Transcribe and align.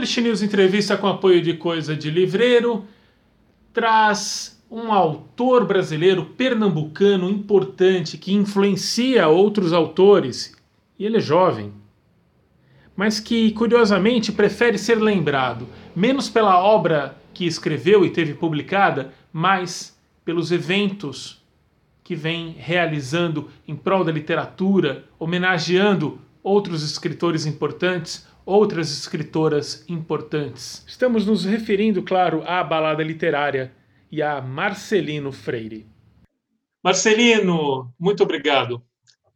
Publish 0.00 0.20
News 0.22 0.42
Entrevista 0.42 0.96
com 0.96 1.06
apoio 1.06 1.42
de 1.42 1.52
Coisa 1.52 1.94
de 1.94 2.10
Livreiro 2.10 2.86
traz 3.70 4.58
um 4.70 4.90
autor 4.90 5.66
brasileiro 5.66 6.24
pernambucano 6.24 7.28
importante 7.28 8.16
que 8.16 8.32
influencia 8.32 9.28
outros 9.28 9.74
autores, 9.74 10.56
e 10.98 11.04
ele 11.04 11.18
é 11.18 11.20
jovem, 11.20 11.70
mas 12.96 13.20
que 13.20 13.50
curiosamente 13.52 14.32
prefere 14.32 14.78
ser 14.78 14.94
lembrado 14.94 15.68
menos 15.94 16.30
pela 16.30 16.58
obra 16.58 17.14
que 17.34 17.44
escreveu 17.44 18.02
e 18.02 18.08
teve 18.08 18.32
publicada, 18.32 19.12
mas 19.30 20.00
pelos 20.24 20.50
eventos 20.50 21.44
que 22.02 22.14
vem 22.16 22.54
realizando 22.58 23.50
em 23.68 23.76
prol 23.76 24.02
da 24.02 24.10
literatura, 24.10 25.04
homenageando 25.18 26.18
outros 26.42 26.82
escritores 26.82 27.44
importantes, 27.44 28.29
outras 28.44 28.90
escritoras 28.90 29.84
importantes. 29.88 30.84
Estamos 30.86 31.26
nos 31.26 31.44
referindo, 31.44 32.02
claro, 32.02 32.42
à 32.46 32.62
balada 32.62 33.02
literária 33.02 33.72
e 34.10 34.22
a 34.22 34.40
Marcelino 34.40 35.32
Freire. 35.32 35.86
Marcelino, 36.82 37.92
muito 37.98 38.22
obrigado. 38.22 38.82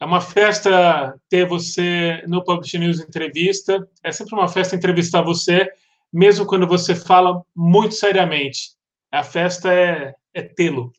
É 0.01 0.05
uma 0.05 0.21
festa 0.21 1.15
ter 1.29 1.47
você 1.47 2.23
no 2.27 2.45
Publish 2.45 2.79
News 2.79 3.01
Entrevista. 3.01 3.87
É 4.03 4.11
sempre 4.11 4.35
uma 4.35 4.49
festa 4.49 4.77
entrevistar 4.77 5.23
você, 5.23 5.71
mesmo 6.13 6.47
quando 6.47 6.67
você 6.67 6.95
fala 6.95 7.43
muito 7.55 7.95
seriamente. 7.95 8.73
A 9.13 9.23
festa 9.23 9.73
é, 9.73 10.15
é 10.33 10.43
tê-lo. 10.43 10.93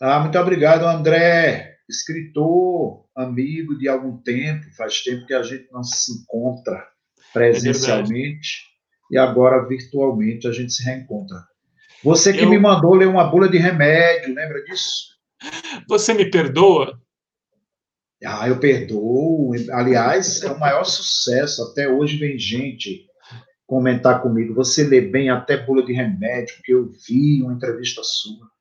Ah, 0.00 0.20
muito 0.20 0.38
obrigado, 0.38 0.84
André. 0.84 1.73
Escritor, 1.88 3.04
amigo 3.14 3.76
de 3.76 3.88
algum 3.88 4.16
tempo, 4.18 4.64
faz 4.76 5.02
tempo 5.02 5.26
que 5.26 5.34
a 5.34 5.42
gente 5.42 5.68
não 5.70 5.82
se 5.82 6.12
encontra 6.12 6.82
presencialmente 7.32 8.62
é 9.10 9.16
e 9.16 9.18
agora 9.18 9.66
virtualmente 9.66 10.48
a 10.48 10.52
gente 10.52 10.72
se 10.72 10.82
reencontra. 10.82 11.36
Você 12.02 12.32
que 12.32 12.44
Eu... 12.44 12.50
me 12.50 12.58
mandou 12.58 12.94
ler 12.94 13.08
uma 13.08 13.24
bula 13.24 13.48
de 13.48 13.58
remédio, 13.58 14.34
lembra 14.34 14.62
disso? 14.64 15.14
Você 15.88 16.14
me 16.14 16.30
perdoa? 16.30 16.98
Ah, 18.24 18.48
eu 18.48 18.58
perdoo. 18.58 19.52
Aliás, 19.72 20.42
é 20.42 20.50
o 20.50 20.58
maior 20.58 20.84
sucesso. 20.84 21.62
Até 21.62 21.88
hoje 21.88 22.16
vem 22.16 22.38
gente 22.38 23.06
comentar 23.66 24.22
comigo. 24.22 24.54
Você 24.54 24.84
lê 24.84 25.00
bem 25.00 25.28
até 25.28 25.56
bula 25.56 25.84
de 25.84 25.92
remédio, 25.92 26.54
porque 26.56 26.72
eu 26.72 26.90
vi 27.06 27.42
uma 27.42 27.52
entrevista 27.52 28.02
sua. 28.02 28.53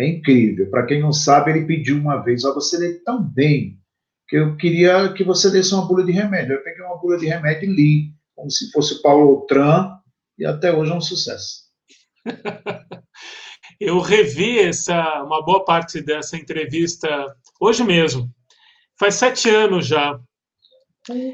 É 0.00 0.08
incrível. 0.08 0.70
Para 0.70 0.86
quem 0.86 0.98
não 0.98 1.12
sabe, 1.12 1.50
ele 1.50 1.66
pediu 1.66 1.98
uma 1.98 2.16
vez: 2.16 2.42
ó, 2.44 2.54
você 2.54 2.78
lê 2.78 2.94
tão 3.04 3.22
bem 3.22 3.78
que 4.26 4.36
eu 4.36 4.56
queria 4.56 5.12
que 5.12 5.22
você 5.22 5.50
desse 5.50 5.74
uma 5.74 5.86
bula 5.86 6.02
de 6.02 6.10
remédio. 6.10 6.54
Eu 6.54 6.64
peguei 6.64 6.82
uma 6.82 6.96
bula 6.96 7.18
de 7.18 7.26
remédio 7.26 7.70
e 7.70 7.74
li, 7.74 8.14
como 8.34 8.50
se 8.50 8.70
fosse 8.72 9.02
Paulo 9.02 9.28
Outram, 9.28 9.98
e 10.38 10.46
até 10.46 10.72
hoje 10.72 10.90
é 10.90 10.94
um 10.94 11.02
sucesso. 11.02 11.64
eu 13.78 13.98
revi 13.98 14.60
essa, 14.60 15.22
uma 15.22 15.44
boa 15.44 15.66
parte 15.66 16.00
dessa 16.00 16.34
entrevista 16.34 17.08
hoje 17.60 17.84
mesmo. 17.84 18.30
Faz 18.98 19.16
sete 19.16 19.50
anos 19.50 19.86
já. 19.86 20.18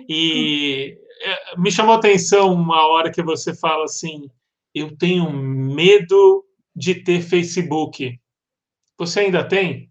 E 0.08 0.98
é, 1.22 1.56
me 1.56 1.70
chamou 1.70 1.94
a 1.94 1.98
atenção 1.98 2.52
uma 2.52 2.84
hora 2.88 3.12
que 3.12 3.22
você 3.22 3.54
fala 3.54 3.84
assim: 3.84 4.28
eu 4.74 4.96
tenho 4.96 5.32
medo 5.32 6.44
de 6.74 6.96
ter 6.96 7.22
Facebook. 7.22 8.18
Você 8.98 9.20
ainda 9.20 9.46
tem? 9.46 9.90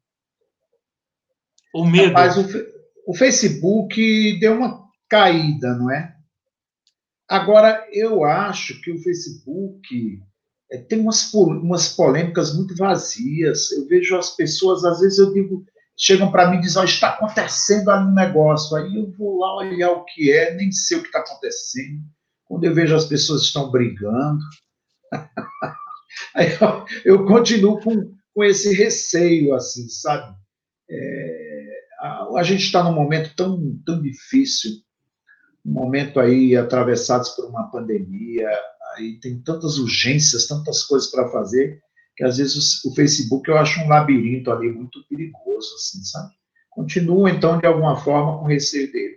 O 1.73 1.85
medo? 1.85 2.07
Rapaz, 2.07 2.37
o, 2.37 2.45
o 3.07 3.13
Facebook 3.13 4.39
deu 4.39 4.53
uma 4.53 4.85
caída, 5.09 5.75
não 5.75 5.91
é? 5.91 6.15
Agora, 7.27 7.87
eu 7.91 8.23
acho 8.23 8.79
que 8.81 8.91
o 8.91 9.01
Facebook 9.01 10.21
é, 10.71 10.77
tem 10.77 10.99
umas, 10.99 11.33
umas 11.33 11.89
polêmicas 11.89 12.55
muito 12.55 12.75
vazias. 12.75 13.71
Eu 13.71 13.87
vejo 13.87 14.17
as 14.17 14.35
pessoas, 14.35 14.83
às 14.83 14.99
vezes 14.99 15.19
eu 15.19 15.33
digo, 15.33 15.65
chegam 15.97 16.31
para 16.31 16.49
mim 16.49 16.57
e 16.57 16.61
dizem, 16.61 16.81
oh, 16.81 16.85
está 16.85 17.09
acontecendo 17.09 17.89
ali 17.89 18.07
um 18.07 18.13
negócio. 18.13 18.75
Aí 18.75 18.95
eu 18.95 19.11
vou 19.17 19.39
lá 19.39 19.57
olhar 19.57 19.91
o 19.91 20.05
que 20.05 20.31
é, 20.31 20.53
nem 20.55 20.71
sei 20.71 20.97
o 20.97 21.01
que 21.01 21.07
está 21.07 21.19
acontecendo. 21.19 22.01
Quando 22.45 22.63
eu 22.63 22.73
vejo 22.73 22.95
as 22.95 23.05
pessoas 23.05 23.43
estão 23.43 23.71
brigando, 23.71 24.43
aí 26.35 26.51
eu, 26.53 26.85
eu 27.03 27.25
continuo 27.25 27.81
com, 27.81 28.14
com 28.35 28.43
esse 28.43 28.75
receio, 28.75 29.55
assim, 29.55 29.87
sabe? 29.87 30.35
É, 30.89 31.79
a, 32.01 32.39
a, 32.39 32.43
gente 32.43 32.65
está 32.65 32.83
num 32.83 32.93
momento 32.93 33.33
tão, 33.33 33.79
tão 33.85 34.01
difícil, 34.01 34.71
um 35.65 35.71
momento 35.71 36.19
aí 36.19 36.55
atravessados 36.55 37.29
por 37.29 37.45
uma 37.45 37.71
pandemia, 37.71 38.49
aí 38.93 39.17
tem 39.21 39.41
tantas 39.41 39.77
urgências, 39.77 40.47
tantas 40.47 40.83
coisas 40.83 41.09
para 41.09 41.31
fazer, 41.31 41.81
que 42.17 42.25
às 42.25 42.37
vezes 42.37 42.83
o, 42.83 42.89
o, 42.89 42.93
Facebook 42.93 43.49
eu 43.49 43.57
acho 43.57 43.79
um 43.79 43.87
labirinto 43.87 44.51
ali 44.51 44.69
muito 44.69 44.99
perigoso, 45.07 45.73
assim, 45.75 46.03
sabe? 46.03 46.33
Continua, 46.69 47.31
então, 47.31 47.57
de 47.57 47.65
alguma 47.65 47.95
forma, 47.95 48.37
com 48.37 48.45
receio 48.45 48.91
dele. 48.91 49.15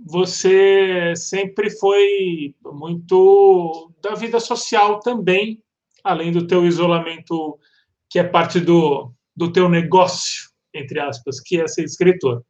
Você 0.00 1.14
sempre 1.14 1.68
foi 1.68 2.54
muito 2.64 3.92
da 4.02 4.14
vida 4.14 4.40
social 4.40 5.00
também, 5.00 5.62
além 6.04 6.32
do 6.32 6.46
teu 6.46 6.66
isolamento, 6.66 7.58
que 8.08 8.18
é 8.18 8.24
parte 8.24 8.60
do, 8.60 9.12
do 9.36 9.52
teu 9.52 9.68
negócio, 9.68 10.48
entre 10.74 11.00
aspas, 11.00 11.40
que 11.40 11.60
é 11.60 11.68
ser 11.68 11.84
escritor. 11.84 12.44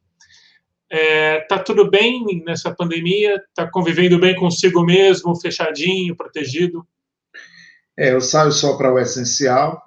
É, 0.91 1.41
tá 1.41 1.59
tudo 1.59 1.91
bem 1.91 2.43
nessa 2.47 2.75
pandemia? 2.75 3.43
Tá 3.55 3.71
convivendo 3.71 4.19
bem 4.19 4.35
consigo 4.35 4.83
mesmo, 4.85 5.39
fechadinho, 5.39 6.17
protegido? 6.17 6.87
É, 7.97 8.13
eu 8.13 8.21
saio 8.21 8.53
só 8.53 8.77
para 8.77 8.93
o 8.93 8.99
essencial. 8.99 9.83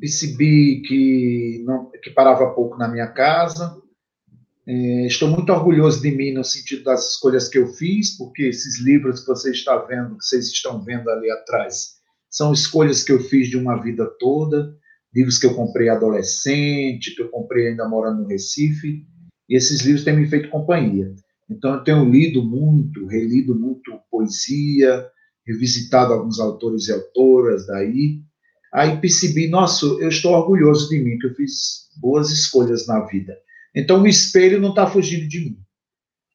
Percebi 0.00 0.82
que 0.82 1.62
não, 1.64 1.90
que 2.02 2.10
parava 2.10 2.52
pouco 2.54 2.76
na 2.76 2.88
minha 2.88 3.06
casa. 3.06 3.80
É, 4.66 5.06
estou 5.06 5.28
muito 5.28 5.52
orgulhoso 5.52 6.02
de 6.02 6.10
mim 6.10 6.32
no 6.32 6.44
sentido 6.44 6.84
das 6.84 7.12
escolhas 7.12 7.48
que 7.48 7.58
eu 7.58 7.68
fiz, 7.68 8.16
porque 8.16 8.44
esses 8.44 8.80
livros 8.80 9.20
que 9.20 9.26
você 9.26 9.50
está 9.50 9.76
vendo, 9.76 10.16
que 10.16 10.24
vocês 10.24 10.46
estão 10.46 10.82
vendo 10.82 11.08
ali 11.10 11.30
atrás, 11.30 11.99
são 12.30 12.52
escolhas 12.52 13.02
que 13.02 13.10
eu 13.12 13.20
fiz 13.20 13.48
de 13.48 13.56
uma 13.56 13.82
vida 13.82 14.06
toda, 14.18 14.74
livros 15.12 15.38
que 15.38 15.46
eu 15.46 15.54
comprei 15.54 15.88
adolescente, 15.88 17.14
que 17.14 17.22
eu 17.22 17.28
comprei 17.28 17.68
ainda 17.68 17.88
morando 17.88 18.22
no 18.22 18.28
Recife, 18.28 19.04
e 19.48 19.56
esses 19.56 19.80
livros 19.80 20.04
têm 20.04 20.16
me 20.16 20.28
feito 20.28 20.48
companhia. 20.48 21.12
Então, 21.50 21.74
eu 21.74 21.84
tenho 21.84 22.08
lido 22.08 22.44
muito, 22.44 23.06
relido 23.06 23.58
muito 23.58 23.98
poesia, 24.08 25.04
revisitado 25.44 26.12
alguns 26.12 26.38
autores 26.38 26.86
e 26.86 26.92
autoras 26.92 27.66
daí. 27.66 28.20
Aí 28.72 29.00
percebi, 29.00 29.48
nossa, 29.48 29.84
eu 29.84 30.08
estou 30.08 30.32
orgulhoso 30.32 30.88
de 30.88 31.00
mim, 31.00 31.18
que 31.18 31.26
eu 31.26 31.34
fiz 31.34 31.88
boas 32.00 32.30
escolhas 32.30 32.86
na 32.86 33.04
vida. 33.06 33.36
Então, 33.74 34.00
o 34.00 34.06
espelho 34.06 34.60
não 34.60 34.70
está 34.70 34.86
fugindo 34.86 35.26
de 35.26 35.40
mim. 35.40 35.58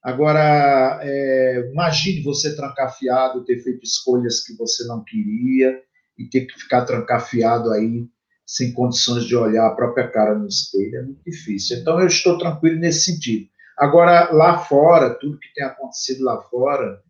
Agora, 0.06 1.00
é, 1.02 1.68
imagine 1.72 2.22
você 2.22 2.56
trancafiado, 2.56 3.44
ter 3.44 3.58
feito 3.64 3.84
escolhas 3.84 4.46
que 4.46 4.56
você 4.56 4.86
não 4.86 5.04
queria 5.04 5.82
e 6.16 6.30
ter 6.30 6.42
que 6.42 6.60
ficar 6.60 6.86
trancafiado 6.86 7.72
aí 7.72 8.06
sem 8.46 8.72
condições 8.72 9.26
de 9.26 9.36
olhar 9.36 9.66
a 9.66 9.74
própria 9.74 10.08
cara 10.08 10.38
no 10.38 10.48
espelho, 10.48 11.00
é 11.00 11.02
muito 11.02 11.24
difícil. 11.26 11.78
Então, 11.78 12.00
eu 12.00 12.06
estou 12.06 12.38
tranquilo 12.38 12.78
nesse 12.78 13.14
sentido. 13.14 13.48
Agora, 13.80 14.32
lá 14.32 14.60
fora, 14.60 15.10
tudo 15.16 15.40
que 15.40 15.52
tem 15.56 15.66
acontecido 15.66 16.24
lá 16.24 16.40
fora, 16.40 17.02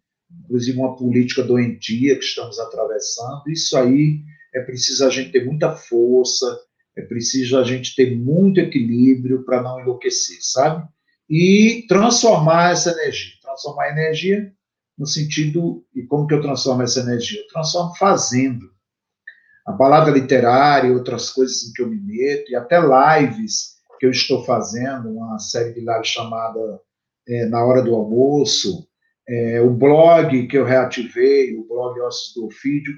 inclusive 0.46 0.80
uma 0.80 0.96
política 0.96 1.44
doentia 1.44 2.18
que 2.18 2.24
estamos 2.24 2.58
atravessando, 2.60 3.44
isso 3.50 3.78
aí 3.78 4.22
é 4.54 4.62
preciso 4.62 5.06
a 5.06 5.10
gente 5.10 5.34
ter 5.34 5.44
muita 5.44 5.76
força, 5.76 6.46
é 6.98 7.02
preciso 7.02 7.58
a 7.60 7.64
gente 7.66 7.94
ter 7.94 8.16
muito 8.16 8.58
equilíbrio 8.58 9.44
para 9.44 9.62
não 9.62 9.82
enlouquecer, 9.82 10.38
sabe? 10.40 10.88
E 11.30 11.86
transformar 11.88 12.72
essa 12.72 12.92
energia. 12.92 13.34
Transformar 13.42 13.86
a 13.86 13.92
energia 13.92 14.54
no 14.98 15.06
sentido. 15.06 15.84
E 15.96 16.04
como 16.04 16.28
que 16.28 16.34
eu 16.34 16.42
transformo 16.42 16.84
essa 16.84 17.00
energia? 17.00 17.42
Eu 17.42 17.48
transformo 17.48 17.96
fazendo 17.96 18.70
a 19.66 19.72
balada 19.72 20.12
literária 20.12 20.94
outras 20.94 21.32
coisas 21.32 21.64
em 21.64 21.74
que 21.74 21.82
eu 21.82 21.90
me 21.90 22.00
meto, 22.00 22.52
e 22.52 22.56
até 22.56 22.80
lives 22.80 23.76
que 24.00 24.06
eu 24.06 24.12
estou 24.12 24.44
fazendo, 24.44 25.10
uma 25.10 25.40
série 25.40 25.74
de 25.74 25.80
lives 25.80 26.08
chamada 26.08 26.60
é, 27.28 27.46
Na 27.46 27.66
Hora 27.66 27.82
do 27.82 27.96
Almoço, 27.96 28.88
é, 29.28 29.60
o 29.62 29.72
blog 29.72 30.48
que 30.48 30.58
eu 30.58 30.66
reativei, 30.66 31.56
o 31.58 31.68
blog 31.68 32.00
Ossos 32.02 32.36
do 32.36 32.46
Ofídio, 32.46 32.94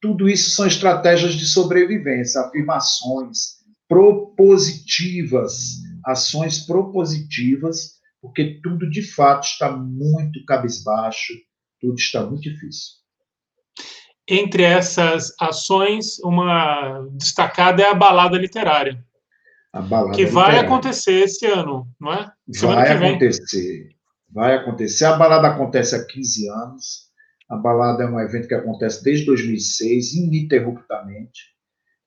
tudo 0.00 0.28
isso 0.28 0.50
são 0.50 0.66
estratégias 0.66 1.34
de 1.34 1.46
sobrevivência, 1.46 2.40
afirmações 2.40 3.62
propositivas, 3.88 5.81
ações 6.04 6.66
propositivas, 6.66 8.00
porque 8.20 8.60
tudo 8.62 8.88
de 8.88 9.02
fato 9.02 9.44
está 9.44 9.70
muito 9.70 10.44
cabisbaixo, 10.44 11.32
tudo 11.80 11.94
está 11.94 12.24
muito 12.24 12.42
difícil. 12.42 13.02
Entre 14.28 14.62
essas 14.62 15.34
ações, 15.40 16.18
uma 16.20 17.04
destacada 17.12 17.82
é 17.82 17.86
a 17.86 17.94
balada 17.94 18.38
literária. 18.38 19.04
A 19.72 19.80
balada 19.80 20.16
que 20.16 20.24
vai 20.24 20.50
literária. 20.52 20.68
acontecer 20.68 21.24
esse 21.24 21.46
ano, 21.46 21.88
não 22.00 22.12
é? 22.12 22.30
Semana 22.52 22.84
vai 22.84 23.08
acontecer. 23.08 23.88
Vai 24.30 24.54
acontecer. 24.56 25.04
A 25.06 25.16
balada 25.16 25.48
acontece 25.48 25.94
há 25.94 26.06
15 26.06 26.48
anos. 26.48 27.12
A 27.50 27.56
balada 27.56 28.04
é 28.04 28.06
um 28.06 28.18
evento 28.20 28.48
que 28.48 28.54
acontece 28.54 29.02
desde 29.02 29.26
2006, 29.26 30.14
ininterruptamente. 30.14 31.52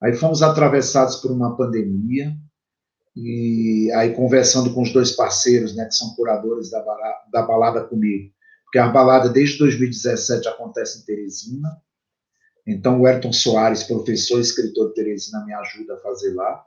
Aí 0.02 0.14
fomos 0.14 0.42
atravessados 0.42 1.18
por 1.18 1.32
uma 1.32 1.56
pandemia, 1.56 2.36
e 3.16 3.92
aí 3.94 4.14
conversando 4.14 4.74
com 4.74 4.82
os 4.82 4.92
dois 4.92 5.12
parceiros, 5.12 5.76
né, 5.76 5.86
que 5.86 5.96
são 5.96 6.16
curadores 6.16 6.70
da 6.70 6.82
balada, 6.82 7.18
da 7.32 7.42
balada 7.42 7.84
comigo, 7.84 8.32
porque 8.66 8.80
a 8.80 8.90
balada 8.90 9.30
desde 9.30 9.58
2017 9.60 10.48
acontece 10.48 11.00
em 11.00 11.06
Teresina, 11.06 11.70
então 12.68 13.00
o 13.00 13.06
Ayrton 13.06 13.32
Soares, 13.32 13.84
professor 13.84 14.40
e 14.40 14.42
escritor 14.42 14.90
de 14.90 14.96
Teresina, 14.96 15.46
me 15.46 15.54
ajuda 15.54 15.96
a 15.96 16.00
fazer 16.00 16.34
lá, 16.34 16.66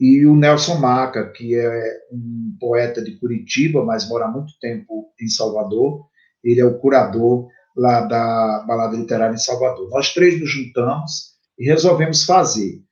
e 0.00 0.24
o 0.24 0.34
Nelson 0.34 0.76
Maca, 0.76 1.30
que 1.30 1.54
é 1.54 1.98
um 2.10 2.56
poeta 2.58 3.02
de 3.02 3.16
Curitiba, 3.18 3.84
mas 3.84 4.08
mora 4.08 4.24
há 4.24 4.30
muito 4.30 4.58
tempo 4.58 5.12
em 5.20 5.28
Salvador, 5.28 6.06
ele 6.42 6.60
é 6.60 6.64
o 6.64 6.78
curador 6.78 7.48
lá 7.76 8.00
da 8.00 8.64
Balada 8.66 8.96
Literária 8.96 9.34
em 9.34 9.38
Salvador. 9.38 9.90
Nós 9.90 10.14
três 10.14 10.40
nos 10.40 10.50
juntamos 10.50 11.34
e 11.58 11.66
resolvemos 11.66 12.24
fazer. 12.24 12.82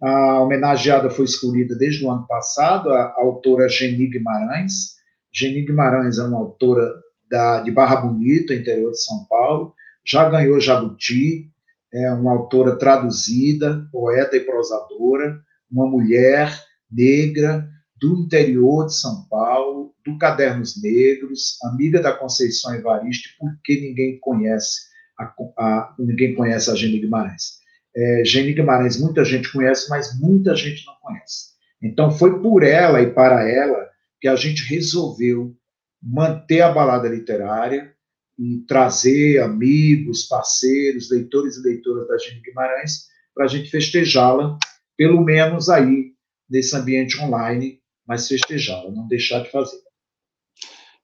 A 0.00 0.40
homenageada 0.40 1.08
foi 1.08 1.24
escolhida 1.24 1.74
desde 1.74 2.04
o 2.04 2.10
ano 2.10 2.26
passado, 2.26 2.90
a, 2.90 3.14
autora 3.16 3.68
Geni 3.68 4.08
Guimarães. 4.08 4.96
Geni 5.32 5.64
Guimarães 5.64 6.18
é 6.18 6.24
uma 6.24 6.38
autora 6.38 6.92
da, 7.30 7.60
de 7.60 7.70
Barra 7.70 7.96
Bonita, 7.96 8.54
interior 8.54 8.90
de 8.90 9.02
São 9.02 9.24
Paulo, 9.24 9.74
já 10.04 10.28
ganhou 10.28 10.60
Jabuti, 10.60 11.50
é 11.92 12.12
uma 12.12 12.32
autora 12.32 12.76
traduzida, 12.76 13.88
poeta 13.90 14.36
e 14.36 14.40
prosadora, 14.40 15.40
uma 15.70 15.86
mulher 15.86 16.52
negra 16.90 17.66
do 17.98 18.20
interior 18.20 18.86
de 18.86 18.94
São 18.94 19.26
Paulo, 19.28 19.94
do 20.04 20.18
Cadernos 20.18 20.80
Negros, 20.80 21.56
amiga 21.64 22.00
da 22.00 22.12
Conceição 22.12 22.74
Evaristo, 22.74 23.30
porque 23.38 23.80
ninguém 23.80 24.20
conhece 24.20 24.82
a, 25.18 25.32
a 25.58 25.94
ninguém 25.98 26.34
conhece 26.34 26.70
a 26.70 26.74
Geni 26.74 27.00
Guimarães 27.00 27.65
é, 27.96 28.22
Geni 28.24 28.52
Guimarães 28.52 29.00
muita 29.00 29.24
gente 29.24 29.50
conhece, 29.50 29.88
mas 29.88 30.18
muita 30.20 30.54
gente 30.54 30.84
não 30.84 30.94
conhece. 31.00 31.56
Então 31.82 32.10
foi 32.10 32.40
por 32.40 32.62
ela 32.62 33.00
e 33.00 33.10
para 33.10 33.48
ela 33.48 33.88
que 34.20 34.28
a 34.28 34.36
gente 34.36 34.62
resolveu 34.64 35.54
manter 36.02 36.60
a 36.60 36.72
balada 36.72 37.08
literária 37.08 37.94
e 38.38 38.58
trazer 38.68 39.40
amigos, 39.40 40.24
parceiros, 40.24 41.10
leitores 41.10 41.56
e 41.56 41.62
leitoras 41.62 42.06
da 42.06 42.18
Geni 42.18 42.42
Guimarães 42.42 43.06
para 43.34 43.46
a 43.46 43.48
gente 43.48 43.70
festejá-la, 43.70 44.58
pelo 44.96 45.22
menos 45.22 45.70
aí 45.70 46.12
nesse 46.48 46.76
ambiente 46.76 47.18
online, 47.18 47.80
mas 48.06 48.28
festejá-la, 48.28 48.90
não 48.90 49.08
deixar 49.08 49.40
de 49.40 49.50
fazer. 49.50 49.78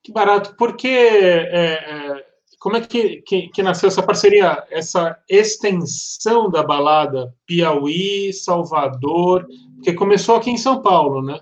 Que 0.02 0.12
barato, 0.12 0.54
porque 0.56 0.88
é, 0.88 1.74
é 1.74 2.31
como 2.62 2.76
é 2.76 2.80
que, 2.80 3.22
que, 3.22 3.48
que, 3.48 3.60
nasceu 3.60 3.88
essa 3.88 4.04
parceria, 4.04 4.64
essa 4.70 5.18
extensão 5.28 6.48
da 6.48 6.62
balada 6.62 7.34
Piauí, 7.44 8.32
Salvador, 8.32 9.48
porque 9.74 9.92
começou 9.92 10.36
aqui 10.36 10.50
em 10.50 10.56
São 10.56 10.80
Paulo, 10.80 11.20
né? 11.26 11.40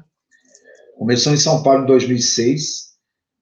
Começou 0.97 1.35
em 1.35 1.37
São 1.37 1.63
Paulo 1.63 1.83
em 1.83 1.87
2006, 1.87 2.95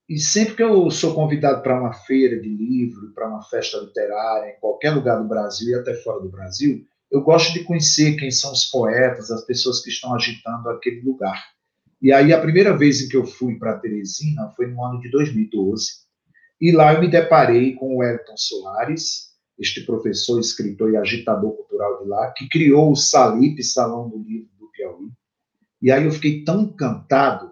e 0.09 0.19
sempre 0.19 0.57
que 0.57 0.63
eu 0.65 0.91
sou 0.91 1.15
convidado 1.15 1.63
para 1.63 1.81
uma 1.81 1.93
feira 1.93 2.41
de 2.41 2.49
livro, 2.49 3.13
para 3.15 3.29
uma 3.29 3.45
festa 3.45 3.79
literária, 3.79 4.51
em 4.51 4.59
qualquer 4.59 4.91
lugar 4.91 5.23
do 5.23 5.29
Brasil 5.29 5.69
e 5.69 5.81
até 5.81 5.95
fora 5.95 6.21
do 6.21 6.29
Brasil, 6.29 6.85
eu 7.13 7.21
gosto 7.21 7.53
de 7.53 7.63
conhecer 7.63 8.17
quem 8.17 8.33
são 8.33 8.51
os 8.51 8.65
poetas, 8.65 9.31
as 9.31 9.45
pessoas 9.45 9.81
que 9.81 9.91
estão 9.91 10.13
agitando 10.17 10.69
aquele 10.71 11.01
lugar. 11.03 11.41
E 12.03 12.13
aí, 12.13 12.33
a 12.33 12.41
primeira 12.41 12.77
vez 12.77 13.01
em 13.01 13.09
que 13.09 13.17
eu 13.17 13.25
fui 13.25 13.57
para 13.57 13.79
Teresina 13.79 14.53
foi 14.57 14.67
no 14.67 14.85
ano 14.85 15.01
de 15.01 15.09
2012, 15.13 16.08
e 16.61 16.73
lá 16.73 16.95
eu 16.95 17.01
me 17.01 17.09
deparei 17.09 17.75
com 17.75 17.97
o 17.97 18.03
Elton 18.03 18.37
Soares, 18.37 19.29
este 19.59 19.83
professor, 19.83 20.39
escritor 20.41 20.93
e 20.93 20.97
agitador 20.97 21.53
cultural 21.53 22.03
de 22.03 22.09
lá, 22.09 22.33
que 22.33 22.49
criou 22.49 22.93
o 22.93 22.97
Salip, 22.97 23.63
Salão 23.63 24.09
do 24.09 24.19
Livro 24.19 24.49
do 24.59 24.71
Piauí. 24.71 25.11
E 25.81 25.91
aí 25.91 26.05
eu 26.05 26.13
fiquei 26.13 26.45
tão 26.45 26.63
encantado 26.63 27.51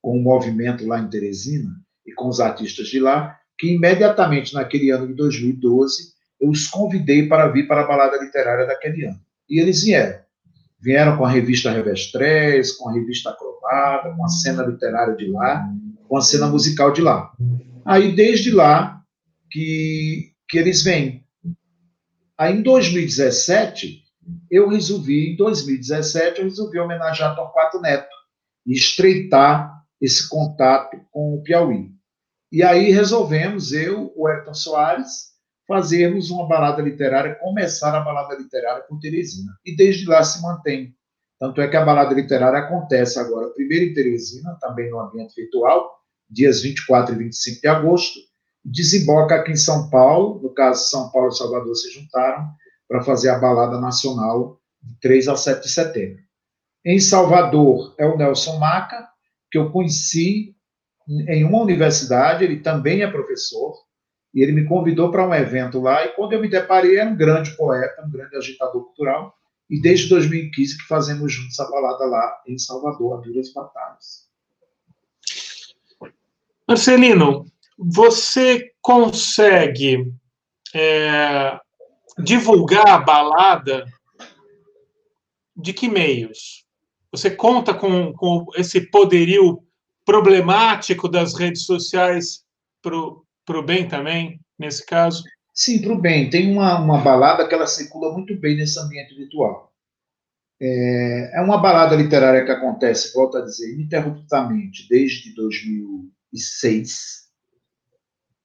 com 0.00 0.18
o 0.18 0.22
movimento 0.22 0.86
lá 0.86 1.00
em 1.00 1.08
Teresina 1.08 1.70
e 2.06 2.12
com 2.12 2.28
os 2.28 2.40
artistas 2.40 2.88
de 2.88 3.00
lá, 3.00 3.38
que 3.58 3.74
imediatamente 3.74 4.54
naquele 4.54 4.90
ano 4.90 5.06
de 5.06 5.14
2012 5.14 6.12
eu 6.40 6.50
os 6.50 6.66
convidei 6.66 7.26
para 7.26 7.48
vir 7.48 7.66
para 7.66 7.82
a 7.82 7.86
balada 7.86 8.22
literária 8.22 8.66
daquele 8.66 9.06
ano. 9.06 9.20
E 9.48 9.60
eles 9.60 9.82
vieram. 9.82 10.18
Vieram 10.80 11.16
com 11.16 11.24
a 11.24 11.30
revista 11.30 11.70
Revestrez, 11.70 12.72
com 12.72 12.90
a 12.90 12.92
revista 12.92 13.30
Acrobata, 13.30 14.14
com 14.14 14.24
a 14.24 14.28
cena 14.28 14.64
literária 14.64 15.16
de 15.16 15.26
lá, 15.26 15.66
com 16.06 16.16
a 16.16 16.20
cena 16.20 16.46
musical 16.46 16.92
de 16.92 17.00
lá. 17.00 17.32
Aí, 17.84 18.14
desde 18.14 18.50
lá, 18.50 19.02
que, 19.50 20.32
que 20.48 20.58
eles 20.58 20.82
vêm. 20.82 21.24
Aí, 22.36 22.56
em 22.56 22.62
2017, 22.62 24.02
eu 24.50 24.68
resolvi, 24.68 25.32
em 25.32 25.36
2017, 25.36 26.40
eu 26.40 26.44
resolvi 26.44 26.78
homenagear 26.78 27.36
Torquato 27.36 27.80
Neto 27.80 28.08
e 28.66 28.72
estreitar 28.72 29.84
esse 30.00 30.28
contato 30.28 30.98
com 31.10 31.34
o 31.34 31.42
Piauí. 31.42 31.90
E 32.50 32.62
aí 32.62 32.90
resolvemos, 32.90 33.72
eu, 33.72 34.12
o 34.16 34.26
Ayrton 34.26 34.54
Soares, 34.54 35.34
fazermos 35.66 36.30
uma 36.30 36.46
balada 36.46 36.82
literária, 36.82 37.34
começar 37.36 37.96
a 37.96 38.00
balada 38.00 38.34
literária 38.36 38.84
com 38.88 38.98
Teresina. 38.98 39.52
E 39.64 39.74
desde 39.74 40.06
lá 40.06 40.22
se 40.22 40.40
mantém. 40.42 40.94
Tanto 41.38 41.60
é 41.60 41.68
que 41.68 41.76
a 41.76 41.84
balada 41.84 42.14
literária 42.14 42.60
acontece 42.60 43.18
agora, 43.18 43.50
primeiro 43.50 43.86
em 43.86 43.94
Teresina, 43.94 44.56
também 44.60 44.90
no 44.90 45.00
ambiente 45.00 45.34
virtual, 45.34 45.90
dias 46.30 46.62
24 46.62 47.14
e 47.14 47.18
25 47.18 47.60
de 47.60 47.68
agosto, 47.68 48.20
desemboca 48.64 49.34
aqui 49.34 49.52
em 49.52 49.56
São 49.56 49.90
Paulo, 49.90 50.40
no 50.42 50.50
caso, 50.50 50.88
São 50.88 51.10
Paulo 51.10 51.28
e 51.28 51.36
Salvador 51.36 51.74
se 51.74 51.90
juntaram 51.90 52.48
para 52.88 53.02
fazer 53.02 53.28
a 53.28 53.38
balada 53.38 53.80
nacional 53.80 54.60
de 54.82 54.98
3 55.00 55.28
a 55.28 55.36
7 55.36 55.62
de 55.62 55.70
setembro. 55.70 56.22
Em 56.84 57.00
Salvador 57.00 57.94
é 57.98 58.06
o 58.06 58.16
Nelson 58.16 58.58
Maca, 58.58 59.08
que 59.50 59.58
eu 59.58 59.70
conheci 59.70 60.54
em 61.08 61.44
uma 61.44 61.60
universidade, 61.60 62.44
ele 62.44 62.60
também 62.60 63.02
é 63.02 63.10
professor, 63.10 63.74
e 64.34 64.42
ele 64.42 64.52
me 64.52 64.66
convidou 64.66 65.10
para 65.10 65.26
um 65.26 65.34
evento 65.34 65.80
lá, 65.80 66.04
e 66.04 66.08
quando 66.08 66.32
eu 66.32 66.40
me 66.40 66.48
deparei, 66.48 66.98
era 66.98 67.08
um 67.08 67.16
grande 67.16 67.56
poeta, 67.56 68.04
um 68.04 68.10
grande 68.10 68.36
agitador 68.36 68.84
cultural, 68.84 69.34
e 69.70 69.80
desde 69.80 70.08
2015 70.08 70.78
que 70.78 70.86
fazemos 70.86 71.32
juntos 71.32 71.58
a 71.60 71.70
balada 71.70 72.04
lá 72.04 72.42
em 72.46 72.58
Salvador, 72.58 73.18
a 73.18 73.20
Duras 73.20 73.52
Batalhas. 73.52 74.23
Marcelino, 76.66 77.44
você 77.78 78.72
consegue 78.80 80.10
é, 80.74 81.58
divulgar 82.18 82.88
a 82.88 82.98
balada 82.98 83.84
de 85.54 85.74
que 85.74 85.88
meios? 85.88 86.64
Você 87.12 87.30
conta 87.30 87.74
com, 87.74 88.14
com 88.14 88.46
esse 88.56 88.90
poderio 88.90 89.62
problemático 90.06 91.06
das 91.06 91.38
redes 91.38 91.64
sociais 91.64 92.44
para 92.82 92.96
o 92.96 93.62
bem 93.62 93.86
também, 93.86 94.40
nesse 94.58 94.84
caso? 94.86 95.22
Sim, 95.52 95.82
para 95.82 95.92
o 95.92 96.00
bem. 96.00 96.30
Tem 96.30 96.50
uma, 96.50 96.80
uma 96.80 96.98
balada 96.98 97.46
que 97.46 97.54
ela 97.54 97.66
circula 97.66 98.12
muito 98.12 98.34
bem 98.40 98.56
nesse 98.56 98.78
ambiente 98.80 99.14
virtual. 99.14 99.70
É, 100.60 101.38
é 101.38 101.40
uma 101.42 101.58
balada 101.58 101.94
literária 101.94 102.44
que 102.44 102.50
acontece, 102.50 103.12
volto 103.12 103.36
a 103.36 103.42
dizer, 103.42 103.74
ininterruptamente 103.74 104.88
desde 104.88 105.34
2000 105.34 105.94
2006. 105.94 106.13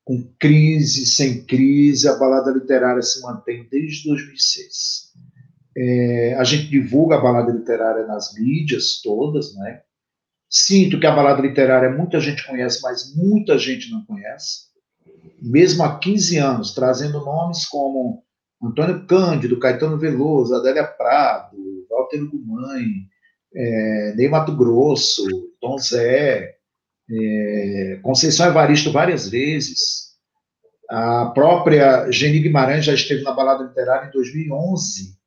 Com 0.03 0.33
crise, 0.39 1.05
sem 1.05 1.45
crise, 1.45 2.07
a 2.07 2.15
balada 2.17 2.51
literária 2.51 3.01
se 3.01 3.21
mantém 3.21 3.67
desde 3.69 4.07
2006. 4.09 5.09
É, 5.77 6.35
a 6.35 6.43
gente 6.43 6.69
divulga 6.69 7.15
a 7.15 7.21
balada 7.21 7.51
literária 7.51 8.05
nas 8.05 8.33
mídias 8.33 9.01
todas, 9.01 9.55
né? 9.55 9.81
Sinto 10.49 10.99
que 10.99 11.05
a 11.05 11.15
balada 11.15 11.41
literária 11.41 11.91
muita 11.91 12.19
gente 12.19 12.45
conhece, 12.45 12.81
mas 12.81 13.15
muita 13.15 13.57
gente 13.57 13.91
não 13.91 14.03
conhece. 14.03 14.69
Mesmo 15.41 15.83
há 15.83 15.99
15 15.99 16.37
anos, 16.37 16.73
trazendo 16.73 17.23
nomes 17.23 17.65
como 17.67 18.23
Antônio 18.61 19.05
Cândido, 19.05 19.59
Caetano 19.59 19.97
Veloso, 19.97 20.55
Adélia 20.55 20.83
Prado, 20.83 21.55
Walter 21.89 22.25
Gumãe, 22.25 22.83
é, 23.55 24.13
Ney 24.15 24.27
Mato 24.27 24.55
Grosso, 24.55 25.25
Tom 25.61 25.77
Zé, 25.77 26.58
é, 27.11 27.99
Conceição 28.01 28.47
Evaristo 28.47 28.91
várias 28.91 29.27
vezes. 29.27 30.09
A 30.89 31.27
própria 31.27 32.09
Geni 32.11 32.39
Guimarães 32.39 32.85
já 32.85 32.93
esteve 32.93 33.23
na 33.23 33.31
Balada 33.31 33.63
Literária 33.63 34.07
em 34.07 34.11
2011. 34.11 35.17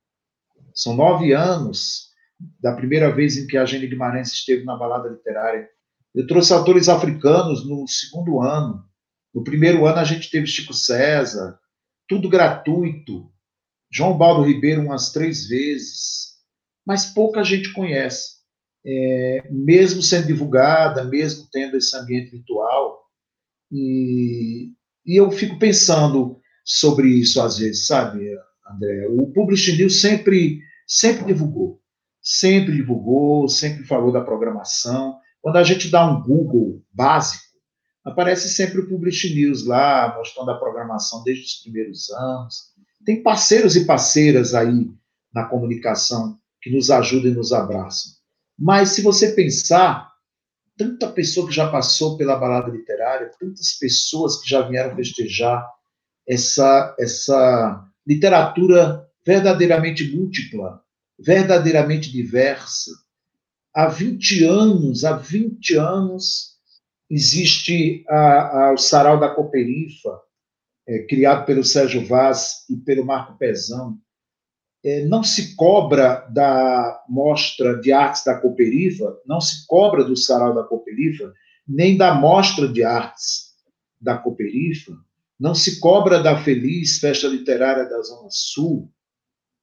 São 0.75 0.95
nove 0.95 1.33
anos 1.33 2.11
da 2.61 2.75
primeira 2.75 3.13
vez 3.13 3.37
em 3.37 3.47
que 3.47 3.57
a 3.57 3.65
Geni 3.65 3.87
Guimarães 3.87 4.33
esteve 4.33 4.65
na 4.65 4.77
Balada 4.77 5.09
Literária. 5.09 5.69
Eu 6.15 6.27
trouxe 6.27 6.53
autores 6.53 6.89
africanos 6.89 7.67
no 7.67 7.87
segundo 7.87 8.41
ano. 8.41 8.85
No 9.35 9.45
primeiro 9.45 9.87
ano 9.87 9.99
a 9.99 10.05
gente 10.05 10.31
teve 10.31 10.47
Chico 10.47 10.75
César, 10.75 11.59
tudo 12.09 12.29
gratuito. 12.29 13.31
João 13.91 14.17
Baldo 14.17 14.43
Ribeiro 14.43 14.83
umas 14.83 15.13
três 15.13 15.47
vezes. 15.47 16.33
Mas 16.85 17.07
pouca 17.07 17.45
gente 17.45 17.73
conhece 17.73 18.42
é, 18.85 19.49
mesmo 19.51 20.03
sendo 20.03 20.27
divulgada, 20.27 21.05
mesmo 21.05 21.47
tendo 21.53 21.77
esse 21.77 21.97
ambiente 21.97 22.31
virtual, 22.31 23.03
E, 23.73 24.71
e 25.07 25.19
eu 25.19 25.31
fico 25.31 25.59
pensando 25.59 26.39
sobre 26.65 27.09
isso 27.09 27.41
às 27.41 27.59
vezes, 27.59 27.87
sabe, 27.87 28.21
André? 28.71 29.09
O 29.09 29.33
Publish 29.33 29.77
News 29.77 30.01
sempre, 30.01 30.61
sempre 30.87 31.25
divulgou, 31.25 31.81
sempre 32.21 32.75
divulgou, 32.75 33.49
sempre 33.49 33.85
falou 33.85 34.13
da 34.13 34.21
programação. 34.21 35.17
Quando 35.41 35.57
a 35.57 35.65
gente 35.65 35.91
dá 35.91 36.07
um 36.07 36.23
Google 36.23 36.85
básico, 36.93 37.43
aparece 38.05 38.49
sempre 38.51 38.81
o 38.81 38.89
Publish 38.89 39.35
News 39.35 39.67
lá, 39.67 40.15
mostrando 40.17 40.51
a 40.51 40.59
programação 40.59 41.23
desde 41.25 41.45
os 41.45 41.55
primeiros 41.63 42.11
anos. 42.11 42.73
Tem 43.05 43.23
parceiros 43.23 43.75
e 43.75 43.87
parceiras 43.87 44.55
aí 44.55 44.89
na 45.35 45.47
comunicação 45.47 46.39
que 46.61 46.71
nos 46.71 46.91
ajudam 46.91 47.33
e 47.33 47.35
nos 47.35 47.53
abraçam. 47.53 48.13
Mas 48.63 48.91
se 48.91 49.03
você 49.03 49.33
pensar, 49.33 50.09
tanta 50.79 51.11
pessoa 51.11 51.49
que 51.49 51.53
já 51.53 51.69
passou 51.69 52.17
pela 52.17 52.37
balada 52.37 52.71
literária, 52.71 53.33
tantas 53.37 53.73
pessoas 53.73 54.41
que 54.41 54.49
já 54.49 54.63
vieram 54.63 54.95
festejar 54.95 55.69
essa, 56.29 56.95
essa 56.97 57.85
literatura 58.07 59.05
verdadeiramente 59.27 60.15
múltipla, 60.15 60.81
verdadeiramente 61.19 62.13
diversa. 62.13 62.93
Há 63.75 63.89
20 63.89 64.45
anos, 64.45 65.05
há 65.05 65.17
20 65.17 65.75
anos, 65.75 66.53
existe 67.11 68.05
a, 68.09 68.67
a, 68.69 68.73
o 68.75 68.79
Sarau 68.79 69.19
da 69.19 69.35
Cooperifa, 69.35 70.21
é, 70.87 71.01
criado 71.01 71.45
pelo 71.47 71.65
Sérgio 71.65 72.07
Vaz 72.07 72.65
e 72.71 72.77
pelo 72.77 73.05
Marco 73.05 73.37
Pezão. 73.37 73.99
É, 74.85 75.05
não 75.05 75.23
se 75.23 75.55
cobra 75.55 76.27
da 76.31 77.05
mostra 77.09 77.81
de 77.81 77.93
artes 77.93 78.25
da 78.25 78.39
Cooperifa, 78.39 79.17
não 79.25 79.41
se 79.41 79.67
cobra 79.67 80.03
do 80.03 80.17
Sarau 80.17 80.55
da 80.55 80.65
Cooperifa, 80.65 81.33
nem 81.67 81.97
da 81.97 82.15
mostra 82.15 82.67
de 82.67 82.83
artes 82.83 83.53
da 84.01 84.19
Cooperifa, 84.19 84.93
não 85.39 85.55
se 85.55 85.79
cobra 85.79 86.23
da 86.23 86.43
feliz 86.43 86.99
festa 86.99 87.29
literária 87.29 87.85
da 87.85 88.01
Zona 88.03 88.29
Sul, 88.31 88.91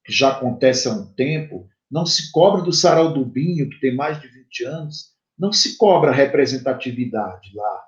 que 0.06 0.14
já 0.14 0.30
acontece 0.30 0.88
há 0.88 0.92
um 0.92 1.06
tempo, 1.14 1.68
não 1.92 2.06
se 2.06 2.32
cobra 2.32 2.62
do 2.62 2.72
Sarau 2.72 3.14
do 3.14 3.26
Binho, 3.26 3.70
que 3.70 3.80
tem 3.80 3.96
mais 3.96 4.22
de 4.22 4.28
20 4.28 4.64
anos, 4.66 5.14
não 5.38 5.52
se 5.52 5.78
cobra 5.78 6.12
representatividade 6.12 7.52
lá, 7.56 7.84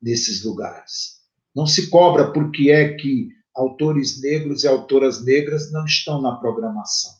nesses 0.00 0.44
lugares. 0.44 1.18
Não 1.54 1.66
se 1.66 1.90
cobra 1.90 2.32
porque 2.32 2.70
é 2.70 2.94
que 2.94 3.28
autores 3.58 4.20
negros 4.20 4.64
e 4.64 4.68
autoras 4.68 5.24
negras 5.24 5.72
não 5.72 5.84
estão 5.84 6.22
na 6.22 6.36
programação. 6.36 7.12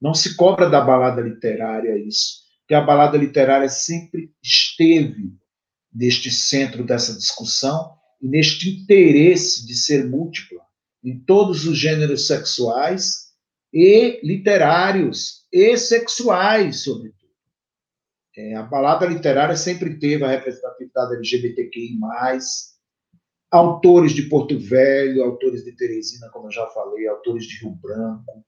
Não 0.00 0.14
se 0.14 0.36
cobra 0.36 0.68
da 0.68 0.80
balada 0.80 1.20
literária 1.20 1.96
isso, 1.98 2.44
porque 2.60 2.74
a 2.74 2.80
balada 2.80 3.16
literária 3.16 3.68
sempre 3.68 4.30
esteve 4.42 5.32
neste 5.92 6.30
centro 6.30 6.84
dessa 6.84 7.14
discussão 7.14 7.92
e 8.20 8.28
neste 8.28 8.68
interesse 8.68 9.66
de 9.66 9.74
ser 9.74 10.08
múltipla 10.08 10.60
em 11.02 11.18
todos 11.18 11.66
os 11.66 11.76
gêneros 11.76 12.26
sexuais 12.26 13.28
e 13.72 14.20
literários 14.22 15.46
e 15.52 15.76
sexuais, 15.76 16.82
sobretudo. 16.82 17.18
É, 18.36 18.54
a 18.54 18.62
balada 18.62 19.04
literária 19.06 19.56
sempre 19.56 19.98
teve 19.98 20.24
a 20.24 20.28
representatividade 20.28 21.16
LGBTQI+, 21.16 21.98
autores 23.50 24.12
de 24.12 24.22
Porto 24.22 24.58
Velho, 24.58 25.24
autores 25.24 25.64
de 25.64 25.72
Teresina, 25.72 26.28
como 26.30 26.48
eu 26.48 26.52
já 26.52 26.66
falei, 26.68 27.06
autores 27.06 27.44
de 27.44 27.60
Rio 27.60 27.72
Branco. 27.72 28.44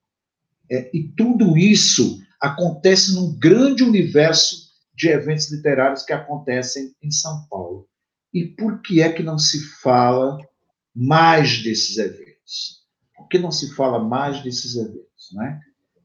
É, 0.71 0.91
e 0.95 1.09
tudo 1.17 1.57
isso 1.57 2.21
acontece 2.41 3.15
num 3.15 3.39
grande 3.39 3.83
universo 3.83 4.71
de 4.95 5.09
eventos 5.09 5.51
literários 5.51 6.03
que 6.03 6.13
acontecem 6.13 6.95
em 7.03 7.11
São 7.11 7.47
Paulo. 7.49 7.89
E 8.33 8.47
por 8.47 8.81
que 8.83 9.01
é 9.01 9.13
que 9.13 9.23
não 9.23 9.39
se 9.39 9.61
fala 9.83 10.39
mais 10.95 11.63
desses 11.63 11.99
eventos? 11.99 12.81
Por 13.17 13.29
que 13.29 13.39
não 13.39 13.51
se 13.51 13.75
fala 13.75 13.99
mais 13.99 14.43
desses 14.43 14.77
eventos? 14.77 15.33
Né? 15.33 15.61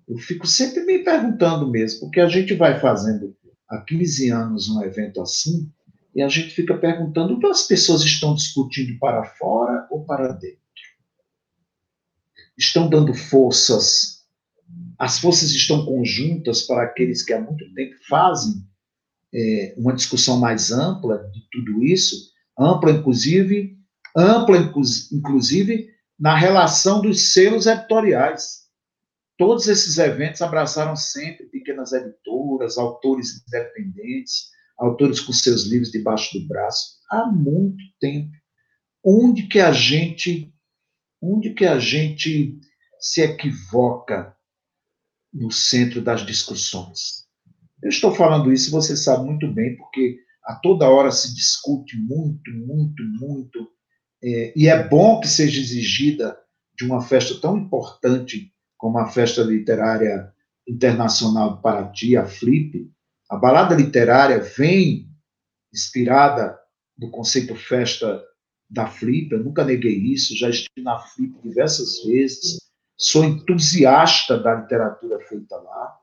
Eu 0.07 0.17
fico 0.17 0.47
sempre 0.47 0.83
me 0.85 0.99
perguntando 1.03 1.69
mesmo, 1.69 2.01
porque 2.01 2.19
a 2.19 2.27
gente 2.27 2.53
vai 2.53 2.79
fazendo 2.79 3.35
há 3.69 3.81
15 3.81 4.29
anos 4.29 4.69
um 4.69 4.81
evento 4.81 5.21
assim, 5.21 5.71
e 6.15 6.21
a 6.21 6.29
gente 6.29 6.51
fica 6.51 6.77
perguntando 6.77 7.33
o 7.33 7.39
que 7.39 7.47
as 7.47 7.63
pessoas 7.63 8.01
estão 8.01 8.33
discutindo 8.33 8.97
para 8.99 9.25
fora 9.25 9.85
ou 9.91 10.05
para 10.05 10.31
dentro. 10.31 10.63
Estão 12.57 12.89
dando 12.89 13.13
forças, 13.13 14.23
as 14.97 15.19
forças 15.19 15.51
estão 15.51 15.85
conjuntas 15.85 16.61
para 16.61 16.83
aqueles 16.83 17.21
que 17.21 17.33
há 17.33 17.41
muito 17.41 17.71
tempo 17.73 17.95
fazem 18.07 18.65
é, 19.33 19.75
uma 19.77 19.93
discussão 19.93 20.39
mais 20.39 20.71
ampla 20.71 21.29
de 21.33 21.45
tudo 21.51 21.83
isso, 21.83 22.31
ampla 22.57 22.91
inclusive, 22.91 23.77
ampla 24.15 24.71
inclusive 25.11 25.89
na 26.17 26.33
relação 26.33 27.01
dos 27.01 27.33
selos 27.33 27.65
editoriais. 27.65 28.63
Todos 29.37 29.67
esses 29.67 29.97
eventos 29.97 30.41
abraçaram 30.41 30.95
sempre 30.95 31.47
pequenas 31.47 31.91
editoras, 31.91 32.77
autores 32.77 33.45
independentes, 33.45 34.54
autores 34.77 35.19
com 35.19 35.33
seus 35.33 35.65
livros 35.65 35.91
debaixo 35.91 36.37
do 36.37 36.47
braço, 36.47 36.95
há 37.09 37.25
muito 37.27 37.83
tempo. 37.99 38.31
Onde 39.03 39.47
que 39.47 39.59
a 39.59 39.71
gente, 39.71 40.53
onde 41.21 41.53
que 41.53 41.65
a 41.65 41.79
gente 41.79 42.59
se 42.99 43.21
equivoca 43.21 44.35
no 45.33 45.51
centro 45.51 46.01
das 46.01 46.25
discussões? 46.25 47.25
Eu 47.83 47.89
estou 47.89 48.13
falando 48.13 48.51
isso, 48.51 48.71
você 48.71 48.95
sabe 48.97 49.25
muito 49.25 49.51
bem, 49.53 49.75
porque 49.77 50.17
a 50.45 50.55
toda 50.55 50.89
hora 50.89 51.11
se 51.11 51.35
discute 51.35 51.97
muito, 51.97 52.51
muito, 52.51 53.03
muito, 53.19 53.69
é, 54.23 54.53
e 54.55 54.67
é 54.67 54.87
bom 54.87 55.19
que 55.19 55.27
seja 55.27 55.59
exigida 55.59 56.35
de 56.75 56.83
uma 56.83 57.01
festa 57.01 57.39
tão 57.39 57.57
importante 57.57 58.51
como 58.77 58.97
a 58.97 59.07
Festa 59.07 59.41
Literária 59.41 60.31
Internacional 60.67 61.55
de 61.55 61.61
Paraty, 61.61 62.17
a 62.17 62.25
FLIP. 62.25 62.91
A 63.29 63.35
balada 63.35 63.75
literária 63.75 64.39
vem 64.39 65.09
inspirada 65.73 66.57
no 66.97 67.09
conceito 67.11 67.55
festa 67.55 68.23
da 68.69 68.87
Flip, 68.87 69.31
eu 69.31 69.43
nunca 69.43 69.63
neguei 69.63 69.95
isso, 69.95 70.37
já 70.37 70.49
estive 70.49 70.81
na 70.81 70.99
Flip 70.99 71.37
diversas 71.43 72.03
vezes, 72.03 72.59
sou 72.97 73.23
entusiasta 73.23 74.39
da 74.39 74.55
literatura 74.55 75.19
feita 75.27 75.55
lá 75.57 75.99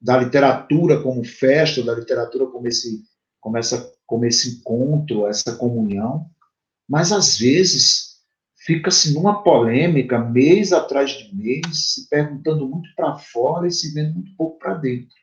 da 0.00 0.16
literatura 0.16 1.02
como 1.02 1.22
festa, 1.22 1.84
da 1.84 1.94
literatura 1.94 2.46
como 2.46 2.66
esse, 2.66 3.04
como 3.38 3.58
essa, 3.58 3.92
como 4.06 4.24
esse 4.24 4.56
encontro, 4.56 5.26
essa 5.26 5.56
comunhão, 5.56 6.30
mas 6.88 7.12
às 7.12 7.38
vezes 7.38 8.20
fica-se 8.56 9.12
numa 9.12 9.42
polêmica 9.42 10.18
mês 10.18 10.72
atrás 10.72 11.10
de 11.10 11.34
mês, 11.34 11.92
se 11.94 12.08
perguntando 12.08 12.66
muito 12.66 12.88
para 12.94 13.16
fora 13.16 13.66
e 13.66 13.70
se 13.70 13.92
vendo 13.92 14.14
muito 14.14 14.34
pouco 14.36 14.58
para 14.58 14.74
dentro. 14.74 15.19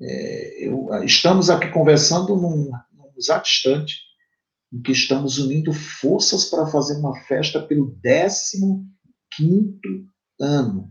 É, 0.00 0.68
eu, 0.68 0.88
estamos 1.04 1.48
aqui 1.48 1.68
conversando 1.68 2.36
num, 2.36 2.70
num 2.92 3.12
exato 3.16 3.48
instante 3.48 3.96
em 4.72 4.82
que 4.82 4.92
estamos 4.92 5.38
unindo 5.38 5.72
forças 5.72 6.44
para 6.44 6.66
fazer 6.66 6.98
uma 6.98 7.16
festa 7.22 7.60
pelo 7.62 7.98
15 8.02 8.58
quinto 9.36 9.88
ano 10.40 10.90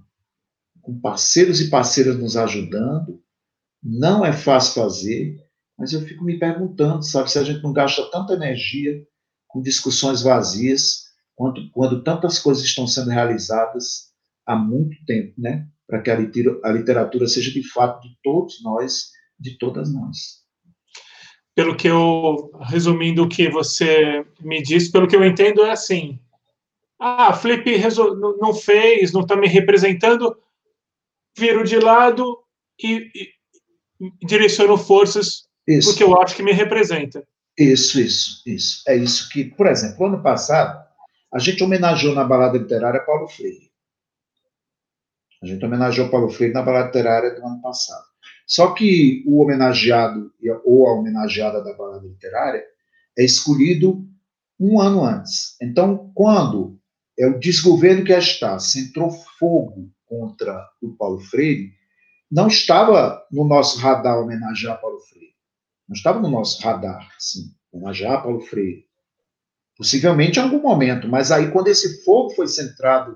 com 0.81 0.99
parceiros 0.99 1.59
e 1.61 1.69
parceiras 1.69 2.17
nos 2.17 2.37
ajudando. 2.37 3.21
Não 3.81 4.25
é 4.25 4.31
fácil 4.31 4.73
fazer, 4.73 5.37
mas 5.77 5.93
eu 5.93 6.01
fico 6.01 6.23
me 6.23 6.39
perguntando, 6.39 7.03
sabe, 7.03 7.31
se 7.31 7.39
a 7.39 7.43
gente 7.43 7.61
não 7.63 7.73
gasta 7.73 8.09
tanta 8.11 8.33
energia 8.33 9.05
com 9.47 9.61
discussões 9.61 10.21
vazias, 10.21 11.05
quando 11.35 12.03
tantas 12.03 12.39
coisas 12.39 12.63
estão 12.63 12.87
sendo 12.87 13.09
realizadas 13.09 14.11
há 14.45 14.55
muito 14.55 14.95
tempo, 15.05 15.33
né? 15.37 15.67
Para 15.87 16.01
que 16.01 16.09
a 16.09 16.71
literatura, 16.71 17.27
seja 17.27 17.51
de 17.51 17.61
fato 17.69 18.01
de 18.01 18.17
todos 18.23 18.61
nós, 18.63 19.11
de 19.39 19.57
todas 19.57 19.93
nós. 19.93 20.43
Pelo 21.53 21.75
que 21.75 21.87
eu, 21.87 22.51
resumindo 22.63 23.23
o 23.23 23.29
que 23.29 23.49
você 23.49 24.25
me 24.41 24.61
disse, 24.61 24.91
pelo 24.91 25.07
que 25.07 25.15
eu 25.15 25.23
entendo, 25.23 25.63
é 25.63 25.71
assim: 25.71 26.19
ah, 26.99 27.33
Flip 27.33 27.65
não 28.39 28.53
fez, 28.53 29.13
não 29.13 29.21
está 29.21 29.35
me 29.35 29.47
representando, 29.47 30.35
viro 31.37 31.63
de 31.63 31.77
lado 31.77 32.39
e, 32.81 33.09
e 34.01 34.25
direciono 34.25 34.77
forças 34.77 35.47
isso. 35.67 35.89
porque 35.89 36.03
eu 36.03 36.19
acho 36.21 36.35
que 36.35 36.43
me 36.43 36.51
representa. 36.51 37.25
Isso, 37.57 37.99
isso, 37.99 38.43
isso. 38.45 38.83
É 38.87 38.95
isso 38.95 39.29
que, 39.29 39.45
por 39.45 39.67
exemplo, 39.67 40.05
ano 40.05 40.21
passado, 40.21 40.85
a 41.33 41.39
gente 41.39 41.63
homenageou 41.63 42.13
na 42.13 42.23
balada 42.23 42.57
literária 42.57 42.99
Paulo 43.05 43.27
Freire. 43.27 43.64
A 45.45 45.47
gente 45.47 45.63
homenageou 45.63 46.09
Paulo 46.09 46.27
Freire 46.27 46.55
na 46.55 46.63
balada 46.63 46.87
literária 46.87 47.35
do 47.35 47.45
ano 47.45 47.61
passado. 47.61 48.03
Só 48.47 48.73
que 48.73 49.23
o 49.27 49.39
homenageado 49.39 50.33
ou 50.63 50.87
a 50.87 50.93
homenageada 50.93 51.63
da 51.63 51.71
balada 51.73 52.07
literária 52.07 52.63
é 53.15 53.23
escolhido 53.23 54.03
um 54.59 54.81
ano 54.81 55.03
antes. 55.03 55.55
Então, 55.61 56.11
quando 56.15 56.79
é 57.17 57.27
o 57.27 57.37
desgoverno 57.37 58.03
que 58.03 58.11
está, 58.11 58.57
centrou 58.57 59.11
fogo 59.11 59.91
contra 60.07 60.67
o 60.81 60.95
Paulo 60.95 61.19
Freire, 61.19 61.73
não 62.31 62.47
estava 62.47 63.23
no 63.31 63.45
nosso 63.45 63.77
radar 63.79 64.19
homenagear 64.19 64.81
Paulo 64.81 64.99
Freire. 65.01 65.35
Não 65.87 65.93
estava 65.95 66.19
no 66.19 66.27
nosso 66.27 66.59
radar, 66.63 67.07
sim, 67.19 67.53
homenagear 67.71 68.23
Paulo 68.23 68.41
Freire. 68.41 68.83
Possivelmente 69.77 70.39
em 70.39 70.41
algum 70.41 70.61
momento, 70.61 71.07
mas 71.07 71.31
aí 71.31 71.51
quando 71.51 71.67
esse 71.67 72.03
fogo 72.03 72.31
foi 72.31 72.47
centrado 72.47 73.15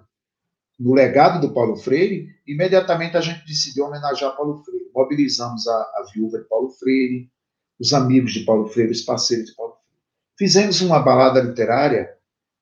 no 0.80 0.94
legado 0.94 1.46
do 1.46 1.54
Paulo 1.54 1.76
Freire, 1.76 2.30
imediatamente 2.48 3.18
a 3.18 3.22
gente 3.22 3.46
decidiu 3.46 3.86
homenagear 3.86 4.36
Paulo 4.36 4.64
Freire. 4.64 4.90
Mobilizamos 4.96 5.68
a, 5.68 5.74
a 5.74 6.06
viúva 6.14 6.40
de 6.40 6.46
Paulo 6.46 6.70
Freire, 6.70 7.30
os 7.78 7.94
amigos 7.94 8.32
de 8.32 8.46
Paulo 8.46 8.68
Freire, 8.68 8.92
os 8.92 9.02
parceiros 9.02 9.50
de 9.50 9.56
Paulo 9.56 9.74
Freire. 9.74 9.90
Fizemos 10.38 10.80
uma 10.80 11.00
balada 11.00 11.42
literária 11.42 12.16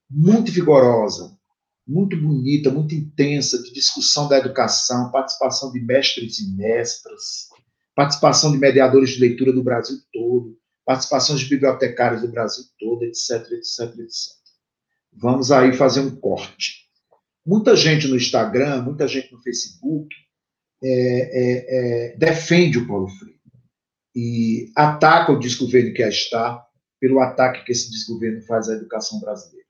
muito 0.09 0.51
vigorosa, 0.51 1.37
muito 1.87 2.19
bonita, 2.19 2.71
muito 2.71 2.95
intensa, 2.95 3.61
de 3.61 3.71
discussão 3.71 4.27
da 4.27 4.37
educação, 4.39 5.11
participação 5.11 5.71
de 5.71 5.79
mestres 5.79 6.39
e 6.39 6.55
mestras, 6.55 7.49
participação 7.95 8.51
de 8.51 8.57
mediadores 8.57 9.11
de 9.11 9.21
leitura 9.21 9.53
do 9.53 9.63
Brasil 9.63 9.97
todo, 10.11 10.57
participação 10.83 11.35
de 11.35 11.45
bibliotecários 11.45 12.21
do 12.21 12.29
Brasil 12.29 12.63
todo, 12.79 13.03
etc, 13.03 13.51
etc, 13.51 13.99
etc. 13.99 14.33
Vamos 15.13 15.51
aí 15.51 15.71
fazer 15.73 16.01
um 16.01 16.15
corte. 16.15 16.86
Muita 17.47 17.77
gente 17.77 18.09
no 18.09 18.17
Instagram, 18.17 18.81
muita 18.81 19.07
gente 19.07 19.31
no 19.31 19.41
Facebook 19.41 20.13
é, 20.83 20.89
é, 20.89 22.09
é, 22.11 22.17
defende 22.17 22.77
o 22.77 22.85
Paulo 22.85 23.07
Freire 23.07 23.39
e 24.13 24.69
ataca 24.75 25.31
o 25.31 25.39
desgoverno 25.39 25.93
que 25.93 26.03
está 26.03 26.61
pelo 26.99 27.21
ataque 27.21 27.63
que 27.63 27.71
esse 27.71 27.89
desgoverno 27.89 28.41
faz 28.41 28.67
à 28.67 28.73
educação 28.73 29.21
brasileira. 29.21 29.65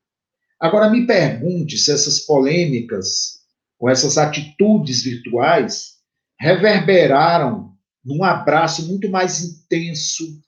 Agora, 0.59 0.89
me 0.89 1.05
pergunte 1.05 1.77
se 1.77 1.91
essas 1.91 2.21
polêmicas 2.21 3.43
ou 3.77 3.87
essas 3.87 4.17
atitudes 4.17 5.03
virtuais 5.03 5.97
reverberaram 6.39 7.77
num 8.03 8.23
abraço 8.23 8.87
muito 8.87 9.07
mais 9.07 9.43
intenso 9.43 10.41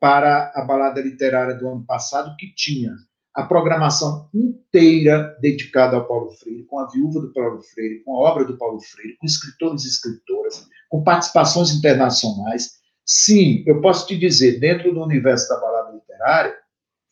para 0.00 0.50
a 0.52 0.64
balada 0.64 1.00
literária 1.00 1.54
do 1.54 1.68
ano 1.68 1.86
passado, 1.86 2.34
que 2.36 2.52
tinha 2.56 2.92
a 3.34 3.44
programação 3.44 4.28
inteira 4.34 5.36
dedicada 5.40 5.96
ao 5.96 6.06
Paulo 6.06 6.30
Freire, 6.32 6.64
com 6.64 6.78
a 6.78 6.86
viúva 6.88 7.20
do 7.20 7.32
Paulo 7.32 7.62
Freire, 7.62 8.02
com 8.04 8.14
a 8.14 8.30
obra 8.30 8.44
do 8.44 8.58
Paulo 8.58 8.80
Freire, 8.80 9.16
com 9.16 9.26
escritores 9.26 9.84
e 9.84 9.88
escritoras, 9.88 10.66
com 10.90 11.02
participações 11.02 11.70
internacionais. 11.70 12.80
Sim, 13.04 13.64
eu 13.66 13.80
posso 13.80 14.06
te 14.06 14.18
dizer, 14.18 14.60
dentro 14.60 14.92
do 14.92 15.02
universo 15.02 15.48
da 15.48 15.58
balada 15.58 15.92
literária, 15.92 16.54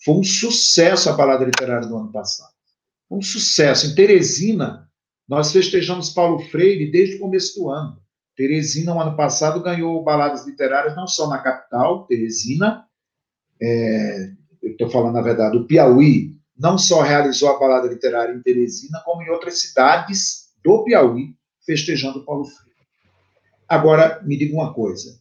foi 0.04 0.14
um 0.14 0.22
sucesso 0.22 1.08
a 1.08 1.14
balada 1.14 1.44
literária 1.44 1.88
do 1.88 1.96
ano 1.96 2.12
passado. 2.12 2.52
Um 3.10 3.22
sucesso. 3.22 3.86
Em 3.86 3.94
Teresina, 3.94 4.88
nós 5.26 5.52
festejamos 5.52 6.10
Paulo 6.10 6.38
Freire 6.50 6.90
desde 6.90 7.16
o 7.16 7.20
começo 7.20 7.58
do 7.58 7.70
ano. 7.70 8.00
Teresina, 8.36 8.94
no 8.94 9.00
ano 9.00 9.16
passado, 9.16 9.62
ganhou 9.62 10.02
baladas 10.02 10.46
literárias 10.46 10.94
não 10.94 11.06
só 11.06 11.28
na 11.28 11.38
capital, 11.38 12.06
Teresina, 12.06 12.86
é, 13.60 14.32
estou 14.84 14.90
falando 14.90 15.14
na 15.14 15.22
verdade, 15.22 15.56
o 15.56 15.64
Piauí 15.64 16.32
não 16.58 16.76
só 16.76 17.00
realizou 17.00 17.48
a 17.48 17.58
balada 17.58 17.88
literária 17.88 18.32
em 18.32 18.42
Teresina, 18.42 19.00
como 19.04 19.22
em 19.22 19.30
outras 19.30 19.58
cidades 19.58 20.50
do 20.62 20.84
Piauí, 20.84 21.34
festejando 21.64 22.24
Paulo 22.24 22.44
Freire. 22.44 22.70
Agora, 23.68 24.20
me 24.22 24.36
diga 24.36 24.54
uma 24.54 24.74
coisa: 24.74 25.18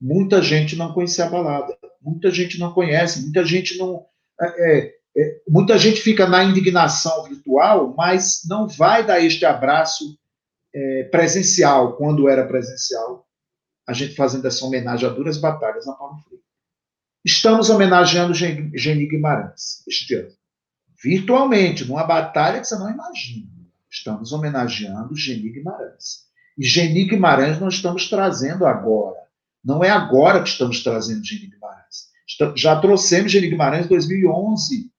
muita 0.00 0.42
gente 0.42 0.76
não 0.76 0.92
conhecia 0.92 1.26
a 1.26 1.30
balada, 1.30 1.76
muita 2.00 2.30
gente 2.30 2.58
não 2.58 2.72
conhece, 2.72 3.22
muita 3.22 3.44
gente 3.44 3.78
não. 3.78 4.04
É, 4.40 4.46
é, 4.78 4.94
é 5.16 5.40
muita 5.48 5.78
gente 5.78 6.00
fica 6.00 6.26
na 6.26 6.42
indignação 6.42 7.24
virtual, 7.24 7.94
mas 7.96 8.42
não 8.48 8.66
vai 8.66 9.06
dar 9.06 9.20
este 9.20 9.44
abraço 9.44 10.18
é, 10.74 11.04
presencial, 11.04 11.96
quando 11.96 12.28
era 12.28 12.46
presencial, 12.46 13.24
a 13.86 13.92
gente 13.92 14.16
fazendo 14.16 14.46
essa 14.46 14.64
homenagem 14.64 15.08
a 15.08 15.12
duras 15.12 15.38
batalhas 15.38 15.86
na 15.86 15.92
Paulo 15.92 16.18
Freire. 16.18 16.43
Estamos 17.24 17.70
homenageando 17.70 18.34
Geni 18.34 19.06
Guimarães 19.06 19.82
este 19.88 20.14
ano. 20.14 20.30
Virtualmente, 21.02 21.84
numa 21.84 22.04
batalha 22.04 22.60
que 22.60 22.66
você 22.66 22.76
não 22.76 22.90
imagina. 22.90 23.48
Estamos 23.90 24.32
homenageando 24.32 25.16
Geni 25.16 25.50
Guimarães. 25.50 26.24
E 26.58 26.64
Geni 26.66 27.04
Guimarães 27.04 27.58
nós 27.58 27.74
estamos 27.74 28.10
trazendo 28.10 28.66
agora. 28.66 29.18
Não 29.64 29.82
é 29.82 29.88
agora 29.88 30.42
que 30.42 30.50
estamos 30.50 30.82
trazendo 30.82 31.24
Geni 31.24 31.46
Guimarães. 31.46 32.10
Já 32.56 32.78
trouxemos 32.78 33.32
Geni 33.32 33.48
Guimarães 33.48 33.86
em 33.86 33.88
2011. 33.88 34.90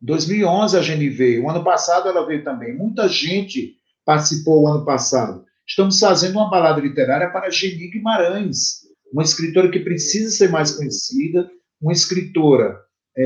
2011 0.00 0.76
a 0.76 0.82
Geni 0.82 1.08
veio. 1.08 1.44
O 1.44 1.50
ano 1.50 1.64
passado 1.64 2.06
ela 2.06 2.26
veio 2.26 2.44
também. 2.44 2.76
Muita 2.76 3.08
gente 3.08 3.76
participou 4.04 4.62
o 4.62 4.68
ano 4.68 4.84
passado. 4.84 5.44
Estamos 5.66 5.98
fazendo 5.98 6.36
uma 6.36 6.50
balada 6.50 6.80
literária 6.80 7.30
para 7.30 7.50
Geni 7.50 7.88
Guimarães, 7.88 8.89
uma 9.12 9.22
escritora 9.22 9.70
que 9.70 9.80
precisa 9.80 10.30
ser 10.30 10.48
mais 10.50 10.72
conhecida, 10.72 11.50
uma 11.80 11.92
escritora 11.92 12.80
é, 13.16 13.22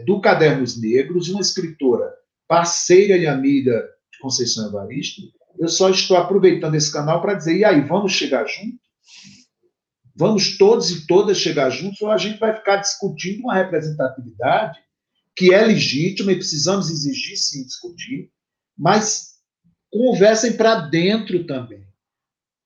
é, 0.00 0.04
do 0.04 0.20
Cadernos 0.20 0.80
Negros, 0.80 1.28
uma 1.28 1.40
escritora 1.40 2.12
parceira 2.48 3.16
e 3.16 3.26
amiga 3.26 3.82
de 4.12 4.18
Conceição 4.20 4.68
Evaristo. 4.68 5.22
Eu 5.58 5.68
só 5.68 5.90
estou 5.90 6.16
aproveitando 6.16 6.74
esse 6.74 6.92
canal 6.92 7.20
para 7.20 7.34
dizer, 7.34 7.56
e 7.56 7.64
aí, 7.64 7.80
vamos 7.80 8.12
chegar 8.12 8.46
juntos? 8.46 8.86
Vamos 10.14 10.56
todos 10.56 10.90
e 10.90 11.06
todas 11.06 11.38
chegar 11.38 11.68
juntos 11.70 12.00
ou 12.00 12.10
a 12.10 12.16
gente 12.16 12.38
vai 12.38 12.54
ficar 12.54 12.76
discutindo 12.76 13.40
uma 13.40 13.54
representatividade 13.54 14.78
que 15.36 15.52
é 15.52 15.60
legítima 15.60 16.32
e 16.32 16.36
precisamos 16.36 16.90
exigir, 16.90 17.36
sim, 17.36 17.64
discutir, 17.64 18.30
mas 18.76 19.34
conversem 19.90 20.54
para 20.54 20.80
dentro 20.80 21.44
também. 21.44 21.85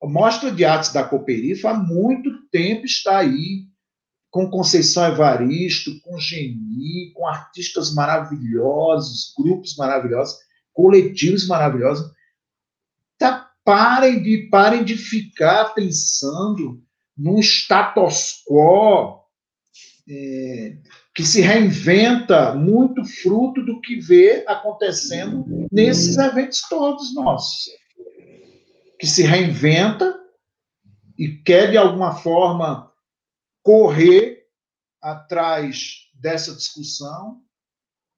A 0.03 0.07
Mostra 0.07 0.51
de 0.51 0.65
Artes 0.65 0.93
da 0.93 1.05
Cooperifa 1.05 1.71
há 1.71 1.75
muito 1.75 2.31
tempo 2.51 2.87
está 2.87 3.19
aí, 3.19 3.67
com 4.31 4.49
Conceição 4.49 5.05
Evaristo, 5.07 6.01
com 6.01 6.19
Geni, 6.19 7.13
com 7.15 7.27
artistas 7.27 7.93
maravilhosos, 7.93 9.35
grupos 9.37 9.77
maravilhosos, 9.77 10.39
coletivos 10.73 11.47
maravilhosos. 11.47 12.11
Tá, 13.19 13.51
parem, 13.65 14.23
de, 14.23 14.49
parem 14.51 14.85
de 14.85 14.97
ficar 14.97 15.75
pensando 15.75 16.83
num 17.17 17.41
status 17.41 18.43
quo 18.49 19.21
é, 20.09 20.79
que 21.15 21.25
se 21.25 21.41
reinventa 21.41 22.55
muito 22.55 23.05
fruto 23.05 23.63
do 23.65 23.81
que 23.81 23.97
vê 24.01 24.45
acontecendo 24.47 25.45
nesses 25.71 26.17
eventos 26.17 26.63
todos 26.69 27.15
nossos. 27.15 27.69
Que 29.01 29.07
se 29.07 29.23
reinventa 29.23 30.15
e 31.19 31.29
quer, 31.39 31.71
de 31.71 31.77
alguma 31.77 32.15
forma, 32.15 32.93
correr 33.63 34.47
atrás 35.01 36.11
dessa 36.15 36.55
discussão, 36.55 37.43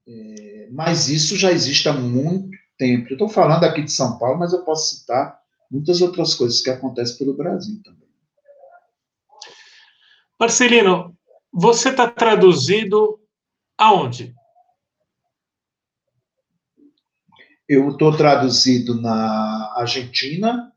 é, 0.06 0.68
mas 0.72 1.08
isso 1.08 1.36
já 1.36 1.52
existe 1.52 1.88
há 1.88 1.92
muito 1.92 2.56
tempo. 2.76 3.08
Eu 3.08 3.14
estou 3.14 3.28
falando 3.28 3.64
aqui 3.64 3.82
de 3.82 3.92
São 3.92 4.18
Paulo, 4.18 4.38
mas 4.38 4.52
eu 4.52 4.64
posso 4.64 4.96
citar 4.96 5.40
muitas 5.70 6.00
outras 6.00 6.34
coisas 6.34 6.60
que 6.60 6.70
acontecem 6.70 7.16
pelo 7.18 7.36
Brasil 7.36 7.80
também. 7.84 8.08
Marcelino, 10.38 11.16
você 11.52 11.90
está 11.90 12.10
traduzido 12.10 13.20
aonde? 13.78 14.34
Eu 17.68 17.90
estou 17.90 18.16
traduzido 18.16 19.00
na 19.00 19.72
Argentina, 19.76 20.71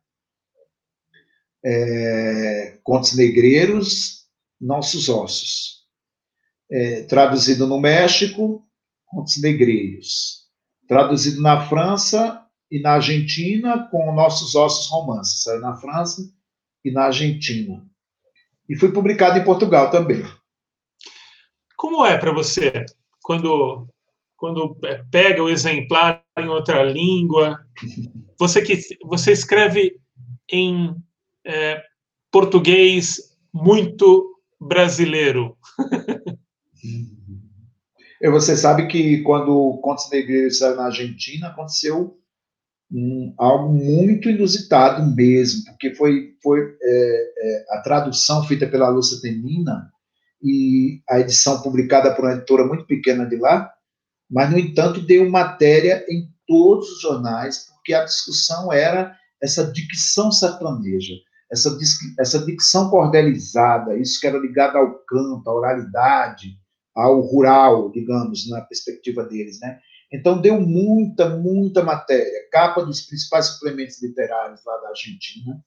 é, 1.65 2.77
Contos 2.83 3.17
Negreiros, 3.17 4.27
Nossos 4.61 5.09
Ossos. 5.09 5.83
É, 6.71 7.03
traduzido 7.03 7.65
no 7.65 7.79
México, 7.79 8.63
Contos 9.07 9.41
Negreiros. 9.41 10.45
Traduzido 10.87 11.41
na 11.41 11.67
França 11.67 12.45
e 12.69 12.79
na 12.79 12.93
Argentina, 12.93 13.87
com 13.89 14.13
Nossos 14.13 14.53
Ossos 14.53 14.89
Romances. 14.89 15.41
Saiu 15.41 15.59
na 15.59 15.75
França 15.75 16.21
e 16.83 16.91
na 16.91 17.05
Argentina. 17.05 17.83
E 18.69 18.75
foi 18.75 18.91
publicado 18.91 19.39
em 19.39 19.43
Portugal 19.43 19.89
também. 19.89 20.23
Como 21.75 22.05
é 22.05 22.17
para 22.17 22.31
você 22.31 22.85
quando 23.23 23.87
quando 24.37 24.77
pega 25.09 25.41
o 25.41 25.49
exemplar 25.49 26.23
em 26.37 26.47
outra 26.47 26.83
língua? 26.83 27.59
Você 28.37 28.61
que 28.61 28.77
você 29.05 29.31
escreve 29.31 29.97
em 30.51 30.93
é, 31.45 31.81
português 32.31 33.17
muito 33.53 34.35
brasileiro. 34.59 35.57
E 38.21 38.29
você 38.29 38.55
sabe 38.55 38.87
que 38.87 39.21
quando 39.23 39.79
Contos 39.83 40.09
Negreiros 40.09 40.57
saiu 40.57 40.75
na 40.75 40.85
Argentina, 40.85 41.47
aconteceu 41.47 42.17
um, 42.91 43.33
algo 43.37 43.73
muito 43.73 44.29
inusitado 44.29 45.05
mesmo, 45.15 45.63
porque 45.65 45.93
foi, 45.93 46.35
foi 46.41 46.75
é, 46.81 47.33
é, 47.37 47.65
a 47.71 47.81
tradução 47.81 48.43
feita 48.45 48.67
pela 48.67 48.89
Lúcia 48.89 49.21
Temina 49.21 49.91
e 50.41 51.01
a 51.09 51.19
edição 51.19 51.61
publicada 51.61 52.15
por 52.15 52.25
uma 52.25 52.33
editora 52.33 52.65
muito 52.65 52.85
pequena 52.85 53.25
de 53.25 53.35
lá, 53.35 53.71
mas, 54.29 54.49
no 54.49 54.57
entanto, 54.57 55.01
deu 55.01 55.29
matéria 55.29 56.03
em 56.09 56.27
todos 56.47 56.89
os 56.89 57.01
jornais, 57.01 57.67
porque 57.69 57.93
a 57.93 58.03
discussão 58.03 58.71
era 58.71 59.15
essa 59.41 59.71
dicção 59.71 60.31
sertaneja, 60.31 61.13
essa, 61.55 61.77
essa 62.19 62.45
dicção 62.45 62.89
cordelizada, 62.89 63.97
isso 63.97 64.19
que 64.19 64.27
era 64.27 64.37
ligado 64.37 64.77
ao 64.77 64.99
canto, 65.07 65.49
à 65.49 65.53
oralidade, 65.53 66.57
ao 66.93 67.21
rural, 67.21 67.91
digamos, 67.91 68.49
na 68.49 68.61
perspectiva 68.61 69.23
deles, 69.23 69.59
né? 69.59 69.79
Então 70.11 70.39
deu 70.39 70.61
muita, 70.61 71.29
muita 71.29 71.83
matéria, 71.83 72.47
capa 72.51 72.85
dos 72.85 73.01
principais 73.01 73.47
suplementos 73.47 74.01
literários 74.03 74.61
lá 74.65 74.77
da 74.77 74.89
Argentina, 74.89 75.63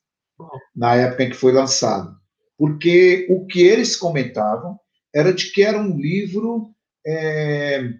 na 0.74 0.94
época 0.94 1.24
em 1.24 1.30
que 1.30 1.36
foi 1.36 1.52
lançado, 1.52 2.16
porque 2.56 3.26
o 3.28 3.46
que 3.46 3.60
eles 3.60 3.96
comentavam 3.96 4.78
era 5.12 5.32
de 5.32 5.50
que 5.50 5.62
era 5.62 5.78
um 5.78 5.98
livro 5.98 6.70
é, 7.04 7.92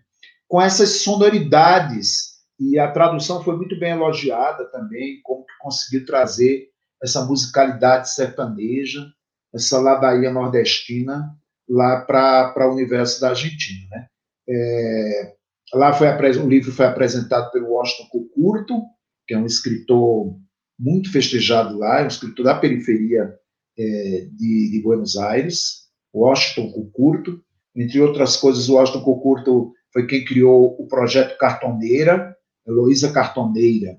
com 0.47 0.63
essas 0.63 1.01
sonoridades 1.01 2.39
e 2.61 2.79
a 2.79 2.91
tradução 2.91 3.43
foi 3.43 3.57
muito 3.57 3.79
bem 3.79 3.91
elogiada 3.91 4.65
também, 4.71 5.21
como 5.23 5.45
que 5.45 5.53
conseguiu 5.61 6.07
trazer 6.07 6.69
essa 7.03 7.25
musicalidade 7.25 8.13
sertaneja, 8.13 9.07
essa 9.55 9.81
ladaia 9.81 10.31
nordestina 10.31 11.31
lá 11.69 12.01
para 12.01 12.69
o 12.69 12.73
universo 12.73 13.21
da 13.21 13.31
Argentina. 13.31 13.89
Né? 13.91 14.07
É, 14.49 15.35
lá 15.75 15.93
foi 15.93 16.09
o 16.09 16.49
livro 16.49 16.73
foi 16.73 16.87
apresentado 16.87 17.51
pelo 17.53 17.73
Washington 17.73 18.09
Cucurto, 18.11 18.83
que 19.27 19.35
é 19.35 19.39
um 19.39 19.47
escritor 19.47 20.37
muito 20.79 21.11
festejado 21.13 21.77
lá, 21.77 22.01
é 22.01 22.05
um 22.05 22.09
escritor 22.09 22.45
da 22.45 22.55
periferia 22.55 23.35
é, 23.77 24.29
de, 24.33 24.71
de, 24.71 24.83
Buenos 24.83 25.17
Aires, 25.17 25.89
Washington 26.15 26.73
Cucurto. 26.73 27.43
Entre 27.77 28.01
outras 28.01 28.37
coisas, 28.37 28.69
o 28.69 28.75
Washington 28.75 29.03
Cucurto 29.03 29.73
foi 29.93 30.07
quem 30.07 30.25
criou 30.25 30.77
o 30.81 30.87
projeto 30.87 31.37
Cartoneira, 31.39 32.35
Heloísa 32.67 33.13
Cartoneira. 33.13 33.99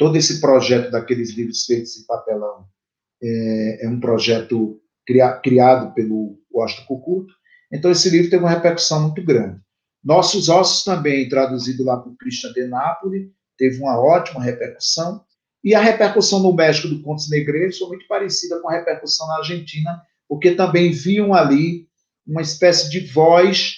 Todo 0.00 0.16
esse 0.16 0.40
projeto 0.40 0.90
daqueles 0.90 1.36
livros 1.36 1.66
feitos 1.66 1.98
em 1.98 2.06
papelão 2.06 2.64
é, 3.22 3.84
é 3.84 3.88
um 3.90 4.00
projeto 4.00 4.80
cria, 5.06 5.30
criado 5.34 5.92
pelo 5.92 6.40
Washington 6.50 6.86
Cucuto. 6.86 7.34
Então, 7.70 7.90
esse 7.90 8.08
livro 8.08 8.30
teve 8.30 8.42
uma 8.42 8.48
repercussão 8.48 9.02
muito 9.02 9.22
grande. 9.22 9.60
Nossos 10.02 10.48
Ossos 10.48 10.84
também, 10.84 11.28
traduzido 11.28 11.84
lá 11.84 11.98
por 11.98 12.16
Christian 12.16 12.50
de 12.54 12.66
Napoli, 12.66 13.30
teve 13.58 13.78
uma 13.78 14.00
ótima 14.00 14.42
repercussão. 14.42 15.22
E 15.62 15.74
a 15.74 15.82
repercussão 15.82 16.40
no 16.40 16.54
México 16.54 16.88
do 16.88 17.02
Contos 17.02 17.28
Negreiros 17.28 17.76
foi 17.76 17.88
muito 17.88 18.06
parecida 18.08 18.58
com 18.62 18.70
a 18.70 18.72
repercussão 18.72 19.26
na 19.26 19.36
Argentina, 19.36 20.00
porque 20.26 20.52
também 20.52 20.92
viam 20.92 21.34
ali 21.34 21.86
uma 22.26 22.40
espécie 22.40 22.88
de 22.88 23.00
voz 23.00 23.74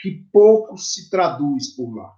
que 0.00 0.24
pouco 0.32 0.78
se 0.78 1.10
traduz 1.10 1.76
por 1.76 1.94
lá. 1.94 2.10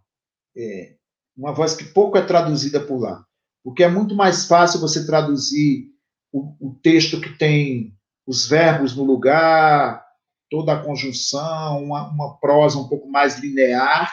É, 0.57 0.95
uma 1.37 1.53
voz 1.53 1.75
que 1.75 1.87
pouco 1.87 2.17
é 2.17 2.25
traduzida 2.25 2.79
por 2.79 3.01
lá. 3.01 3.27
Porque 3.69 3.85
é 3.85 3.89
muito 3.89 4.15
mais 4.15 4.47
fácil 4.47 4.81
você 4.81 5.05
traduzir 5.05 5.89
o, 6.33 6.55
o 6.59 6.75
texto 6.83 7.21
que 7.21 7.37
tem 7.37 7.93
os 8.27 8.49
verbos 8.49 8.97
no 8.97 9.05
lugar, 9.05 10.03
toda 10.51 10.73
a 10.73 10.83
conjunção, 10.83 11.85
uma, 11.85 12.11
uma, 12.11 12.39
prosa 12.39 12.79
um 12.79 12.89
pouco 12.89 13.07
mais 13.11 13.39
linear, 13.39 14.11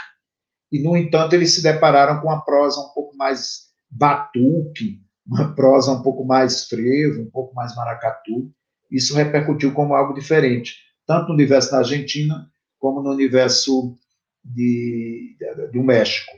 e, 0.69 0.83
no 0.83 0.97
entanto, 0.97 1.33
eles 1.33 1.55
se 1.55 1.63
depararam 1.63 2.19
com 2.19 2.27
uma 2.27 2.43
prosa 2.43 2.81
um 2.81 2.89
pouco 2.89 3.15
mais 3.15 3.67
batuque, 3.89 5.01
uma 5.25 5.55
prosa 5.55 5.93
um 5.93 6.03
pouco 6.03 6.25
mais 6.25 6.67
frevo, 6.67 7.21
um 7.21 7.31
pouco 7.31 7.55
mais 7.55 7.73
maracatu. 7.77 8.51
Isso 8.91 9.15
repercutiu 9.15 9.73
como 9.73 9.95
algo 9.95 10.13
diferente, 10.13 10.75
tanto 11.07 11.29
no 11.29 11.33
universo 11.33 11.71
da 11.71 11.77
Argentina, 11.77 12.45
como 12.77 13.01
no 13.01 13.09
universo 13.09 13.95
de, 14.43 15.37
do 15.71 15.81
México. 15.81 16.33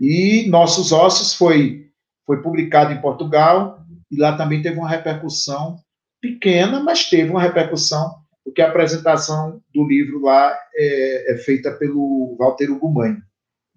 E 0.00 0.48
Nossos 0.48 0.90
Ossos 0.90 1.34
foi, 1.34 1.86
foi 2.26 2.42
publicado 2.42 2.92
em 2.92 3.00
Portugal, 3.00 3.84
e 4.10 4.16
lá 4.16 4.36
também 4.36 4.60
teve 4.60 4.78
uma 4.78 4.88
repercussão 4.88 5.78
pequena, 6.20 6.82
mas 6.82 7.08
teve 7.08 7.30
uma 7.30 7.40
repercussão, 7.40 8.16
porque 8.44 8.60
a 8.60 8.68
apresentação 8.68 9.62
do 9.74 9.86
livro 9.86 10.20
lá 10.22 10.56
é, 10.74 11.34
é 11.34 11.38
feita 11.38 11.72
pelo 11.72 12.36
Walter 12.38 12.70
Ugumãe. 12.70 13.16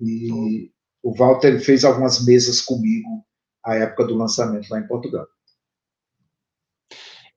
E 0.02 0.72
o 1.04 1.14
Walter 1.14 1.60
fez 1.60 1.84
algumas 1.84 2.26
mesas 2.26 2.62
comigo 2.62 3.24
à 3.64 3.76
época 3.76 4.06
do 4.06 4.16
lançamento 4.16 4.70
lá 4.70 4.80
em 4.80 4.88
Portugal. 4.88 5.28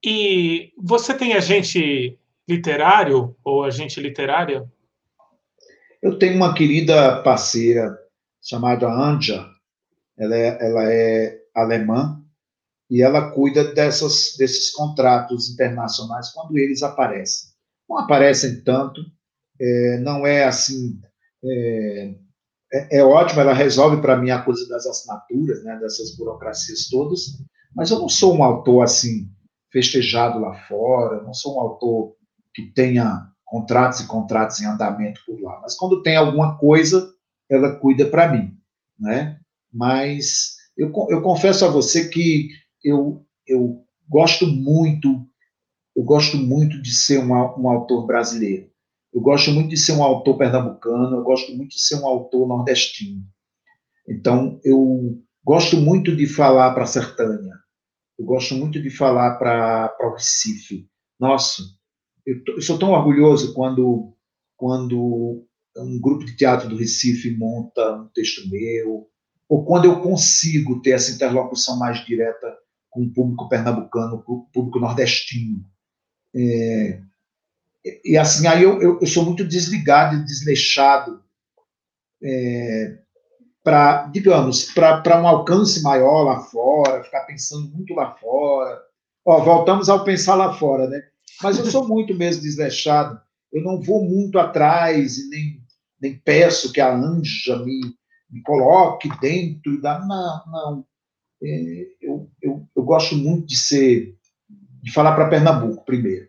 E 0.03 0.73
você 0.77 1.13
tem 1.13 1.33
agente 1.33 2.19
literário 2.47 3.35
ou 3.43 3.63
agente 3.63 4.01
literária? 4.01 4.69
Eu 6.01 6.19
tenho 6.19 6.35
uma 6.35 6.53
querida 6.53 7.21
parceira 7.23 7.97
chamada 8.41 8.87
Anja, 8.87 9.49
ela 10.17 10.35
é, 10.35 10.67
ela 10.67 10.93
é 10.93 11.39
alemã, 11.55 12.23
e 12.89 13.01
ela 13.01 13.31
cuida 13.31 13.73
dessas, 13.73 14.35
desses 14.37 14.71
contratos 14.71 15.49
internacionais 15.49 16.29
quando 16.31 16.57
eles 16.57 16.83
aparecem. 16.83 17.49
Não 17.89 17.97
aparecem 17.97 18.63
tanto, 18.63 19.01
é, 19.59 19.97
não 19.99 20.27
é 20.27 20.43
assim. 20.43 20.99
É, 21.43 22.15
é, 22.73 22.97
é 22.99 23.03
ótimo, 23.03 23.41
ela 23.41 23.53
resolve 23.53 24.01
para 24.01 24.17
mim 24.17 24.29
a 24.29 24.41
coisa 24.41 24.67
das 24.67 24.85
assinaturas, 24.85 25.63
né, 25.63 25.77
dessas 25.79 26.15
burocracias 26.15 26.87
todas, 26.89 27.21
mas 27.75 27.89
eu 27.89 27.99
não 27.99 28.09
sou 28.09 28.35
um 28.35 28.43
autor 28.43 28.83
assim, 28.83 29.29
festejado 29.71 30.39
lá 30.39 30.53
fora, 30.67 31.23
não 31.23 31.33
sou 31.33 31.55
um 31.55 31.59
autor 31.59 32.15
que 32.53 32.71
tenha 32.73 33.27
contratos 33.43 34.01
e 34.01 34.07
contratos 34.07 34.61
em 34.61 34.65
andamento 34.65 35.21
por 35.25 35.41
lá. 35.41 35.59
Mas 35.61 35.75
quando 35.75 36.01
tem 36.03 36.15
alguma 36.15 36.57
coisa, 36.57 37.11
ela 37.49 37.75
cuida 37.75 38.05
para 38.05 38.31
mim, 38.31 38.55
né? 38.99 39.39
Mas 39.73 40.55
eu, 40.77 40.91
eu 41.09 41.21
confesso 41.21 41.65
a 41.65 41.69
você 41.69 42.09
que 42.09 42.49
eu, 42.83 43.25
eu 43.47 43.83
gosto 44.07 44.45
muito, 44.45 45.25
eu 45.95 46.03
gosto 46.03 46.37
muito 46.37 46.81
de 46.81 46.93
ser 46.93 47.19
um, 47.19 47.31
um 47.31 47.69
autor 47.69 48.05
brasileiro. 48.05 48.69
Eu 49.13 49.21
gosto 49.21 49.51
muito 49.51 49.69
de 49.69 49.77
ser 49.77 49.93
um 49.93 50.03
autor 50.03 50.37
pernambucano, 50.37 51.17
eu 51.17 51.23
gosto 51.23 51.55
muito 51.55 51.69
de 51.71 51.81
ser 51.81 51.95
um 51.95 52.07
autor 52.07 52.47
nordestino. 52.47 53.23
Então, 54.07 54.59
eu 54.63 55.21
gosto 55.43 55.77
muito 55.77 56.15
de 56.15 56.25
falar 56.25 56.73
para 56.73 56.83
a 56.83 56.87
Sertânia, 56.87 57.53
eu 58.17 58.25
gosto 58.25 58.55
muito 58.55 58.81
de 58.81 58.89
falar 58.89 59.37
para 59.37 59.95
o 60.01 60.13
Recife. 60.13 60.87
Nossa, 61.19 61.63
eu, 62.25 62.41
eu, 62.47 62.61
sou 62.61 62.79
tão 62.79 62.91
orgulhoso 62.91 63.53
quando, 63.53 64.15
quando 64.57 65.45
um 65.77 65.99
grupo 66.01 66.25
de 66.25 66.35
teatro 66.35 66.67
do 66.67 66.77
Recife 66.77 67.35
monta 67.37 68.01
um 68.01 68.07
texto 68.13 68.49
meu, 68.49 69.07
ou 69.53 69.63
quando 69.63 69.85
eu 69.85 70.01
consigo 70.01 70.81
ter 70.81 70.91
essa 70.95 71.11
interlocução 71.11 71.77
mais 71.77 72.03
direta 72.03 72.57
com 72.89 73.03
o 73.03 73.13
público 73.13 73.47
pernambucano, 73.47 74.23
com 74.23 74.33
o 74.33 74.45
público 74.51 74.79
nordestino. 74.79 75.63
É, 76.35 76.99
e 78.03 78.17
assim, 78.17 78.47
aí 78.47 78.63
eu, 78.63 78.81
eu, 78.81 78.99
eu, 78.99 79.05
sou 79.05 79.23
muito 79.23 79.43
desligado 79.43 80.15
e 80.15 80.25
desleixado 80.25 81.21
é, 82.23 82.97
para, 83.63 84.07
digamos, 84.07 84.71
para 84.73 85.21
um 85.21 85.27
alcance 85.27 85.83
maior 85.83 86.23
lá 86.23 86.39
fora, 86.39 87.03
ficar 87.03 87.21
pensando 87.25 87.69
muito 87.69 87.93
lá 87.93 88.15
fora. 88.15 88.81
Ó, 89.23 89.39
voltamos 89.43 89.87
ao 89.87 90.03
pensar 90.03 90.33
lá 90.33 90.51
fora, 90.53 90.89
né? 90.89 90.99
Mas 91.43 91.59
eu 91.59 91.65
sou 91.67 91.87
muito 91.87 92.15
mesmo 92.15 92.41
desleixado. 92.41 93.21
Eu 93.51 93.61
não 93.61 93.79
vou 93.79 94.03
muito 94.03 94.39
atrás 94.39 95.19
e 95.19 95.29
nem, 95.29 95.61
nem 96.01 96.17
peço 96.17 96.73
que 96.73 96.81
a 96.81 96.91
Anja 96.91 97.55
me, 97.59 97.95
me 98.33 98.41
coloque 98.41 99.07
dentro 99.19 99.79
da. 99.79 99.99
Não, 99.99 100.43
não. 100.47 100.85
É, 101.41 101.87
eu, 102.01 102.29
eu, 102.41 102.67
eu 102.75 102.83
gosto 102.83 103.15
muito 103.15 103.45
de 103.45 103.57
ser. 103.57 104.17
de 104.81 104.91
falar 104.91 105.13
para 105.13 105.29
Pernambuco 105.29 105.85
primeiro. 105.85 106.27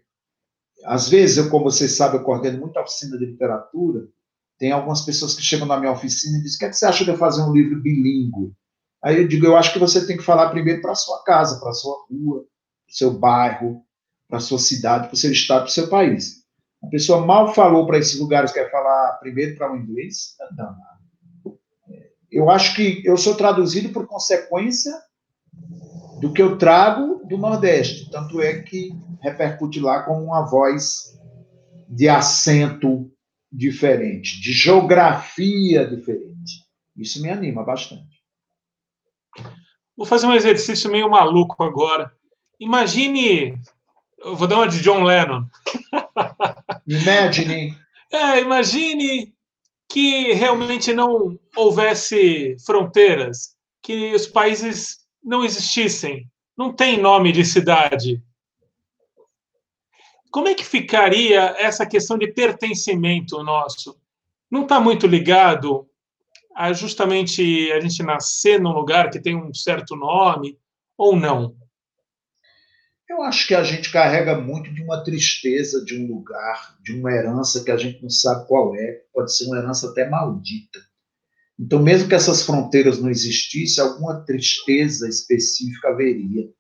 Às 0.85 1.09
vezes, 1.09 1.39
eu, 1.39 1.49
como 1.49 1.65
vocês 1.65 1.97
sabem, 1.97 2.21
eu 2.21 2.25
coordeno 2.25 2.61
muita 2.61 2.83
oficina 2.83 3.17
de 3.17 3.25
literatura. 3.25 4.07
Tem 4.59 4.71
algumas 4.71 5.01
pessoas 5.01 5.35
que 5.35 5.43
chegam 5.43 5.67
na 5.67 5.81
minha 5.81 5.93
oficina 5.93 6.39
e 6.39 6.43
dizem: 6.43 6.57
o 6.57 6.59
que, 6.59 6.65
é 6.67 6.69
que 6.69 6.77
você 6.77 6.85
acha 6.85 7.05
de 7.05 7.11
eu 7.11 7.17
fazer 7.17 7.43
um 7.43 7.53
livro 7.53 7.81
bilíngue? 7.81 8.53
Aí 9.03 9.17
eu 9.17 9.27
digo: 9.27 9.47
eu 9.47 9.57
acho 9.57 9.73
que 9.73 9.79
você 9.79 10.07
tem 10.07 10.17
que 10.19 10.23
falar 10.23 10.51
primeiro 10.51 10.83
para 10.83 10.95
sua 10.95 11.25
casa, 11.25 11.59
para 11.59 11.73
sua 11.73 11.97
rua, 12.11 12.41
para 12.87 12.95
seu 12.95 13.19
bairro, 13.19 13.83
para 14.29 14.41
sua 14.41 14.59
cidade, 14.59 15.07
para 15.07 15.15
o 15.15 15.19
seu 15.19 15.33
estado, 15.33 15.63
para 15.63 15.71
o 15.71 15.73
seu 15.73 15.89
país. 15.89 16.45
A 16.83 16.87
pessoa 16.89 17.25
mal 17.25 17.55
falou 17.55 17.87
para 17.87 17.99
esses 17.99 18.21
lugares, 18.21 18.53
quer 18.53 18.71
falar 18.71 19.13
primeiro 19.21 19.57
para 19.57 19.73
o 19.73 19.77
inglês? 19.77 20.37
Não, 20.55 20.67
não. 20.67 20.94
Eu 22.35 22.51
acho 22.51 22.75
que 22.75 23.03
eu 23.05 23.17
sou 23.17 23.37
traduzido 23.37 23.91
por 23.91 24.07
consequência 24.07 24.93
do 26.21 26.33
que 26.33 26.43
eu 26.43 26.59
trago 26.59 27.25
do 27.27 27.39
Nordeste. 27.39 28.11
Tanto 28.11 28.41
é 28.41 28.61
que 28.61 28.91
repercute 29.21 29.81
lá 29.81 30.03
com 30.03 30.25
uma 30.25 30.43
voz 30.43 31.19
de 31.89 32.09
acento 32.09 33.11
diferente, 33.51 34.41
de 34.41 34.53
geografia 34.53 35.87
diferente. 35.87 36.65
Isso 36.97 37.23
me 37.23 37.31
anima 37.31 37.63
bastante. 37.63 38.23
Vou 39.97 40.07
fazer 40.07 40.27
um 40.27 40.35
exercício 40.35 40.91
meio 40.91 41.09
maluco 41.09 41.63
agora. 41.63 42.13
Imagine 42.59 43.57
eu 44.25 44.35
vou 44.35 44.49
dar 44.49 44.57
uma 44.57 44.69
de 44.69 44.81
John 44.81 45.03
Lennon. 45.03 45.45
Imagine. 46.89 47.77
É, 48.11 48.41
imagine 48.41 49.34
que 49.89 50.33
realmente 50.33 50.93
não 50.93 51.39
houvesse 51.57 52.57
fronteiras, 52.65 53.55
que 53.83 54.15
os 54.15 54.27
países 54.27 54.99
não 55.23 55.45
existissem. 55.45 56.29
Não 56.57 56.73
tem 56.73 57.01
nome 57.01 57.33
de 57.33 57.45
cidade. 57.45 58.23
como 60.31 60.49
é 60.49 60.55
que 60.55 60.65
ficaria 60.65 61.55
essa 61.59 61.87
questão 61.87 62.19
de 62.19 62.33
pertencimento 62.33 63.43
nosso? 63.45 63.97
Não 64.51 64.63
está 64.63 64.81
muito 64.81 65.07
ligado 65.07 65.89
a 66.55 66.73
justamente 66.73 67.71
a 67.73 67.81
gente 67.81 68.03
nascer 68.03 68.61
num 68.61 68.73
lugar 68.73 69.11
que 69.11 69.21
tem 69.21 69.37
um 69.37 69.53
certo 69.55 69.97
nome 69.97 70.59
ou 70.97 71.17
não? 71.17 71.57
Eu 73.15 73.23
acho 73.23 73.47
que 73.47 73.55
a 73.55 73.63
gente 73.63 73.93
carrega 73.93 74.37
muito 74.41 74.75
de 74.75 74.83
uma 74.83 75.05
tristeza 75.05 75.85
de 75.85 75.97
um 75.97 76.05
lugar, 76.09 76.77
de 76.83 76.99
uma 76.99 77.13
herança 77.13 77.63
que 77.63 77.71
a 77.71 77.77
gente 77.77 78.03
não 78.03 78.11
sabe 78.11 78.49
qual 78.49 78.75
é, 78.75 79.05
pode 79.13 79.35
ser 79.37 79.45
uma 79.45 79.57
herança 79.57 79.89
até 79.89 80.11
maldita. 80.11 80.81
Então, 81.57 81.81
mesmo 81.81 82.09
que 82.09 82.15
essas 82.17 82.43
fronteiras 82.43 82.99
não 82.99 83.09
existissem, 83.09 83.85
alguma 83.85 84.25
tristeza 84.25 85.09
específica 85.09 85.91
haveria. 85.91 86.51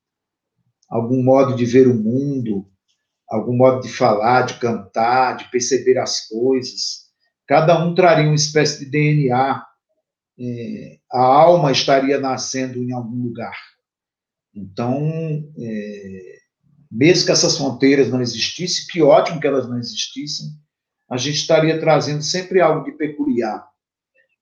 Algum 0.88 1.24
modo 1.24 1.56
de 1.56 1.64
ver 1.64 1.88
o 1.88 1.94
mundo, 1.94 2.70
algum 3.28 3.56
modo 3.56 3.80
de 3.82 3.88
falar, 3.88 4.42
de 4.42 4.54
cantar, 4.60 5.36
de 5.36 5.50
perceber 5.50 5.98
as 5.98 6.28
coisas. 6.28 7.08
Cada 7.48 7.84
um 7.84 7.96
traria 7.96 8.26
uma 8.26 8.36
espécie 8.36 8.84
de 8.84 8.90
DNA. 8.92 9.66
É, 10.38 10.98
a 11.10 11.20
alma 11.20 11.72
estaria 11.72 12.20
nascendo 12.20 12.80
em 12.80 12.92
algum 12.92 13.24
lugar. 13.24 13.58
Então, 14.54 15.02
é, 15.58 16.43
mesmo 16.90 17.26
que 17.26 17.32
essas 17.32 17.56
fronteiras 17.56 18.10
não 18.10 18.20
existissem, 18.20 18.86
que 18.90 19.02
ótimo 19.02 19.40
que 19.40 19.46
elas 19.46 19.68
não 19.68 19.78
existissem, 19.78 20.48
a 21.10 21.16
gente 21.16 21.36
estaria 21.36 21.78
trazendo 21.78 22.22
sempre 22.22 22.60
algo 22.60 22.84
de 22.84 22.92
peculiar, 22.92 23.66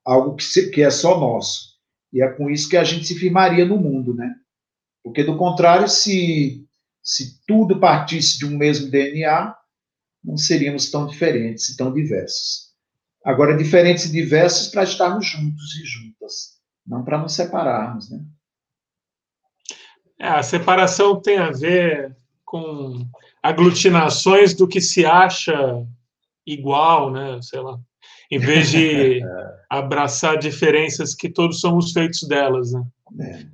algo 0.05 0.37
que, 0.37 0.45
se, 0.45 0.71
que 0.71 0.83
é 0.83 0.91
só 0.91 1.19
nosso. 1.19 1.73
E 2.13 2.23
é 2.23 2.29
com 2.29 2.51
isso 2.51 2.69
que 2.69 2.77
a 2.77 2.85
gente 2.85 3.07
se 3.07 3.19
firmaria 3.19 3.65
no 3.65 3.79
mundo, 3.79 4.15
né? 4.15 4.35
Porque, 5.03 5.25
do 5.25 5.37
contrário, 5.37 5.89
se, 5.89 6.65
se 7.03 7.45
tudo 7.47 7.81
partisse 7.81 8.39
de 8.39 8.47
um 8.47 8.57
mesmo 8.57 8.91
DNA, 8.91 9.55
não 10.23 10.37
seríamos 10.37 10.91
tão 10.91 11.07
diferentes 11.07 11.69
e 11.69 11.77
tão 11.77 11.93
diversos. 11.93 12.73
Agora, 13.25 13.57
diferentes 13.57 14.05
e 14.05 14.13
diversos 14.13 14.69
para 14.69 14.85
estarmos 14.85 15.27
juntos 15.27 15.75
e 15.77 15.85
juntas, 15.85 16.59
não 16.87 17.05
para 17.05 17.19
nos 17.19 17.35
separarmos, 17.35 18.11
né? 18.11 18.21
É, 20.19 20.29
a 20.29 20.43
separação 20.43 21.21
tem 21.21 21.39
a 21.39 21.51
ver 21.51 22.17
com 22.53 23.09
aglutinações 23.43 24.53
do 24.53 24.69
que 24.69 24.79
se 24.79 25.07
acha 25.07 25.87
igual, 26.47 27.11
né? 27.11 27.41
Sei 27.41 27.59
lá. 27.59 27.81
Em 28.31 28.39
vez 28.39 28.71
de 28.71 29.23
abraçar 29.71 30.37
diferenças 30.37 31.15
que 31.15 31.31
todos 31.31 31.61
somos 31.61 31.93
feitos 31.93 32.29
delas, 32.29 32.73
né? 32.73 32.85
É. 33.21 33.47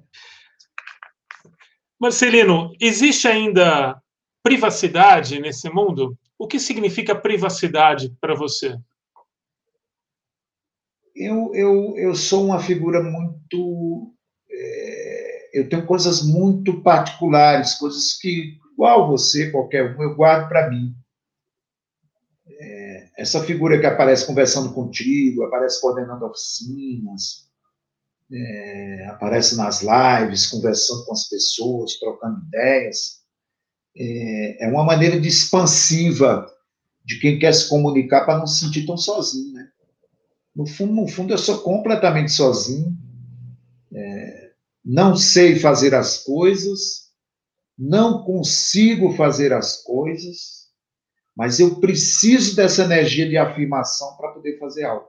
Marcelino, 2.01 2.73
existe 2.81 3.29
ainda 3.29 4.03
privacidade 4.43 5.41
nesse 5.41 5.71
mundo? 5.71 6.19
O 6.37 6.49
que 6.49 6.59
significa 6.59 7.15
privacidade 7.15 8.13
para 8.21 8.35
você? 8.35 8.77
Eu, 11.15 11.53
eu, 11.55 11.95
eu 11.97 12.15
sou 12.17 12.47
uma 12.47 12.59
figura 12.59 13.01
muito 13.01 14.13
eu 15.53 15.69
tenho 15.69 15.85
coisas 15.87 16.23
muito 16.23 16.83
particulares, 16.83 17.75
coisas 17.75 18.15
que, 18.15 18.59
igual 18.79 19.09
você, 19.09 19.51
qualquer 19.51 19.97
um, 19.97 20.01
eu 20.01 20.14
guardo 20.14 20.49
para 20.49 20.71
mim. 20.71 20.95
É, 22.49 23.09
essa 23.19 23.43
figura 23.43 23.81
que 23.81 23.87
aparece 23.87 24.25
conversando 24.25 24.73
contigo, 24.73 25.43
aparece 25.43 25.81
coordenando 25.81 26.25
oficinas, 26.25 27.49
é, 28.33 29.07
aparece 29.09 29.57
nas 29.57 29.83
lives, 29.83 30.47
conversando 30.47 31.05
com 31.05 31.12
as 31.12 31.29
pessoas, 31.29 31.99
trocando 31.99 32.41
ideias, 32.47 33.19
é, 33.97 34.64
é 34.64 34.69
uma 34.69 34.85
maneira 34.85 35.19
de 35.19 35.27
expansiva 35.27 36.49
de 37.05 37.19
quem 37.19 37.37
quer 37.37 37.53
se 37.53 37.69
comunicar 37.69 38.25
para 38.25 38.38
não 38.38 38.47
se 38.47 38.64
sentir 38.64 38.87
tão 38.87 38.97
sozinho, 38.97 39.55
né? 39.55 39.69
No 40.55 40.67
fundo, 40.67 40.93
no 40.93 41.09
fundo, 41.09 41.33
eu 41.33 41.38
sou 41.38 41.62
completamente 41.62 42.31
sozinho. 42.31 42.97
É, 43.93 44.51
não 44.85 45.17
sei 45.17 45.59
fazer 45.59 45.95
as 45.95 46.19
coisas, 46.23 47.08
não 47.79 48.25
consigo 48.25 49.12
fazer 49.12 49.53
as 49.53 49.83
coisas, 49.83 50.69
mas 51.37 51.61
eu 51.61 51.79
preciso 51.81 52.57
dessa 52.57 52.83
energia 52.83 53.29
de 53.29 53.37
afirmação 53.37 54.17
para 54.17 54.33
poder 54.33 54.59
fazer 54.59 54.85
algo. 54.85 55.09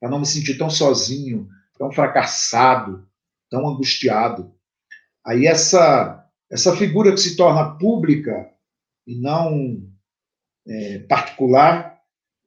Para 0.00 0.08
não 0.08 0.20
me 0.20 0.26
sentir 0.26 0.56
tão 0.56 0.70
sozinho, 0.70 1.48
tão 1.76 1.92
fracassado, 1.92 3.06
tão 3.50 3.68
angustiado. 3.68 4.54
Aí 5.24 5.46
essa, 5.46 6.26
essa 6.50 6.74
figura 6.76 7.12
que 7.12 7.20
se 7.20 7.36
torna 7.36 7.76
pública 7.76 8.50
e 9.06 9.16
não 9.20 9.86
é, 10.66 11.00
particular, 11.00 12.00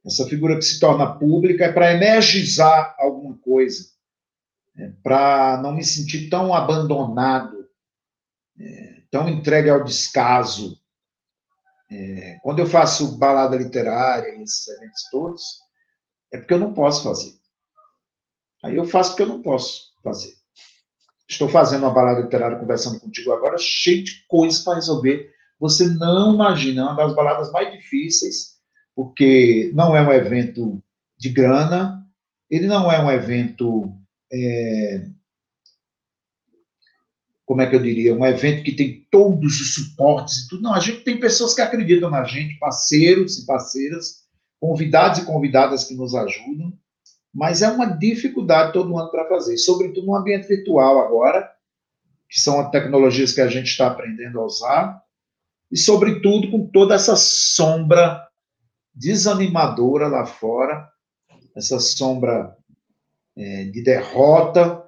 essa 0.04 0.26
figura 0.26 0.56
que 0.56 0.64
se 0.64 0.80
torna 0.80 1.18
pública 1.18 1.66
é 1.66 1.72
para 1.72 1.92
energizar 1.92 2.96
alguma 2.98 3.36
coisa 3.38 3.98
é, 4.78 4.88
para 5.02 5.60
não 5.60 5.74
me 5.74 5.84
sentir 5.84 6.28
tão 6.30 6.54
abandonado, 6.54 7.68
é, 8.58 8.97
tão 9.10 9.28
entregue 9.28 9.70
ao 9.70 9.84
descaso. 9.84 10.78
É, 11.90 12.38
quando 12.42 12.58
eu 12.58 12.66
faço 12.66 13.16
balada 13.16 13.56
literária, 13.56 14.28
esses 14.42 14.68
eventos 14.68 15.02
todos, 15.10 15.42
é 16.32 16.38
porque 16.38 16.54
eu 16.54 16.58
não 16.58 16.74
posso 16.74 17.02
fazer. 17.02 17.32
Aí 18.62 18.76
eu 18.76 18.84
faço 18.84 19.10
porque 19.10 19.22
eu 19.22 19.28
não 19.28 19.42
posso 19.42 19.92
fazer. 20.02 20.34
Estou 21.28 21.48
fazendo 21.48 21.82
uma 21.82 21.92
balada 21.92 22.20
literária 22.20 22.58
conversando 22.58 23.00
contigo 23.00 23.32
agora, 23.32 23.56
cheio 23.58 24.04
de 24.04 24.24
coisas 24.26 24.62
para 24.62 24.74
resolver. 24.74 25.30
Você 25.60 25.86
não 25.88 26.34
imagina, 26.34 26.82
é 26.82 26.84
uma 26.84 26.96
das 26.96 27.14
baladas 27.14 27.50
mais 27.52 27.72
difíceis, 27.72 28.58
porque 28.94 29.70
não 29.74 29.96
é 29.96 30.02
um 30.02 30.12
evento 30.12 30.82
de 31.18 31.28
grana, 31.28 32.06
ele 32.50 32.66
não 32.66 32.90
é 32.90 33.00
um 33.00 33.10
evento 33.10 33.92
é, 34.32 35.06
como 37.48 37.62
é 37.62 37.66
que 37.66 37.74
eu 37.74 37.80
diria, 37.80 38.14
um 38.14 38.26
evento 38.26 38.62
que 38.62 38.72
tem 38.72 39.06
todos 39.10 39.58
os 39.58 39.74
suportes 39.74 40.40
e 40.40 40.48
tudo. 40.50 40.62
Não, 40.64 40.74
a 40.74 40.80
gente 40.80 41.00
tem 41.00 41.18
pessoas 41.18 41.54
que 41.54 41.62
acreditam 41.62 42.10
na 42.10 42.22
gente, 42.22 42.58
parceiros 42.58 43.38
e 43.38 43.46
parceiras, 43.46 44.26
convidados 44.60 45.20
e 45.20 45.24
convidadas 45.24 45.84
que 45.84 45.94
nos 45.94 46.14
ajudam, 46.14 46.70
mas 47.34 47.62
é 47.62 47.70
uma 47.70 47.86
dificuldade 47.86 48.74
todo 48.74 48.98
ano 48.98 49.10
para 49.10 49.26
fazer, 49.30 49.56
sobretudo 49.56 50.08
no 50.08 50.14
ambiente 50.14 50.46
virtual 50.46 51.00
agora, 51.00 51.50
que 52.28 52.38
são 52.38 52.60
as 52.60 52.70
tecnologias 52.70 53.32
que 53.32 53.40
a 53.40 53.48
gente 53.48 53.68
está 53.68 53.86
aprendendo 53.86 54.38
a 54.38 54.44
usar, 54.44 55.02
e 55.72 55.78
sobretudo 55.78 56.50
com 56.50 56.66
toda 56.66 56.96
essa 56.96 57.16
sombra 57.16 58.28
desanimadora 58.92 60.06
lá 60.06 60.26
fora, 60.26 60.86
essa 61.56 61.80
sombra 61.80 62.54
é, 63.34 63.64
de 63.64 63.82
derrota, 63.82 64.84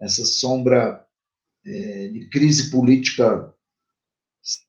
essa 0.00 0.24
sombra 0.24 1.04
é, 1.66 2.08
de 2.08 2.28
crise 2.28 2.70
política 2.70 3.52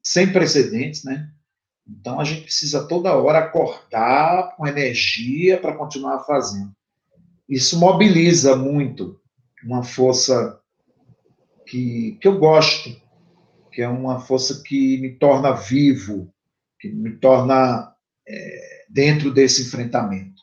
sem 0.02 0.32
precedentes, 0.32 1.04
né? 1.04 1.32
Então 1.88 2.20
a 2.20 2.24
gente 2.24 2.42
precisa 2.42 2.88
toda 2.88 3.16
hora 3.16 3.40
acordar 3.40 4.56
com 4.56 4.68
energia 4.68 5.60
para 5.60 5.76
continuar 5.76 6.24
fazendo. 6.26 6.76
Isso 7.48 7.80
mobiliza 7.80 8.56
muito 8.56 9.22
uma 9.64 9.84
força 9.84 10.60
que, 11.66 12.18
que 12.22 12.28
eu 12.28 12.38
gosto, 12.38 12.90
que 13.72 13.82
é 13.82 13.88
uma 13.88 14.20
força 14.20 14.62
que 14.64 14.98
me 14.98 15.16
torna 15.16 15.54
vivo, 15.54 16.34
que 16.80 16.90
me 16.90 17.16
torna 17.18 17.94
é, 18.28 18.86
dentro 18.90 19.32
desse 19.32 19.64
enfrentamento. 19.64 20.42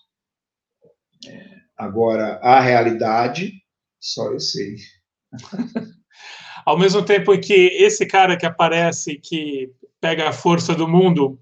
Agora, 1.77 2.39
a 2.39 2.61
realidade, 2.61 3.53
só 3.99 4.33
eu 4.33 4.41
sei. 4.41 4.77
Ao 6.65 6.79
mesmo 6.79 7.05
tempo 7.05 7.39
que 7.39 7.53
esse 7.53 8.07
cara 8.07 8.37
que 8.37 8.47
aparece, 8.47 9.17
que 9.17 9.71
pega 10.01 10.29
a 10.29 10.33
força 10.33 10.75
do 10.75 10.89
mundo 10.89 11.39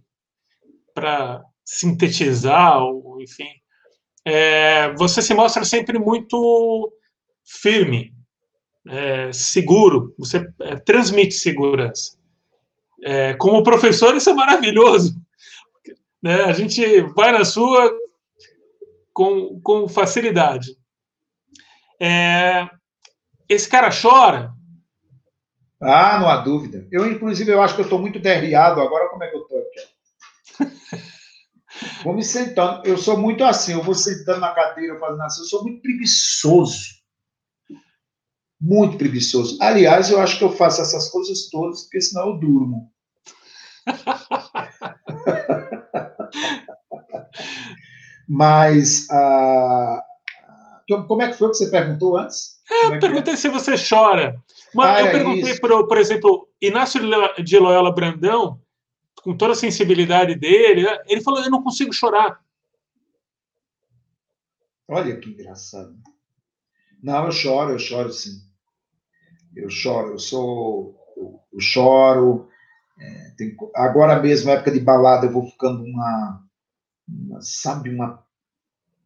para 0.94 1.42
sintetizar, 1.64 2.82
ou, 2.82 3.20
enfim, 3.20 3.48
é, 4.24 4.92
você 4.94 5.22
se 5.22 5.34
mostra 5.34 5.64
sempre 5.64 5.98
muito 5.98 6.92
firme, 7.44 8.12
é, 8.88 9.32
seguro, 9.32 10.14
você 10.18 10.46
é, 10.60 10.76
transmite 10.76 11.34
segurança. 11.34 12.16
É, 13.04 13.34
como 13.34 13.62
professor, 13.62 14.16
isso 14.16 14.30
é 14.30 14.34
maravilhoso. 14.34 15.14
Né? 16.24 16.44
A 16.44 16.52
gente 16.52 17.00
vai 17.16 17.32
na 17.32 17.44
sua, 17.44 17.92
com, 19.12 19.60
com 19.60 19.88
facilidade. 19.88 20.76
É, 22.00 22.64
esse 23.48 23.68
cara 23.68 23.90
chora? 23.90 24.52
Ah, 25.82 26.18
não 26.20 26.28
há 26.28 26.36
dúvida. 26.36 26.86
Eu, 26.90 27.10
inclusive, 27.10 27.50
eu 27.50 27.60
acho 27.60 27.74
que 27.74 27.80
eu 27.80 27.84
estou 27.84 27.98
muito 27.98 28.20
derriado 28.20 28.80
agora. 28.80 29.08
Como 29.08 29.24
é 29.24 29.28
que 29.28 29.36
eu 29.36 29.42
estou 29.42 29.58
aqui? 29.58 30.72
Vou 32.04 32.14
me 32.14 32.22
sentando. 32.22 32.86
Eu 32.86 32.96
sou 32.96 33.18
muito 33.18 33.42
assim, 33.42 33.72
eu 33.72 33.82
vou 33.82 33.94
sentando 33.94 34.40
na 34.40 34.52
cadeira, 34.52 34.98
fazendo 34.98 35.22
assim. 35.22 35.40
Eu 35.40 35.46
sou 35.46 35.62
muito 35.62 35.80
preguiçoso. 35.80 37.00
Muito 38.60 38.96
preguiçoso. 38.96 39.58
Aliás, 39.60 40.10
eu 40.10 40.20
acho 40.20 40.38
que 40.38 40.44
eu 40.44 40.52
faço 40.52 40.82
essas 40.82 41.08
coisas 41.08 41.48
todas, 41.50 41.82
porque 41.82 42.00
senão 42.00 42.28
eu 42.28 42.38
durmo. 42.38 42.92
Mas 48.28 49.08
ah, 49.10 49.31
como 51.06 51.22
é 51.22 51.28
que 51.28 51.38
foi 51.38 51.48
que 51.48 51.56
você 51.56 51.70
perguntou 51.70 52.16
antes? 52.16 52.60
É, 52.70 52.86
eu 52.86 52.94
é, 52.94 52.98
perguntei 52.98 53.34
é? 53.34 53.36
se 53.36 53.48
você 53.48 53.74
chora. 53.76 54.36
Mas 54.74 54.88
ah, 54.88 55.00
eu 55.00 55.06
é 55.06 55.12
perguntei, 55.12 55.58
por, 55.58 55.88
por 55.88 55.98
exemplo, 55.98 56.48
Inácio 56.60 57.00
de 57.42 57.58
Loyola 57.58 57.92
Brandão, 57.92 58.60
com 59.22 59.36
toda 59.36 59.52
a 59.52 59.56
sensibilidade 59.56 60.34
dele, 60.34 60.86
ele 61.06 61.20
falou: 61.20 61.42
Eu 61.42 61.50
não 61.50 61.62
consigo 61.62 61.92
chorar. 61.92 62.40
Olha 64.88 65.16
que 65.16 65.30
engraçado. 65.30 65.94
Não, 67.02 67.26
eu 67.26 67.32
choro, 67.32 67.72
eu 67.72 67.78
choro 67.78 68.12
sim. 68.12 68.40
Eu 69.54 69.70
choro, 69.70 70.12
eu 70.12 70.18
sou. 70.18 70.96
Eu, 71.16 71.40
eu 71.52 71.60
choro. 71.60 72.48
É, 72.98 73.30
tem, 73.36 73.56
agora 73.74 74.20
mesmo, 74.20 74.50
época 74.50 74.70
de 74.70 74.80
balada, 74.80 75.26
eu 75.26 75.32
vou 75.32 75.46
ficando 75.46 75.82
uma, 75.82 76.42
uma 77.08 77.40
sabe, 77.40 77.90
uma 77.90 78.24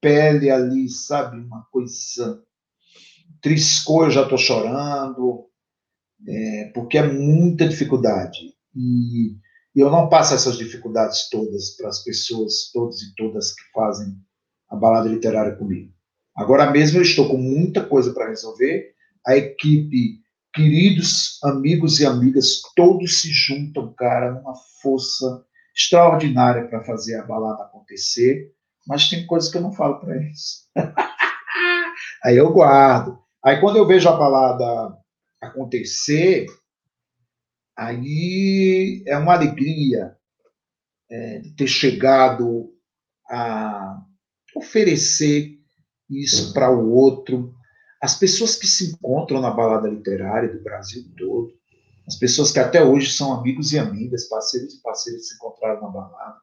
pele 0.00 0.50
ali, 0.50 0.88
sabe? 0.88 1.38
Uma 1.38 1.62
coisa. 1.70 2.42
Triscou, 3.40 4.04
eu 4.04 4.11
já 4.11 4.22
estou 4.22 4.38
chorando, 4.38 5.46
é, 6.26 6.70
porque 6.74 6.98
é 6.98 7.06
muita 7.06 7.68
dificuldade. 7.68 8.54
E 8.74 9.37
eu 9.74 9.90
não 9.90 10.09
passo 10.09 10.35
essas 10.35 10.56
dificuldades 10.56 11.28
todas 11.28 11.76
para 11.76 11.88
as 11.88 12.02
pessoas, 12.02 12.70
todos 12.72 13.02
e 13.02 13.14
todas 13.14 13.54
que 13.54 13.62
fazem 13.74 14.16
a 14.70 14.76
balada 14.76 15.09
literária 15.09 15.54
comigo. 15.54 15.92
Agora 16.35 16.70
mesmo 16.70 16.98
eu 16.98 17.02
estou 17.02 17.28
com 17.28 17.37
muita 17.37 17.85
coisa 17.85 18.12
para 18.12 18.28
resolver. 18.28 18.94
A 19.26 19.37
equipe, 19.37 20.20
queridos 20.54 21.38
amigos 21.42 22.00
e 22.00 22.06
amigas, 22.06 22.61
todos 22.74 23.20
se 23.20 23.30
juntam, 23.30 23.92
cara, 23.94 24.32
numa 24.32 24.54
força 24.80 25.44
extraordinária 25.74 26.68
para 26.68 26.85
fazer 26.85 27.16
a 27.16 27.26
balada 27.26 27.64
acontecer 27.64 28.50
mas 28.87 29.09
tem 29.09 29.27
coisas 29.27 29.51
que 29.51 29.59
eu 29.59 29.62
não 29.62 29.72
falo 29.72 30.01
para 30.01 30.16
eles. 30.16 30.68
aí 32.25 32.37
eu 32.37 32.53
guardo. 32.53 33.18
Aí 33.44 33.61
quando 33.61 33.77
eu 33.77 33.87
vejo 33.87 34.09
a 34.09 34.16
balada 34.16 34.96
acontecer, 35.40 36.46
aí 37.77 39.03
é 39.07 39.16
uma 39.18 39.35
alegria 39.35 40.16
é, 41.11 41.38
de 41.38 41.51
ter 41.53 41.66
chegado 41.66 42.72
a 43.29 44.03
oferecer 44.55 45.59
isso 46.09 46.53
para 46.53 46.70
o 46.70 46.92
outro. 46.92 47.55
As 48.01 48.18
pessoas 48.18 48.57
que 48.57 48.66
se 48.66 48.92
encontram 48.92 49.40
na 49.40 49.51
balada 49.51 49.88
literária 49.88 50.53
do 50.53 50.62
Brasil 50.62 51.05
todo, 51.16 51.53
as 52.07 52.16
pessoas 52.16 52.53
que 52.53 52.61
até 52.61 52.85
hoje 52.85 53.12
são 53.12 53.33
amigos 53.33 53.72
e 53.72 53.79
amigas, 53.79 54.29
parceiros 54.29 54.75
e 54.75 54.83
parceiras 54.83 55.29
se 55.29 55.35
encontraram 55.35 55.83
na 55.83 55.88
balada, 55.88 56.40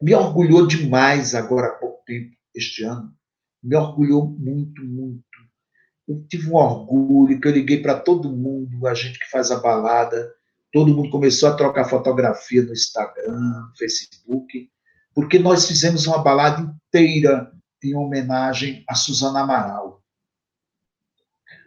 me 0.00 0.14
orgulhou 0.14 0.66
demais 0.66 1.34
agora 1.34 1.68
há 1.68 1.72
pouco 1.72 2.02
tempo, 2.06 2.34
este 2.54 2.84
ano. 2.84 3.12
Me 3.62 3.76
orgulhou 3.76 4.26
muito, 4.26 4.84
muito. 4.84 5.24
Eu 6.06 6.24
tive 6.28 6.50
um 6.50 6.54
orgulho 6.54 7.40
que 7.40 7.48
eu 7.48 7.52
liguei 7.52 7.82
para 7.82 7.98
todo 7.98 8.34
mundo, 8.34 8.86
a 8.86 8.94
gente 8.94 9.18
que 9.18 9.30
faz 9.30 9.50
a 9.50 9.60
balada, 9.60 10.32
todo 10.72 10.94
mundo 10.94 11.10
começou 11.10 11.48
a 11.48 11.56
trocar 11.56 11.84
fotografia 11.84 12.62
no 12.62 12.72
Instagram, 12.72 13.38
no 13.38 13.76
Facebook, 13.76 14.70
porque 15.14 15.38
nós 15.38 15.66
fizemos 15.66 16.06
uma 16.06 16.22
balada 16.22 16.62
inteira 16.62 17.52
em 17.82 17.94
homenagem 17.94 18.84
a 18.88 18.94
Suzana 18.94 19.40
Amaral. 19.40 20.02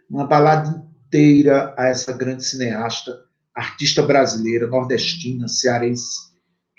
Uma 0.08 0.26
balada 0.26 0.68
inteira 1.06 1.74
a 1.78 1.86
essa 1.86 2.12
grande 2.12 2.44
cineasta, 2.44 3.12
artista 3.54 4.02
brasileira, 4.02 4.66
nordestina, 4.66 5.46
cearense, 5.46 6.31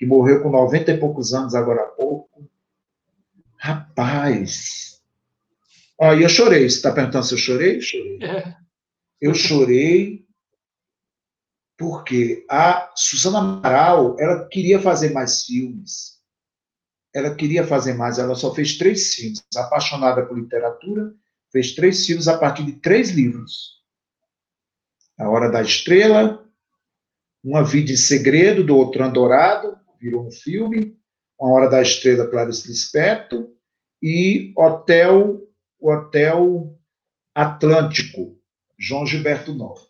que 0.03 0.05
morreu 0.05 0.43
com 0.43 0.49
90 0.49 0.91
e 0.91 0.99
poucos 0.99 1.33
anos 1.33 1.55
agora 1.55 1.81
há 1.81 1.87
pouco. 1.87 2.49
Rapaz. 3.57 5.01
Ó, 5.97 6.13
eu 6.13 6.27
chorei. 6.27 6.69
Você 6.69 6.75
está 6.75 6.91
perguntando 6.91 7.25
se 7.25 7.33
eu 7.33 7.37
chorei? 7.37 7.79
Chorei. 7.79 8.19
É. 8.21 8.55
Eu 9.21 9.33
chorei 9.33 10.25
porque 11.77 12.45
a 12.49 12.91
Suzana 12.95 13.39
Amaral, 13.39 14.17
ela 14.19 14.47
queria 14.47 14.81
fazer 14.81 15.11
mais 15.11 15.43
filmes. 15.45 16.21
Ela 17.15 17.33
queria 17.33 17.65
fazer 17.65 17.93
mais, 17.93 18.17
ela 18.17 18.35
só 18.35 18.53
fez 18.53 18.77
três 18.77 19.13
filmes. 19.13 19.41
Apaixonada 19.55 20.25
por 20.25 20.37
literatura, 20.37 21.13
fez 21.51 21.73
três 21.73 22.05
filmes 22.05 22.27
a 22.27 22.37
partir 22.37 22.65
de 22.65 22.73
três 22.73 23.11
livros. 23.11 23.81
A 25.17 25.29
Hora 25.29 25.49
da 25.49 25.61
Estrela, 25.61 26.43
Uma 27.43 27.63
Vida 27.63 27.91
em 27.91 27.97
Segredo, 27.97 28.63
do 28.63 28.75
Outro 28.75 29.09
Dourado, 29.11 29.77
virou 30.03 30.27
um 30.27 30.31
filme, 30.31 30.99
Uma 31.39 31.53
Hora 31.53 31.69
da 31.69 31.81
Estrela, 31.81 32.27
Clarice 32.27 32.67
Lispector, 32.67 33.49
e 34.01 34.53
Hotel, 34.57 35.41
Hotel 35.79 36.77
Atlântico, 37.33 38.37
João 38.77 39.05
Gilberto 39.05 39.53
Nova. 39.53 39.81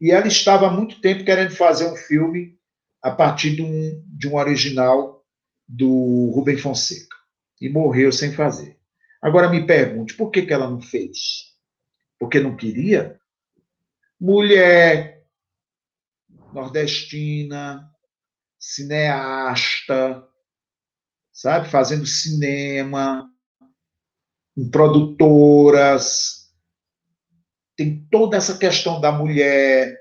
E 0.00 0.10
ela 0.10 0.26
estava 0.26 0.66
há 0.66 0.70
muito 0.70 1.00
tempo 1.00 1.24
querendo 1.24 1.52
fazer 1.52 1.86
um 1.86 1.94
filme 1.94 2.58
a 3.00 3.12
partir 3.12 3.54
de 3.54 3.62
um, 3.62 4.04
de 4.06 4.26
um 4.26 4.34
original 4.34 5.24
do 5.68 6.30
Rubem 6.34 6.56
Fonseca. 6.56 7.16
E 7.60 7.68
morreu 7.68 8.10
sem 8.10 8.32
fazer. 8.32 8.76
Agora 9.22 9.48
me 9.48 9.66
pergunte, 9.66 10.14
por 10.14 10.30
que, 10.30 10.42
que 10.42 10.52
ela 10.52 10.68
não 10.68 10.80
fez? 10.80 11.54
Porque 12.18 12.40
não 12.40 12.56
queria? 12.56 13.20
Mulher 14.20 15.24
nordestina, 16.52 17.88
cineasta, 18.58 20.26
sabe, 21.32 21.68
fazendo 21.68 22.04
cinema, 22.06 23.30
em 24.56 24.68
produtoras. 24.70 26.48
Tem 27.76 28.06
toda 28.10 28.36
essa 28.36 28.58
questão 28.58 29.00
da 29.00 29.12
mulher. 29.12 29.96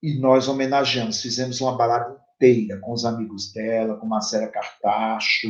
E 0.00 0.20
nós 0.20 0.46
homenageamos, 0.46 1.20
fizemos 1.20 1.60
uma 1.60 1.76
balada 1.76 2.16
inteira 2.36 2.78
com 2.78 2.92
os 2.92 3.04
amigos 3.04 3.52
dela, 3.52 3.96
com 3.96 4.06
Marcela 4.06 4.46
Cartacho, 4.46 5.48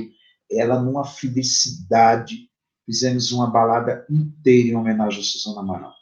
ela 0.51 0.81
numa 0.81 1.05
felicidade. 1.05 2.49
Fizemos 2.87 3.31
uma 3.33 3.51
balada 3.51 4.07
inteira 4.09 4.71
em 4.71 4.75
homenagem 4.75 5.21
a 5.21 5.23
Suzana 5.23 5.61
Amaral. 5.61 5.98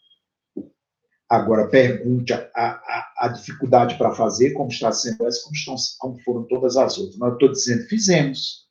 Agora, 1.29 1.69
pergunte 1.69 2.33
a, 2.33 2.49
a, 2.55 3.13
a 3.19 3.29
dificuldade 3.29 3.99
para 3.99 4.15
fazer, 4.15 4.53
como 4.53 4.71
está 4.71 4.93
sendo 4.93 5.27
essa, 5.27 5.43
como, 5.43 5.55
estão, 5.55 5.75
como 5.99 6.23
foram 6.23 6.45
todas 6.45 6.77
as 6.77 6.97
outras. 6.99 7.17
Mas 7.17 7.29
eu 7.31 7.35
estou 7.35 7.51
dizendo, 7.51 7.89
fizemos. 7.89 8.67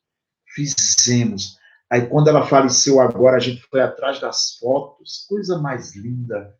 Fizemos. 0.54 1.58
Aí, 1.90 2.06
quando 2.06 2.28
ela 2.28 2.46
faleceu 2.46 2.98
agora, 3.00 3.36
a 3.36 3.40
gente 3.40 3.62
foi 3.70 3.80
atrás 3.80 4.20
das 4.20 4.56
fotos. 4.58 5.26
Coisa 5.28 5.58
mais 5.58 5.94
linda 5.94 6.54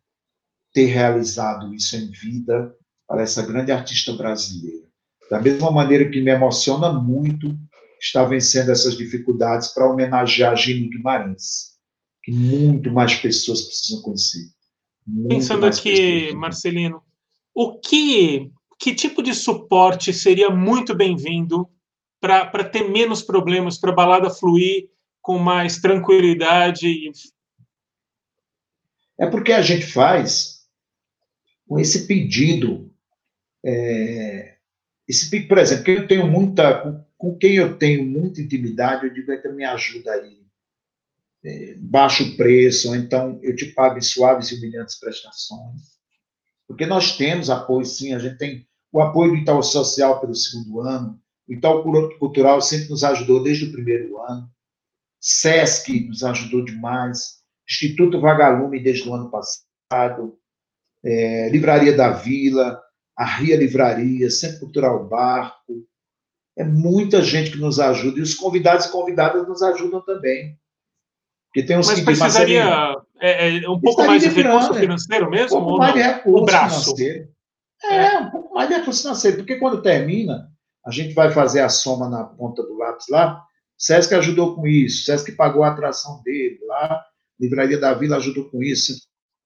ter 0.71 0.85
realizado 0.85 1.73
isso 1.73 1.95
em 1.95 2.11
vida 2.11 2.75
para 3.07 3.23
essa 3.23 3.41
grande 3.41 3.71
artista 3.71 4.13
brasileira. 4.13 4.85
Da 5.31 5.41
mesma 5.41 5.71
maneira 5.71 6.09
que 6.09 6.21
me 6.21 6.31
emociona 6.31 6.93
muito 6.93 7.57
estar 7.99 8.23
vencendo 8.25 8.71
essas 8.71 8.95
dificuldades 8.95 9.69
para 9.69 9.89
homenagear 9.89 10.51
a 10.51 10.55
Gini 10.55 10.87
Guimarães, 10.87 11.77
que 12.23 12.31
muito 12.31 12.91
mais 12.91 13.15
pessoas 13.15 13.63
precisam 13.63 14.01
conhecer. 14.03 14.56
Pensando 15.29 15.65
aqui, 15.65 16.35
Marcelino, 16.35 17.01
o 17.53 17.79
que, 17.79 18.51
que 18.77 18.93
tipo 18.93 19.23
de 19.23 19.33
suporte 19.33 20.13
seria 20.13 20.49
muito 20.49 20.93
bem-vindo 20.93 21.69
para 22.19 22.63
ter 22.65 22.89
menos 22.89 23.21
problemas, 23.21 23.77
para 23.77 23.91
a 23.91 23.95
balada 23.95 24.29
fluir 24.29 24.89
com 25.21 25.37
mais 25.39 25.79
tranquilidade? 25.79 27.09
É 29.17 29.27
porque 29.27 29.53
a 29.53 29.61
gente 29.61 29.85
faz 29.85 30.67
com 31.65 31.79
esse 31.79 32.05
pedido, 32.05 32.93
é, 33.65 34.55
esse, 35.07 35.41
por 35.47 35.57
exemplo, 35.57 35.85
que 35.85 35.91
eu 35.91 36.07
tenho 36.07 36.27
muita, 36.27 36.81
com, 36.81 37.05
com 37.17 37.37
quem 37.37 37.55
eu 37.55 37.77
tenho 37.77 38.05
muita 38.05 38.41
intimidade, 38.41 39.05
eu 39.05 39.13
digo, 39.13 39.41
que 39.41 39.49
me 39.49 39.63
ajuda 39.63 40.11
aí 40.11 40.46
baixo 41.79 42.35
preço, 42.35 42.89
ou 42.89 42.95
então 42.95 43.39
eu 43.41 43.55
te 43.55 43.67
pago 43.73 43.97
em 43.97 44.01
suaves 44.01 44.51
e 44.51 44.55
humilhantes 44.55 44.99
prestações. 44.99 45.97
Porque 46.67 46.85
nós 46.85 47.15
temos 47.15 47.49
apoio, 47.49 47.85
sim, 47.85 48.13
a 48.13 48.19
gente 48.19 48.37
tem 48.37 48.67
o 48.91 49.01
apoio 49.01 49.31
do 49.31 49.37
Itaú 49.37 49.63
Social 49.63 50.19
pelo 50.19 50.35
segundo 50.35 50.81
ano, 50.81 51.19
o 51.47 51.53
Itaú 51.53 51.83
Cultural 52.19 52.61
sempre 52.61 52.89
nos 52.89 53.03
ajudou 53.03 53.41
desde 53.41 53.65
o 53.65 53.71
primeiro 53.71 54.21
ano, 54.21 54.49
SESC 55.19 56.07
nos 56.07 56.23
ajudou 56.23 56.63
demais, 56.63 57.37
Instituto 57.69 58.19
Vagalume 58.19 58.81
desde 58.81 59.07
o 59.07 59.13
ano 59.13 59.29
passado, 59.29 60.37
é, 61.03 61.49
Livraria 61.49 61.95
da 61.95 62.11
Vila, 62.11 62.81
a 63.15 63.25
Ria 63.25 63.57
Livraria, 63.57 64.29
Centro 64.29 64.59
Cultural 64.59 65.07
Barco, 65.07 65.85
é 66.57 66.63
muita 66.63 67.21
gente 67.21 67.51
que 67.51 67.57
nos 67.57 67.79
ajuda, 67.79 68.19
e 68.19 68.21
os 68.21 68.33
convidados 68.33 68.85
e 68.85 68.91
convidadas 68.91 69.47
nos 69.47 69.61
ajudam 69.61 70.01
também. 70.01 70.57
Porque 71.57 71.67
tem 71.69 71.79
uns 71.79 71.87
Mas 71.87 72.01
precisaria 72.01 72.95
é, 73.19 73.57
é, 73.57 73.69
um 73.69 73.81
pouco 73.81 74.05
mais 74.05 74.21
de 74.21 74.29
recurso 74.29 74.75
financeiro 74.75 75.27
mesmo? 75.27 75.57
Um 75.57 75.63
pouco 75.63 75.79
mais 75.79 75.93
de 75.95 76.01
recurso 76.03 76.45
financeiro. 76.45 77.29
É, 77.83 77.95
é, 77.95 78.19
um 78.19 78.29
pouco 78.29 78.53
mais 78.53 78.69
de 78.69 78.75
recurso 78.75 79.01
financeiro, 79.01 79.37
porque 79.37 79.55
quando 79.55 79.81
termina, 79.81 80.51
a 80.85 80.91
gente 80.91 81.15
vai 81.15 81.31
fazer 81.31 81.61
a 81.61 81.69
soma 81.69 82.07
na 82.07 82.25
ponta 82.25 82.61
do 82.61 82.77
lápis 82.77 83.07
lá, 83.09 83.43
Sesc 83.75 84.13
ajudou 84.13 84.55
com 84.55 84.67
isso, 84.67 85.03
Sesc 85.05 85.31
pagou 85.31 85.63
a 85.63 85.69
atração 85.69 86.21
dele 86.21 86.59
lá, 86.67 87.03
Livraria 87.39 87.79
da 87.79 87.91
Vila 87.95 88.17
ajudou 88.17 88.51
com 88.51 88.61
isso, 88.61 88.93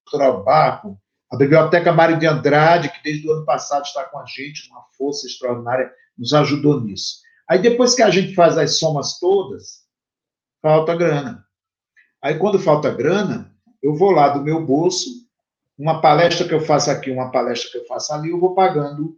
Central 0.10 0.44
Barco, 0.44 1.00
a 1.32 1.38
Biblioteca 1.38 1.94
Mário 1.94 2.20
de 2.20 2.28
Andrade, 2.28 2.90
que 2.90 3.02
desde 3.02 3.26
o 3.26 3.32
ano 3.32 3.46
passado 3.46 3.86
está 3.86 4.04
com 4.04 4.20
a 4.20 4.26
gente, 4.26 4.70
uma 4.70 4.84
força 4.98 5.28
extraordinária, 5.28 5.90
nos 6.18 6.34
ajudou 6.34 6.82
nisso. 6.82 7.22
Aí 7.50 7.60
depois 7.60 7.96
que 7.96 8.04
a 8.04 8.10
gente 8.10 8.36
faz 8.36 8.58
as 8.58 8.80
somas 8.80 9.18
todas, 9.18 9.86
falta 10.62 10.94
grana. 10.94 11.50
Aí 12.22 12.38
quando 12.38 12.60
falta 12.60 12.92
grana, 12.92 13.52
eu 13.82 13.96
vou 13.96 14.12
lá 14.12 14.30
do 14.30 14.44
meu 14.44 14.64
bolso, 14.66 15.10
uma 15.78 16.00
palestra 16.02 16.48
que 16.48 16.54
eu 16.54 16.62
faço 16.62 16.92
aqui, 16.92 17.10
uma 17.10 17.32
palestra 17.32 17.72
que 17.72 17.78
eu 17.80 17.86
faço 17.86 18.14
ali, 18.14 18.30
eu 18.30 18.40
vou 18.40 18.54
pagando 18.54 19.18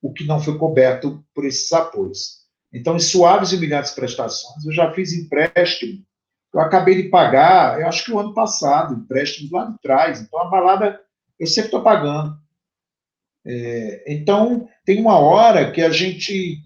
o 0.00 0.12
que 0.12 0.24
não 0.24 0.38
foi 0.38 0.56
coberto 0.56 1.24
por 1.34 1.44
esses 1.44 1.72
apoios. 1.72 2.44
Então, 2.72 2.96
em 2.96 3.00
suaves 3.00 3.50
e 3.50 3.56
humilhantes 3.56 3.92
prestações, 3.92 4.64
eu 4.64 4.72
já 4.72 4.92
fiz 4.92 5.12
empréstimo. 5.12 6.04
Eu 6.52 6.60
acabei 6.60 7.02
de 7.02 7.08
pagar, 7.08 7.80
eu 7.80 7.88
acho 7.88 8.04
que 8.04 8.12
o 8.12 8.18
ano 8.18 8.34
passado, 8.34 8.94
empréstimos 8.94 9.50
lá 9.50 9.64
de 9.64 9.78
trás. 9.80 10.20
Então, 10.20 10.40
a 10.40 10.44
balada, 10.44 11.00
eu 11.38 11.46
sempre 11.46 11.66
estou 11.66 11.82
pagando. 11.82 12.36
É, 13.46 14.04
então, 14.12 14.68
tem 14.84 15.00
uma 15.00 15.18
hora 15.18 15.70
que 15.72 15.82
a 15.82 15.90
gente. 15.90 16.58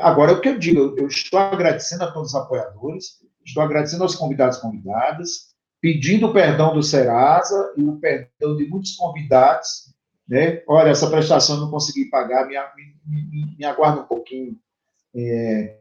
Agora, 0.00 0.32
é 0.32 0.34
o 0.34 0.40
que 0.40 0.48
eu 0.48 0.58
digo, 0.58 0.94
eu 0.98 1.06
estou 1.06 1.38
agradecendo 1.38 2.04
a 2.04 2.10
todos 2.10 2.30
os 2.30 2.34
apoiadores, 2.34 3.18
estou 3.44 3.62
agradecendo 3.62 4.02
aos 4.02 4.14
convidados 4.14 4.58
e 4.58 4.60
convidadas, 4.60 5.54
pedindo 5.80 6.26
o 6.26 6.32
perdão 6.32 6.74
do 6.74 6.82
Serasa 6.82 7.74
e 7.76 7.82
o 7.82 7.96
perdão 7.96 8.56
de 8.56 8.66
muitos 8.66 8.96
convidados. 8.96 9.94
Né? 10.26 10.62
Olha, 10.66 10.90
essa 10.90 11.10
prestação 11.10 11.56
eu 11.56 11.62
não 11.62 11.70
consegui 11.70 12.06
pagar, 12.06 12.46
me, 12.46 12.54
me, 13.06 13.22
me, 13.30 13.56
me 13.58 13.64
aguarda 13.64 14.00
um 14.00 14.06
pouquinho 14.06 14.58
é, 15.14 15.76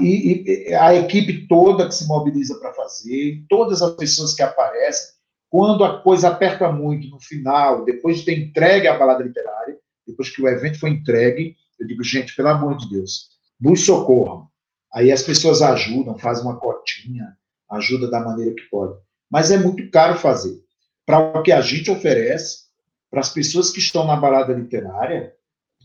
e, 0.00 0.68
e, 0.70 0.74
a 0.74 0.94
equipe 0.94 1.46
toda 1.46 1.86
que 1.86 1.94
se 1.94 2.06
mobiliza 2.06 2.58
para 2.58 2.72
fazer, 2.72 3.44
todas 3.48 3.82
as 3.82 3.94
pessoas 3.96 4.34
que 4.34 4.42
aparecem, 4.42 5.18
quando 5.50 5.84
a 5.84 6.00
coisa 6.00 6.28
aperta 6.28 6.70
muito 6.70 7.08
no 7.08 7.20
final, 7.20 7.84
depois 7.84 8.18
de 8.18 8.24
ter 8.24 8.38
entregue 8.38 8.86
a 8.86 8.96
balada 8.96 9.24
literária, 9.24 9.76
depois 10.06 10.30
que 10.30 10.40
o 10.40 10.48
evento 10.48 10.78
foi 10.78 10.90
entregue, 10.90 11.56
eu 11.78 11.86
digo, 11.86 12.02
gente, 12.02 12.34
pelo 12.34 12.48
amor 12.48 12.76
de 12.76 12.88
Deus, 12.88 13.30
nos 13.60 13.84
socorram. 13.84 14.47
Aí 14.92 15.12
as 15.12 15.22
pessoas 15.22 15.62
ajudam, 15.62 16.18
fazem 16.18 16.44
uma 16.44 16.58
cotinha, 16.58 17.36
ajuda 17.70 18.10
da 18.10 18.20
maneira 18.20 18.54
que 18.54 18.62
pode. 18.70 18.98
Mas 19.30 19.50
é 19.50 19.58
muito 19.58 19.90
caro 19.90 20.18
fazer. 20.18 20.58
Para 21.04 21.18
o 21.18 21.42
que 21.42 21.52
a 21.52 21.60
gente 21.60 21.90
oferece, 21.90 22.68
para 23.10 23.20
as 23.20 23.28
pessoas 23.28 23.70
que 23.70 23.78
estão 23.78 24.06
na 24.06 24.16
balada 24.16 24.52
literária, 24.52 25.34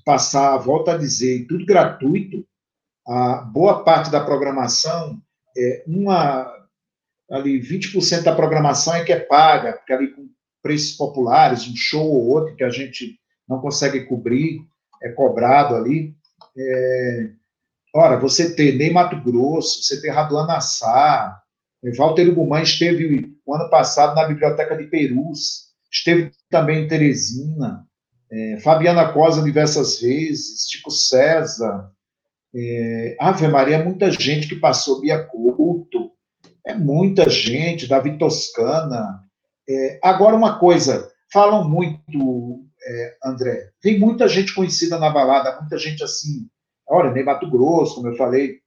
passar, 0.05 0.57
volta 0.57 0.93
a 0.93 0.97
dizer, 0.97 1.45
tudo 1.47 1.65
gratuito, 1.65 2.45
a 3.05 3.35
boa 3.37 3.83
parte 3.83 4.09
da 4.09 4.23
programação, 4.23 5.21
é, 5.57 5.83
uma, 5.87 6.51
ali 7.29 7.59
20% 7.61 8.23
da 8.23 8.35
programação 8.35 8.95
é 8.95 9.03
que 9.03 9.11
é 9.11 9.19
paga, 9.19 9.73
porque 9.73 9.93
ali 9.93 10.09
com 10.09 10.29
preços 10.61 10.95
populares, 10.95 11.67
um 11.67 11.75
show 11.75 12.05
ou 12.05 12.27
outro 12.27 12.55
que 12.55 12.63
a 12.63 12.69
gente 12.69 13.19
não 13.47 13.59
consegue 13.59 14.05
cobrir, 14.05 14.61
é 15.01 15.09
cobrado 15.09 15.75
ali. 15.75 16.15
É, 16.57 17.29
ora, 17.93 18.17
você 18.19 18.55
tem 18.55 18.75
Ney 18.75 18.91
Mato 18.91 19.21
Grosso, 19.21 19.83
você 19.83 20.01
tem 20.01 20.11
Raduan 20.11 20.47
Nassar, 20.47 21.41
é, 21.83 21.91
Walter 21.95 22.27
Ugumã 22.29 22.61
esteve 22.61 23.35
o 23.45 23.55
ano 23.55 23.69
passado 23.69 24.15
na 24.15 24.25
Biblioteca 24.25 24.75
de 24.75 24.85
Perus, 24.85 25.73
esteve 25.91 26.31
também 26.49 26.83
em 26.83 26.87
Teresina, 26.87 27.85
é, 28.31 28.59
Fabiana 28.61 29.13
Cosa 29.13 29.43
diversas 29.43 30.01
vezes, 30.01 30.67
Chico 30.69 30.89
César, 30.89 31.91
é, 32.55 33.15
Ave 33.19 33.47
Maria, 33.47 33.83
muita 33.83 34.09
gente 34.11 34.47
que 34.47 34.55
passou 34.55 35.01
Bia 35.01 35.23
Couto, 35.23 36.11
é 36.65 36.73
muita 36.73 37.29
gente, 37.29 37.87
Davi 37.87 38.17
Toscana. 38.17 39.21
É, 39.69 39.99
agora, 40.01 40.35
uma 40.35 40.57
coisa, 40.57 41.11
falam 41.31 41.67
muito, 41.67 42.65
é, 42.85 43.15
André, 43.25 43.71
tem 43.81 43.99
muita 43.99 44.27
gente 44.27 44.53
conhecida 44.53 44.97
na 44.97 45.09
balada, 45.09 45.59
muita 45.59 45.77
gente 45.77 46.03
assim, 46.03 46.47
olha, 46.93 47.11
nem 47.11 47.23
Mato 47.23 47.49
Grosso, 47.49 47.95
como 47.95 48.07
eu 48.07 48.15
falei. 48.15 48.61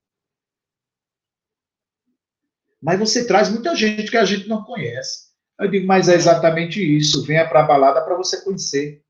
Mas 2.83 2.99
você 2.99 3.27
traz 3.27 3.49
muita 3.49 3.75
gente 3.75 4.11
que 4.11 4.17
a 4.17 4.25
gente 4.25 4.49
não 4.49 4.63
conhece. 4.65 5.27
Eu 5.59 5.71
digo, 5.71 5.87
mas 5.87 6.09
é 6.09 6.15
exatamente 6.15 6.81
isso, 6.81 7.25
venha 7.25 7.49
para 7.49 7.61
a 7.61 7.67
balada 7.67 8.03
para 8.05 8.17
você 8.17 8.43
conhecer. 8.45 9.03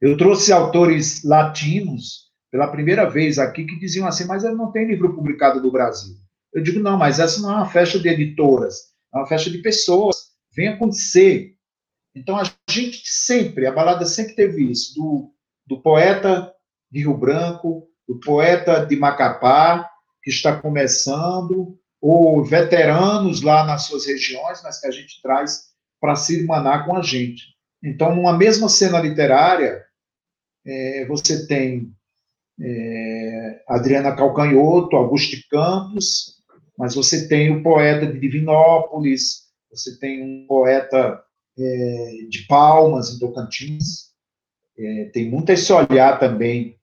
Eu 0.00 0.16
trouxe 0.16 0.52
autores 0.52 1.22
latinos 1.22 2.32
pela 2.50 2.68
primeira 2.68 3.08
vez 3.08 3.38
aqui 3.38 3.64
que 3.64 3.78
diziam 3.78 4.06
assim, 4.06 4.24
mas 4.24 4.44
ele 4.44 4.54
não 4.54 4.72
tem 4.72 4.86
livro 4.86 5.14
publicado 5.14 5.60
do 5.60 5.70
Brasil. 5.70 6.16
Eu 6.52 6.62
digo, 6.62 6.80
não, 6.80 6.96
mas 6.96 7.18
essa 7.18 7.40
não 7.40 7.50
é 7.50 7.54
uma 7.56 7.68
festa 7.70 7.98
de 7.98 8.08
editoras, 8.08 8.92
é 9.14 9.18
uma 9.18 9.26
festa 9.26 9.50
de 9.50 9.58
pessoas. 9.58 10.32
Venha 10.54 10.76
conhecer. 10.76 11.54
Então 12.14 12.36
a 12.36 12.44
gente 12.68 13.02
sempre, 13.04 13.66
a 13.66 13.72
balada 13.72 14.04
sempre 14.04 14.34
teve 14.34 14.70
isso, 14.70 14.94
do, 14.94 15.34
do 15.66 15.80
poeta 15.80 16.52
de 16.90 17.00
Rio 17.00 17.16
Branco, 17.16 17.88
do 18.08 18.18
poeta 18.20 18.84
de 18.84 18.96
Macapá, 18.96 19.88
que 20.22 20.30
está 20.30 20.56
começando, 20.56 21.78
ou 22.00 22.44
veteranos 22.44 23.42
lá 23.42 23.64
nas 23.64 23.84
suas 23.84 24.06
regiões, 24.06 24.60
mas 24.62 24.80
que 24.80 24.86
a 24.86 24.90
gente 24.90 25.20
traz 25.22 25.70
para 26.00 26.16
se 26.16 26.40
irmanar 26.40 26.84
com 26.84 26.96
a 26.96 27.02
gente. 27.02 27.52
Então, 27.82 28.14
numa 28.14 28.36
mesma 28.36 28.68
cena 28.68 29.00
literária, 29.00 29.84
é, 30.66 31.06
você 31.06 31.46
tem 31.46 31.92
é, 32.60 33.62
Adriana 33.68 34.14
Calcanhoto, 34.14 34.96
Augusto 34.96 35.36
Campos, 35.48 36.42
mas 36.76 36.94
você 36.94 37.28
tem 37.28 37.50
o 37.50 37.62
poeta 37.62 38.06
de 38.06 38.18
Divinópolis, 38.18 39.42
você 39.70 39.98
tem 39.98 40.22
um 40.22 40.46
poeta 40.46 41.22
é, 41.58 42.26
de 42.28 42.46
Palmas, 42.46 43.14
em 43.14 43.18
Tocantins, 43.18 44.12
é, 44.78 45.04
tem 45.12 45.30
muito 45.30 45.50
esse 45.50 45.72
olhar 45.72 46.18
também 46.18 46.78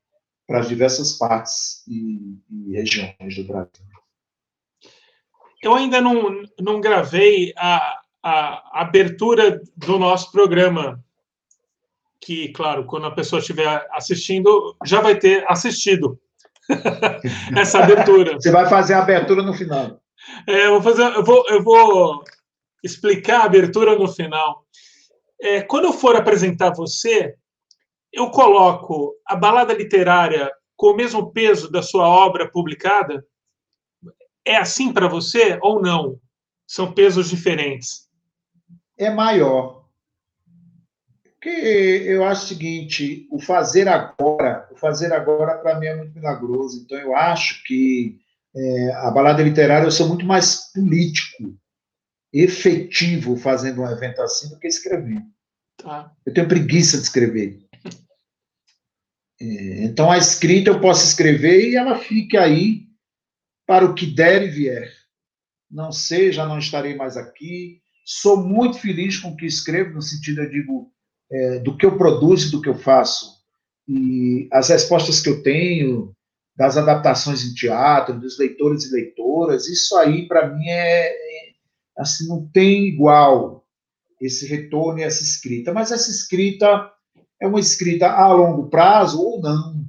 para 0.50 0.62
as 0.62 0.68
diversas 0.68 1.14
partes 1.14 1.84
e, 1.88 2.36
e, 2.50 2.74
regiões 2.74 3.36
do 3.36 3.44
Brasil. 3.44 3.86
Eu 5.62 5.76
ainda 5.76 6.02
não, 6.02 6.42
não 6.60 6.82
gravei 6.82 7.54
a, 7.56 8.00
a 8.24 8.82
abertura 8.82 9.62
do 9.78 10.00
nosso 10.00 10.32
programa 10.32 11.00
que, 12.20 12.50
claro, 12.50 12.84
quando 12.86 13.06
a 13.06 13.12
pessoa 13.12 13.40
estiver 13.40 13.88
assistindo, 13.92 14.76
já 14.84 15.00
vai 15.02 15.20
ter 15.20 15.46
assistido 15.48 16.20
essa 17.56 17.84
abertura. 17.84 18.34
Você 18.34 18.52
vai 18.52 18.68
fazer 18.68 18.96
a 18.96 19.04
abertura 19.04 19.44
no 19.44 19.54
final. 19.54 20.02
É, 20.48 20.66
eu, 20.66 20.82
vou 20.82 20.82
fazer, 20.82 21.16
eu, 21.16 21.24
vou, 21.24 21.46
eu 21.48 21.64
vou 21.64 22.24
explicar 22.84 23.42
a 23.42 23.46
abertura 23.46 23.96
no 23.96 24.08
final. 24.08 24.66
É, 25.40 25.62
quando 25.62 25.86
eu 25.86 25.94
for 25.94 26.16
apresentar 26.16 26.72
você, 26.72 27.36
eu 28.12 28.30
coloco 28.32 29.16
a 29.26 29.36
balada 29.36 29.74
literária 29.74 30.52
com 30.76 30.88
o 30.88 30.96
mesmo 30.96 31.32
peso 31.32 31.72
da 31.72 31.82
sua 31.82 32.08
obra 32.08 32.50
publicada? 32.50 33.26
É 34.46 34.56
assim 34.56 34.92
para 34.92 35.08
você 35.08 35.60
ou 35.62 35.82
não? 35.82 36.20
São 36.66 36.92
pesos 36.92 37.30
diferentes? 37.30 38.08
É 38.98 39.10
maior. 39.10 39.86
Porque 41.24 41.50
eu 41.50 42.26
acho 42.26 42.46
o 42.46 42.48
seguinte, 42.48 43.28
o 43.32 43.40
fazer 43.40 43.88
agora, 43.88 44.68
o 44.72 44.76
fazer 44.76 45.14
agora 45.14 45.58
para 45.58 45.80
mim 45.80 45.86
é 45.86 45.96
muito 45.96 46.14
milagroso. 46.14 46.82
Então 46.84 46.98
eu 46.98 47.16
acho 47.16 47.64
que 47.64 48.20
é, 48.56 48.92
a 48.96 49.12
balada 49.12 49.42
literária 49.42 49.86
eu 49.86 49.92
sou 49.92 50.08
muito 50.08 50.26
mais 50.26 50.72
político, 50.74 51.56
efetivo 52.34 53.38
fazendo 53.38 53.82
um 53.82 53.90
evento 53.90 54.22
assim 54.22 54.50
do 54.50 54.60
que 54.60 54.68
escrevendo. 54.68 55.26
Tá. 55.78 56.12
Eu 56.26 56.34
tenho 56.34 56.48
preguiça 56.48 56.98
de 56.98 57.04
escrever. 57.04 57.69
É, 59.42 59.84
então 59.86 60.12
a 60.12 60.18
escrita 60.18 60.70
eu 60.70 60.82
posso 60.82 61.06
escrever 61.06 61.70
e 61.70 61.76
ela 61.76 61.98
fica 61.98 62.42
aí 62.42 62.88
para 63.66 63.86
o 63.86 63.94
que 63.94 64.06
der 64.06 64.44
e 64.44 64.50
vier. 64.50 64.92
Não 65.70 65.92
sei, 65.92 66.32
já 66.32 66.46
não 66.46 66.58
estarei 66.58 66.96
mais 66.96 67.16
aqui. 67.16 67.82
Sou 68.04 68.38
muito 68.38 68.80
feliz 68.80 69.18
com 69.20 69.30
o 69.30 69.38
que 69.38 69.46
escrevo, 69.46 69.94
no 69.94 70.02
sentido, 70.02 70.42
eu 70.42 70.50
digo, 70.50 70.92
é, 71.32 71.60
do 71.60 71.78
que 71.78 71.86
eu 71.86 71.98
produzo 71.98 72.52
do 72.52 72.62
que 72.62 72.68
eu 72.68 72.76
faço. 72.76 73.40
E 73.88 74.48
as 74.52 74.70
respostas 74.70 75.22
que 75.22 75.30
eu 75.30 75.44
tenho 75.44 76.16
das 76.58 76.76
adaptações 76.76 77.44
em 77.44 77.54
teatro, 77.54 78.20
dos 78.20 78.38
leitores 78.38 78.86
e 78.86 78.92
leitoras, 78.92 79.68
isso 79.68 79.96
aí, 79.98 80.28
para 80.28 80.50
mim, 80.50 80.68
é, 80.68 81.08
é, 81.08 81.52
assim, 81.98 82.28
não 82.28 82.48
tem 82.50 82.88
igual 82.88 83.66
esse 84.20 84.46
retorno 84.48 85.00
e 85.00 85.04
essa 85.04 85.24
escrita. 85.24 85.72
Mas 85.72 85.92
essa 85.92 86.10
escrita 86.10 86.92
é 87.40 87.48
uma 87.48 87.60
escrita 87.60 88.12
a 88.12 88.32
longo 88.34 88.70
prazo 88.70 89.22
ou 89.22 89.42
não. 89.42 89.86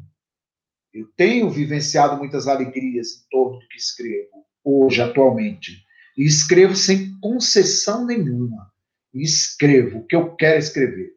Eu 0.93 1.07
tenho 1.17 1.51
vivenciado 1.51 2.17
muitas 2.17 2.49
alegrias 2.49 3.09
em 3.09 3.29
torno 3.31 3.59
do 3.59 3.69
que 3.69 3.77
escrevo, 3.77 4.45
hoje, 4.65 5.01
atualmente. 5.01 5.85
E 6.17 6.25
escrevo 6.25 6.75
sem 6.75 7.19
concessão 7.21 8.07
nenhuma. 8.07 8.71
E 9.15 9.23
escrevo 9.23 9.99
o 9.99 10.07
que 10.07 10.15
eu 10.17 10.35
quero 10.37 10.59
escrever 10.59 11.13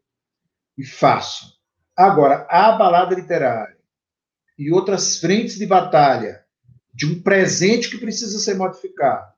e 0.77 0.85
faço. 0.85 1.53
Agora, 1.95 2.47
a 2.49 2.71
balada 2.71 3.15
literária 3.15 3.77
e 4.57 4.71
outras 4.71 5.19
frentes 5.19 5.57
de 5.57 5.65
batalha 5.65 6.43
de 6.93 7.05
um 7.05 7.21
presente 7.21 7.89
que 7.89 7.97
precisa 7.97 8.37
ser 8.39 8.55
modificado, 8.55 9.33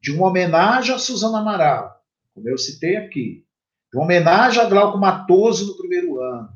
de 0.00 0.12
uma 0.12 0.28
homenagem 0.28 0.94
a 0.94 0.98
Suzana 0.98 1.38
Amaral, 1.38 2.02
como 2.34 2.48
eu 2.48 2.58
citei 2.58 2.96
aqui, 2.96 3.46
de 3.92 3.98
homenagem 3.98 4.62
a 4.62 4.68
Glauco 4.68 4.98
Matoso 4.98 5.66
no 5.66 5.76
primeiro 5.76 6.20
ano, 6.20 6.48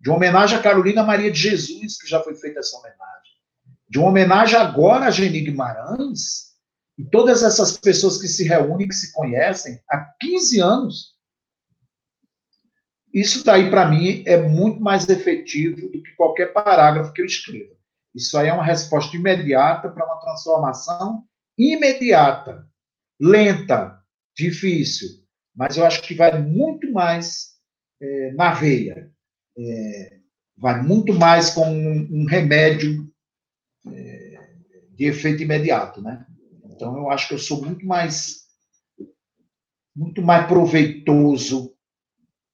de 0.00 0.10
homenagem 0.10 0.58
a 0.58 0.62
Carolina 0.62 1.02
Maria 1.02 1.30
de 1.30 1.38
Jesus, 1.38 1.98
que 1.98 2.08
já 2.08 2.20
foi 2.22 2.34
feita 2.34 2.60
essa 2.60 2.76
homenagem, 2.76 3.32
de 3.88 3.98
homenagem 3.98 4.58
agora 4.58 5.06
a 5.06 5.10
Geni 5.10 5.40
Guimarães, 5.40 6.46
e 6.98 7.04
todas 7.04 7.42
essas 7.42 7.76
pessoas 7.76 8.18
que 8.18 8.26
se 8.26 8.44
reúnem, 8.44 8.88
que 8.88 8.94
se 8.94 9.12
conhecem 9.12 9.80
há 9.88 9.98
15 10.20 10.60
anos. 10.60 11.16
Isso 13.12 13.44
daí, 13.44 13.70
para 13.70 13.86
mim, 13.86 14.22
é 14.26 14.36
muito 14.36 14.80
mais 14.80 15.08
efetivo 15.08 15.88
do 15.88 16.02
que 16.02 16.14
qualquer 16.16 16.52
parágrafo 16.52 17.12
que 17.12 17.20
eu 17.20 17.26
escreva. 17.26 17.74
Isso 18.14 18.36
aí 18.36 18.48
é 18.48 18.52
uma 18.52 18.64
resposta 18.64 19.14
imediata 19.14 19.90
para 19.90 20.06
uma 20.06 20.20
transformação 20.20 21.24
imediata, 21.56 22.66
lenta, 23.20 24.02
difícil, 24.34 25.25
mas 25.56 25.76
eu 25.76 25.86
acho 25.86 26.02
que 26.02 26.14
vai 26.14 26.40
muito 26.40 26.92
mais 26.92 27.56
é, 28.00 28.32
na 28.32 28.52
veia, 28.52 29.10
é, 29.58 30.18
vai 30.56 30.82
muito 30.82 31.14
mais 31.14 31.50
com 31.50 31.66
um, 31.66 32.08
um 32.10 32.26
remédio 32.26 33.10
é, 33.88 34.54
de 34.90 35.06
efeito 35.06 35.42
imediato, 35.42 36.02
né? 36.02 36.26
Então 36.64 36.96
eu 36.96 37.10
acho 37.10 37.28
que 37.28 37.34
eu 37.34 37.38
sou 37.38 37.64
muito 37.64 37.86
mais 37.86 38.44
muito 39.94 40.20
mais 40.20 40.46
proveitoso 40.46 41.74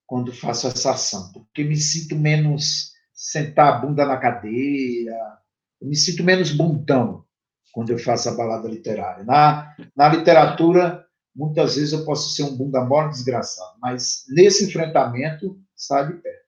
quando 0.05 0.31
faço 0.31 0.67
essa 0.67 0.91
ação, 0.91 1.33
porque 1.33 1.63
me 1.63 1.75
sinto 1.75 2.15
menos 2.15 2.93
sentar 3.13 3.73
a 3.73 3.77
bunda 3.79 4.05
na 4.05 4.17
cadeira, 4.17 5.39
me 5.81 5.95
sinto 5.95 6.23
menos 6.23 6.51
bundão 6.51 7.25
quando 7.73 7.89
eu 7.89 7.97
faço 7.97 8.29
a 8.29 8.35
balada 8.35 8.69
literária. 8.69 9.25
Na, 9.25 9.75
na 9.95 10.07
literatura, 10.07 11.02
muitas 11.35 11.75
vezes 11.75 11.93
eu 11.93 12.05
posso 12.05 12.35
ser 12.35 12.43
um 12.43 12.55
bunda 12.55 12.83
mole 12.83 13.09
desgraçado, 13.09 13.77
mas 13.81 14.25
nesse 14.29 14.65
enfrentamento, 14.65 15.57
sai 15.75 16.07
de 16.07 16.13
pé. 16.21 16.43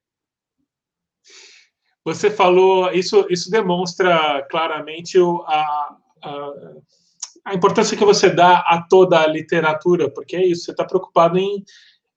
Você 2.03 2.29
falou, 2.29 2.91
isso, 2.91 3.25
isso 3.31 3.49
demonstra 3.49 4.45
claramente 4.49 5.17
o, 5.17 5.41
a, 5.47 5.97
a, 6.23 6.53
a 7.45 7.53
importância 7.55 7.97
que 7.97 8.05
você 8.05 8.29
dá 8.29 8.59
a 8.59 8.86
toda 8.88 9.19
a 9.19 9.27
literatura, 9.27 10.09
porque 10.09 10.36
é 10.36 10.45
isso, 10.45 10.65
você 10.65 10.71
está 10.71 10.86
preocupado 10.86 11.39
em 11.39 11.63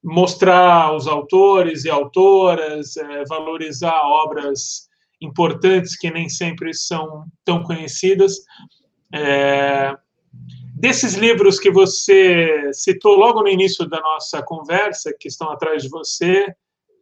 mostrar 0.02 0.94
os 0.94 1.06
autores 1.06 1.84
e 1.84 1.90
autoras, 1.90 2.96
é, 2.96 3.24
valorizar 3.24 4.00
obras 4.02 4.88
importantes 5.20 5.96
que 5.96 6.10
nem 6.10 6.28
sempre 6.28 6.72
são 6.74 7.24
tão 7.44 7.62
conhecidas. 7.62 8.34
É, 9.12 9.96
desses 10.79 11.14
livros 11.14 11.59
que 11.59 11.70
você 11.70 12.70
citou 12.72 13.16
logo 13.16 13.43
no 13.43 13.49
início 13.49 13.89
da 13.89 14.01
nossa 14.01 14.41
conversa, 14.43 15.12
que 15.18 15.26
estão 15.26 15.51
atrás 15.51 15.83
de 15.83 15.89
você, 15.89 16.55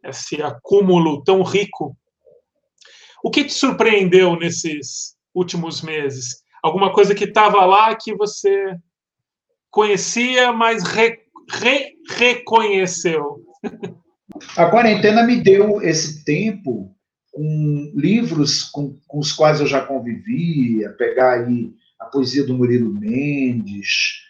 esse 0.03 0.41
acúmulo 0.41 1.23
tão 1.23 1.43
rico, 1.43 1.95
o 3.23 3.29
que 3.29 3.43
te 3.43 3.53
surpreendeu 3.53 4.35
nesses 4.35 5.15
últimos 5.33 5.81
meses? 5.83 6.41
Alguma 6.63 6.91
coisa 6.91 7.13
que 7.13 7.25
estava 7.25 7.63
lá 7.65 7.95
que 7.95 8.15
você 8.15 8.75
conhecia, 9.69 10.51
mas 10.51 10.83
re, 10.83 11.19
re, 11.49 11.93
reconheceu? 12.09 13.43
A 14.55 14.69
quarentena 14.69 15.23
me 15.23 15.39
deu 15.39 15.81
esse 15.83 16.23
tempo 16.25 16.95
com 17.31 17.91
livros 17.95 18.63
com, 18.63 18.97
com 19.07 19.19
os 19.19 19.31
quais 19.31 19.59
eu 19.59 19.67
já 19.67 19.85
convivia, 19.85 20.89
pegar 20.97 21.33
aí 21.33 21.71
a 21.99 22.05
poesia 22.05 22.43
do 22.45 22.55
Murilo 22.55 22.93
Mendes, 22.93 24.27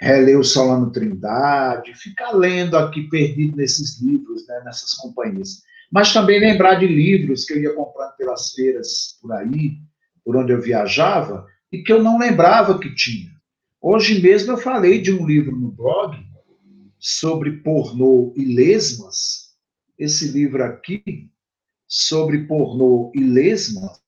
reler 0.00 0.38
o 0.38 0.44
Solano 0.44 0.90
Trindade, 0.90 1.94
ficar 1.94 2.32
lendo 2.32 2.76
aqui 2.76 3.02
perdido 3.08 3.56
nesses 3.56 4.00
livros, 4.00 4.46
né, 4.46 4.62
nessas 4.64 4.94
companhias. 4.94 5.62
Mas 5.92 6.12
também 6.12 6.40
lembrar 6.40 6.76
de 6.76 6.86
livros 6.86 7.44
que 7.44 7.52
eu 7.52 7.60
ia 7.60 7.74
comprando 7.74 8.16
pelas 8.16 8.52
feiras 8.52 9.18
por 9.20 9.32
aí, 9.32 9.76
por 10.24 10.36
onde 10.36 10.52
eu 10.52 10.60
viajava, 10.60 11.46
e 11.70 11.82
que 11.82 11.92
eu 11.92 12.02
não 12.02 12.18
lembrava 12.18 12.78
que 12.78 12.94
tinha. 12.94 13.30
Hoje 13.80 14.20
mesmo 14.20 14.52
eu 14.52 14.58
falei 14.58 15.00
de 15.00 15.12
um 15.12 15.26
livro 15.26 15.56
no 15.56 15.70
blog 15.70 16.16
sobre 16.98 17.52
pornô 17.58 18.32
e 18.36 18.44
lesmas. 18.44 19.54
Esse 19.98 20.28
livro 20.28 20.62
aqui 20.62 21.30
sobre 21.86 22.46
pornô 22.46 23.10
e 23.14 23.20
lesmas, 23.20 24.00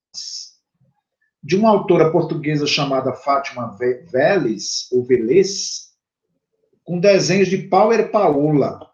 de 1.42 1.56
uma 1.56 1.70
autora 1.70 2.10
portuguesa 2.10 2.66
chamada 2.66 3.12
Fátima 3.12 3.76
Vélez, 4.10 4.88
ou 4.92 5.04
Velez, 5.04 5.92
com 6.84 7.00
desenhos 7.00 7.48
de 7.48 7.58
Power 7.58 8.10
Paola. 8.10 8.88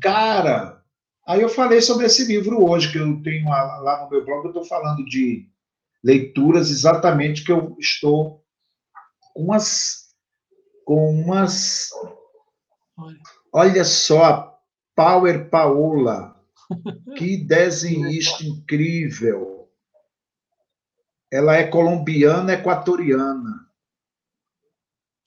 Cara, 0.00 0.82
aí 1.26 1.42
eu 1.42 1.48
falei 1.48 1.80
sobre 1.80 2.06
esse 2.06 2.24
livro 2.24 2.64
hoje, 2.64 2.90
que 2.90 2.98
eu 2.98 3.22
tenho 3.22 3.48
lá 3.48 4.04
no 4.04 4.10
meu 4.10 4.24
blog, 4.24 4.44
eu 4.44 4.50
estou 4.50 4.64
falando 4.64 5.04
de 5.04 5.48
leituras 6.02 6.70
exatamente 6.70 7.44
que 7.44 7.52
eu 7.52 7.76
estou 7.78 8.42
com 9.34 9.44
umas. 9.44 10.04
Com 10.84 11.10
umas 11.10 11.88
olha 13.50 13.84
só, 13.84 14.58
Power 14.94 15.48
Paola 15.48 16.36
que 17.16 17.38
desenhista 17.38 18.44
incrível. 18.44 19.53
Ela 21.34 21.56
é 21.56 21.64
colombiana, 21.64 22.52
equatoriana. 22.52 23.66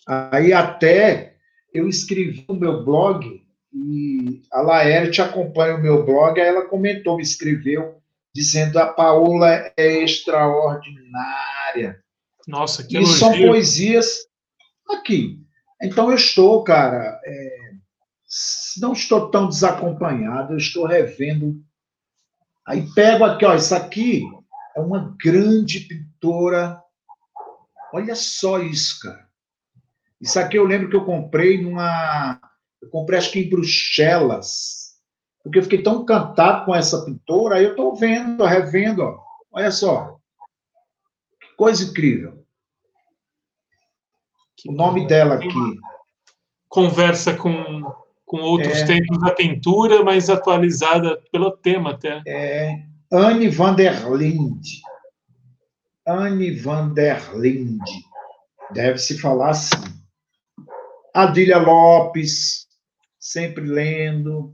Aí 0.08 0.54
até 0.54 1.36
eu 1.74 1.90
escrevi 1.90 2.46
no 2.48 2.56
meu 2.56 2.86
blog 2.86 3.46
e 3.74 4.42
a 4.50 4.62
Laerte 4.62 5.22
acompanha 5.22 5.76
o 5.76 5.82
meu 5.82 6.06
blog, 6.06 6.40
aí 6.40 6.48
ela 6.48 6.66
comentou, 6.66 7.18
me 7.18 7.24
escreveu 7.24 8.02
dizendo 8.34 8.80
a 8.80 8.86
Paola 8.86 9.70
é 9.76 10.02
extraordinária. 10.02 12.02
Nossa, 12.48 12.88
que 12.88 12.98
E 12.98 13.06
são 13.06 13.38
poesias 13.38 14.30
aqui. 14.90 15.46
Então 15.84 16.10
eu 16.10 16.16
estou, 16.16 16.64
cara, 16.64 17.20
é, 17.26 17.72
não 18.80 18.94
estou 18.94 19.30
tão 19.30 19.50
desacompanhado, 19.50 20.54
eu 20.54 20.58
estou 20.58 20.86
revendo. 20.86 21.62
Aí 22.66 22.88
pego 22.96 23.26
aqui, 23.26 23.44
ó, 23.44 23.54
isso 23.54 23.76
aqui 23.76 24.24
é 24.78 24.80
uma 24.80 25.16
grande 25.20 25.82
pintora. 25.82 26.80
Olha 27.92 28.16
só 28.16 28.60
isso, 28.60 29.00
cara. 29.02 29.28
Isso 30.22 30.40
aqui 30.40 30.58
eu 30.58 30.66
lembro 30.66 30.90
que 30.90 30.96
eu 30.96 31.04
comprei 31.04 31.62
numa. 31.62 32.40
Eu 32.82 32.90
comprei 32.90 33.18
acho 33.18 33.32
que 33.32 33.40
em 33.40 33.50
Bruxelas. 33.50 34.96
Porque 35.44 35.60
eu 35.60 35.64
fiquei 35.64 35.82
tão 35.82 36.02
encantado 36.02 36.66
com 36.66 36.76
essa 36.76 37.04
pintora, 37.06 37.56
aí 37.56 37.64
eu 37.64 37.72
estou 37.72 37.96
vendo, 37.96 38.44
revendo, 38.46 39.02
ó. 39.02 39.20
Olha 39.52 39.72
só. 39.72 40.20
Que 41.42 41.56
coisa 41.56 41.84
incrível. 41.84 42.46
o 44.68 44.72
nome 44.72 45.08
dela 45.08 45.36
aqui. 45.36 45.50
Conversa 46.70 47.36
com 47.36 47.84
com 48.28 48.42
outros 48.42 48.80
é, 48.80 48.86
tempos 48.86 49.18
da 49.22 49.34
pintura, 49.34 50.04
mas 50.04 50.30
atualizada 50.30 51.18
pelo 51.32 51.50
tema 51.50 51.92
até. 51.92 52.22
É, 52.28 52.84
Anne 53.12 53.50
van 53.50 53.76
der 53.76 54.10
Linde. 54.10 54.82
Anne 56.06 56.64
van 56.64 56.94
der 56.94 57.22
Linde. 57.36 58.04
Deve-se 58.74 59.18
falar 59.18 59.52
assim. 59.52 59.78
Adília 61.14 61.58
Lopes, 61.58 62.68
sempre 63.20 63.64
lendo. 63.66 64.54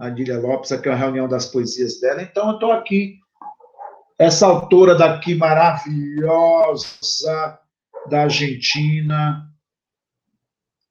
Adília 0.00 0.38
Lopes, 0.38 0.72
aqui 0.72 0.88
é 0.88 0.92
a 0.92 0.96
reunião 0.96 1.28
das 1.28 1.46
poesias 1.46 2.00
dela. 2.00 2.22
Então, 2.22 2.48
eu 2.48 2.54
estou 2.54 2.72
aqui. 2.72 3.18
Essa 4.18 4.46
autora 4.46 4.94
daqui 4.94 5.34
maravilhosa 5.34 6.88
da 8.08 8.22
Argentina, 8.22 9.48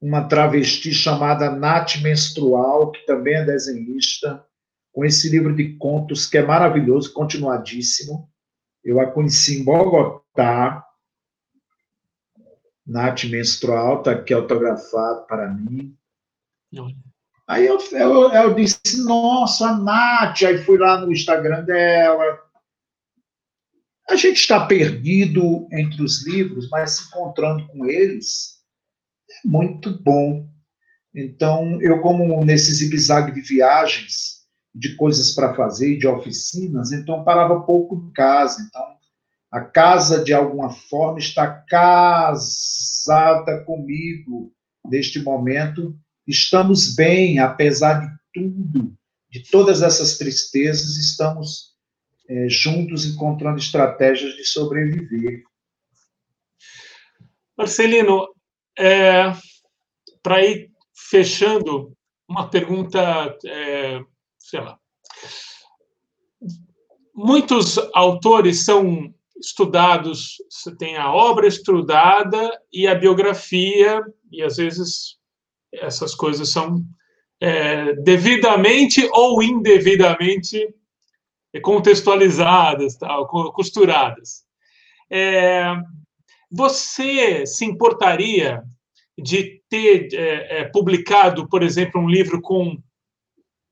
uma 0.00 0.28
travesti 0.28 0.92
chamada 0.92 1.50
Nath 1.50 1.96
Menstrual, 2.00 2.90
que 2.92 3.04
também 3.06 3.34
é 3.34 3.44
desenhista, 3.44 4.44
com 4.92 5.04
esse 5.04 5.28
livro 5.30 5.54
de 5.54 5.76
contos 5.76 6.26
que 6.26 6.38
é 6.38 6.44
maravilhoso, 6.44 7.12
continuadíssimo. 7.12 8.30
Eu 8.84 9.00
a 9.00 9.10
conheci 9.10 9.60
em 9.60 9.64
Bogotá. 9.64 10.86
Nath 12.84 13.24
Menstrual, 13.24 13.98
está 13.98 14.10
aqui 14.10 14.34
autografado 14.34 15.24
para 15.26 15.48
mim. 15.48 15.96
Aí 17.46 17.66
eu, 17.66 17.78
eu, 17.92 18.32
eu 18.32 18.54
disse, 18.54 19.04
nossa, 19.04 19.68
a 19.68 19.76
Nath, 19.76 20.42
aí 20.42 20.58
fui 20.64 20.78
lá 20.78 21.00
no 21.00 21.12
Instagram 21.12 21.64
dela. 21.64 22.40
A 24.08 24.16
gente 24.16 24.38
está 24.38 24.66
perdido 24.66 25.68
entre 25.72 26.02
os 26.02 26.26
livros, 26.26 26.68
mas 26.70 26.92
se 26.92 27.06
encontrando 27.06 27.66
com 27.68 27.86
eles, 27.86 28.58
muito 29.44 29.96
bom. 30.02 30.48
Então, 31.14 31.80
eu, 31.80 32.00
como 32.00 32.44
nesse 32.44 32.74
zigue-zague 32.74 33.32
de 33.32 33.40
viagens, 33.42 34.41
de 34.74 34.96
coisas 34.96 35.32
para 35.34 35.54
fazer, 35.54 35.98
de 35.98 36.06
oficinas, 36.06 36.92
então 36.92 37.24
parava 37.24 37.60
pouco 37.60 37.96
em 37.96 38.12
casa. 38.12 38.62
Então, 38.66 38.82
A 39.50 39.60
casa, 39.60 40.24
de 40.24 40.32
alguma 40.32 40.70
forma, 40.70 41.18
está 41.18 41.46
casada 41.68 43.62
comigo 43.64 44.50
neste 44.82 45.20
momento. 45.22 45.94
Estamos 46.26 46.94
bem, 46.94 47.38
apesar 47.38 48.00
de 48.00 48.10
tudo, 48.32 48.94
de 49.30 49.42
todas 49.50 49.82
essas 49.82 50.16
tristezas, 50.16 50.96
estamos 50.96 51.72
é, 52.28 52.48
juntos 52.48 53.04
encontrando 53.04 53.58
estratégias 53.58 54.34
de 54.36 54.44
sobreviver. 54.44 55.42
Marcelino, 57.56 58.28
é, 58.78 59.32
para 60.22 60.42
ir 60.42 60.70
fechando, 60.94 61.92
uma 62.26 62.48
pergunta, 62.48 63.36
é, 63.44 64.00
sei 64.42 64.60
lá. 64.60 64.78
Muitos 67.14 67.78
autores 67.94 68.64
são 68.64 69.12
estudados, 69.38 70.36
você 70.48 70.74
tem 70.76 70.96
a 70.96 71.12
obra 71.12 71.46
estudada 71.46 72.50
e 72.72 72.86
a 72.86 72.94
biografia, 72.94 74.00
e 74.30 74.42
às 74.42 74.56
vezes 74.56 75.18
essas 75.72 76.14
coisas 76.14 76.50
são 76.50 76.84
é, 77.40 77.94
devidamente 77.96 79.08
ou 79.12 79.42
indevidamente 79.42 80.74
contextualizadas, 81.62 82.96
tal, 82.96 83.26
costuradas. 83.52 84.44
É, 85.10 85.66
você 86.50 87.44
se 87.46 87.64
importaria 87.64 88.62
de 89.18 89.60
ter 89.68 90.08
é, 90.14 90.60
é, 90.60 90.64
publicado, 90.64 91.48
por 91.48 91.62
exemplo, 91.62 92.00
um 92.00 92.08
livro 92.08 92.40
com 92.40 92.78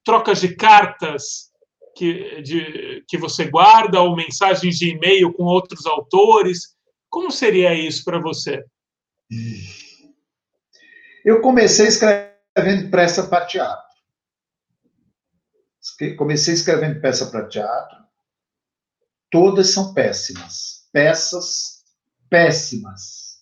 trocas 0.05 0.41
de 0.41 0.55
cartas 0.55 1.51
que, 1.97 2.41
de, 2.43 3.05
que 3.09 3.19
você 3.19 3.45
guarda 3.47 4.01
ou 4.01 4.17
mensagens 4.17 4.77
de 4.77 4.91
e-mail 4.91 5.33
com 5.33 5.45
outros 5.45 5.87
autores? 5.87 6.77
Como 7.09 7.31
seria 7.31 7.75
isso 7.75 8.05
para 8.05 8.21
você? 8.21 8.65
Eu 11.25 11.41
comecei 11.41 11.87
escrevendo 11.87 12.91
peça 12.91 13.27
para 13.27 13.47
teatro. 13.47 13.91
Comecei 16.17 16.55
escrevendo 16.55 17.01
peça 17.01 17.27
para 17.27 17.49
teatro. 17.49 17.99
Todas 19.31 19.71
são 19.71 19.93
péssimas. 19.93 20.89
Peças 20.93 21.81
péssimas. 22.31 23.41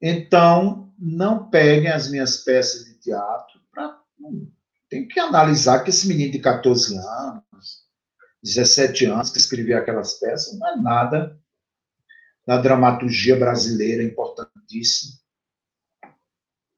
Então, 0.00 0.92
não 0.98 1.48
peguem 1.50 1.90
as 1.90 2.10
minhas 2.10 2.38
peças 2.38 2.84
de 2.86 2.94
teatro 2.94 3.60
para. 3.70 4.00
Tem 4.88 5.06
que 5.06 5.18
analisar 5.18 5.82
que 5.82 5.90
esse 5.90 6.06
menino 6.06 6.32
de 6.32 6.38
14 6.38 6.96
anos, 6.96 7.86
17 8.42 9.06
anos, 9.06 9.30
que 9.30 9.38
escrevia 9.38 9.78
aquelas 9.78 10.14
peças, 10.18 10.58
não 10.58 10.68
é 10.68 10.76
nada 10.76 11.38
na 12.46 12.58
dramaturgia 12.58 13.36
brasileira 13.36 14.02
importantíssimo. 14.02 15.12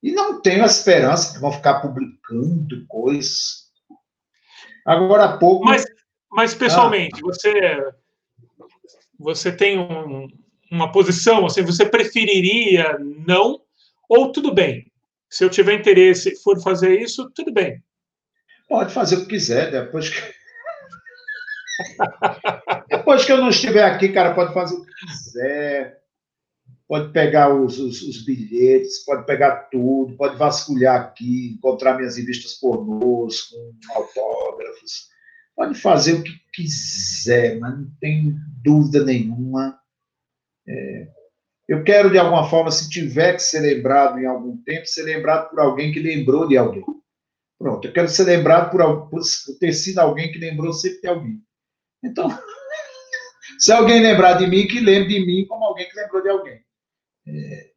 E 0.03 0.13
não 0.13 0.41
tenho 0.41 0.63
a 0.63 0.67
esperança 0.67 1.35
que 1.35 1.41
vão 1.41 1.53
ficar 1.53 1.81
publicando 1.81 2.87
coisas. 2.87 3.69
Agora 4.87 5.25
há 5.25 5.39
pouco. 5.39 5.65
Mas, 5.65 5.85
mas 6.31 6.55
pessoalmente, 6.55 7.17
ah, 7.17 7.23
você, 7.23 7.93
você 9.19 9.53
tem 9.53 9.79
um, 9.79 10.29
uma 10.71 10.91
posição, 10.91 11.45
assim, 11.45 11.63
você 11.63 11.85
preferiria 11.85 12.97
não 13.27 13.61
ou 14.09 14.33
tudo 14.33 14.55
bem? 14.55 14.91
Se 15.29 15.45
eu 15.45 15.51
tiver 15.51 15.75
interesse 15.75 16.37
for 16.43 16.59
fazer 16.63 16.99
isso, 16.99 17.31
tudo 17.35 17.53
bem. 17.53 17.83
Pode 18.69 18.93
fazer 18.93 19.17
o 19.17 19.21
que 19.23 19.31
quiser, 19.31 19.71
depois 19.71 20.11
que 20.11 20.39
depois 22.91 23.25
que 23.25 23.33
eu 23.33 23.39
não 23.39 23.49
estiver 23.49 23.85
aqui, 23.85 24.09
cara, 24.11 24.35
pode 24.35 24.53
fazer 24.53 24.75
o 24.75 24.85
que 24.85 24.93
quiser. 25.07 25.99
Pode 26.87 27.13
pegar 27.13 27.55
os, 27.55 27.79
os, 27.79 28.01
os, 28.03 28.25
bilhetes, 28.25 29.05
pode 29.05 29.27
pegar 29.27 29.69
tudo, 29.71 30.17
pode 30.17 30.37
vasculhar 30.37 30.99
aqui, 30.99 31.55
encontrar 31.55 31.97
minhas 31.97 32.17
revistas 32.17 32.55
pornôs 32.55 33.43
com 33.43 33.75
autógrafos. 33.95 35.09
Pode 35.55 35.75
fazer 35.75 36.15
o 36.15 36.23
que 36.23 36.33
quiser, 36.55 37.59
mas 37.59 37.79
não 37.79 37.91
tem 38.01 38.35
dúvida 38.63 39.05
nenhuma 39.05 39.79
é, 40.69 41.09
eu 41.67 41.83
quero, 41.83 42.11
de 42.11 42.19
alguma 42.19 42.49
forma, 42.49 42.71
se 42.71 42.89
tiver 42.89 43.35
que 43.35 43.43
ser 43.43 43.61
lembrado 43.61 44.19
em 44.19 44.27
algum 44.27 44.57
tempo, 44.63 44.87
ser 44.87 45.03
lembrado 45.03 45.51
por 45.51 45.61
alguém 45.61 45.93
que 45.93 46.01
lembrou 46.01 46.47
de 46.47 46.57
alguém. 46.57 46.85
Pronto, 47.59 47.87
eu 47.87 47.93
quero 47.93 48.09
ser 48.09 48.25
lembrado 48.25 48.71
por, 48.71 49.11
por 49.11 49.21
ter 49.59 49.73
sido 49.73 49.99
alguém 49.99 50.31
que 50.31 50.39
lembrou 50.39 50.73
sempre 50.73 51.01
de 51.01 51.09
alguém. 51.09 51.43
Então, 52.05 52.29
se 53.59 53.73
alguém 53.73 54.01
lembrar 54.01 54.35
de 54.35 54.47
mim, 54.47 54.67
que 54.67 54.81
lembre 54.81 55.09
de 55.09 55.27
mim 55.27 55.47
como 55.47 55.65
alguém 55.65 55.89
que 55.89 55.97
lembrou 55.97 56.23
de 56.23 56.29
alguém. 56.29 56.61
É, 57.27 57.71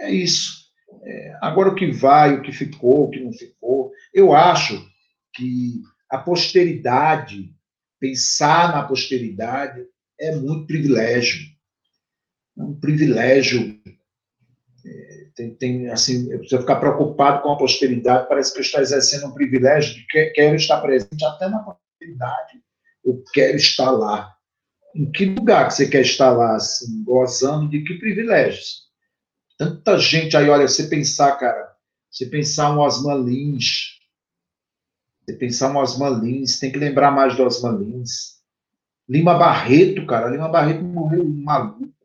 é 0.00 0.10
isso. 0.10 0.66
É, 1.02 1.38
agora, 1.40 1.70
o 1.70 1.74
que 1.74 1.90
vai, 1.90 2.36
o 2.36 2.42
que 2.42 2.52
ficou, 2.52 3.04
o 3.04 3.10
que 3.10 3.20
não 3.20 3.32
ficou, 3.32 3.90
eu 4.14 4.32
acho 4.34 4.86
que 5.34 5.80
a 6.08 6.18
posteridade, 6.18 7.52
pensar 7.98 8.72
na 8.72 8.84
posteridade, 8.84 9.84
é 10.18 10.34
muito 10.36 10.66
privilégio 10.66 11.56
é 12.58 12.62
um 12.62 12.74
privilégio. 12.74 13.78
Tem, 15.36 15.54
tem, 15.54 15.90
assim, 15.90 16.32
eu 16.32 16.42
ficar 16.42 16.76
preocupado 16.76 17.42
com 17.42 17.52
a 17.52 17.58
posteridade, 17.58 18.26
parece 18.26 18.52
que 18.54 18.58
eu 18.58 18.62
estou 18.62 18.80
exercendo 18.80 19.26
um 19.26 19.34
privilégio 19.34 19.94
de 19.94 20.06
que 20.06 20.30
quero 20.30 20.56
estar 20.56 20.80
presente 20.80 21.22
até 21.26 21.46
na 21.46 21.58
posteridade. 21.58 22.62
Eu 23.04 23.22
quero 23.34 23.56
estar 23.56 23.90
lá. 23.90 24.34
Em 24.94 25.12
que 25.12 25.26
lugar 25.26 25.68
que 25.68 25.74
você 25.74 25.88
quer 25.88 26.00
estar 26.00 26.30
lá, 26.30 26.56
assim, 26.56 27.04
gozando 27.04 27.68
de 27.68 27.84
que 27.84 27.98
privilégios? 27.98 28.86
Tanta 29.58 29.98
gente 29.98 30.34
aí, 30.38 30.48
olha, 30.48 30.66
você 30.66 30.88
pensar, 30.88 31.36
cara, 31.36 31.70
você 32.10 32.24
pensar 32.24 32.74
um 32.74 32.78
Osman 32.78 33.22
Lins, 33.22 33.98
você 35.20 35.34
pensar 35.34 35.70
um 35.70 35.76
Osman 35.76 36.18
Lins, 36.18 36.58
tem 36.58 36.72
que 36.72 36.78
lembrar 36.78 37.10
mais 37.10 37.36
do 37.36 37.42
Osman 37.42 37.76
Lins. 37.76 38.36
Lima 39.06 39.34
Barreto, 39.34 40.06
cara, 40.06 40.30
Lima 40.30 40.48
Barreto 40.48 40.82
morreu 40.82 41.28
maluco 41.28 41.95